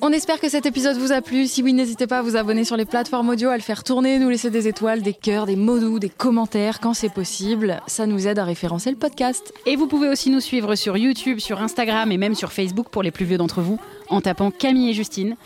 [0.00, 1.46] On espère que cet épisode vous a plu.
[1.46, 4.18] Si oui, n'hésitez pas à vous abonner sur les plateformes audio, à le faire tourner,
[4.18, 7.80] nous laisser des étoiles, des cœurs, des mots doux, des commentaires quand c'est possible.
[7.86, 9.52] Ça nous aide à référencer le podcast.
[9.66, 13.02] Et vous pouvez aussi nous suivre sur YouTube, sur Instagram et même sur Facebook pour
[13.02, 13.78] les plus vieux d'entre vous
[14.08, 15.36] en tapant Camille et Justine.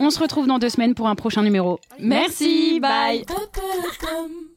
[0.00, 1.78] On se retrouve dans deux semaines pour un prochain numéro.
[1.98, 3.24] Merci, bye.
[3.24, 4.53] bye.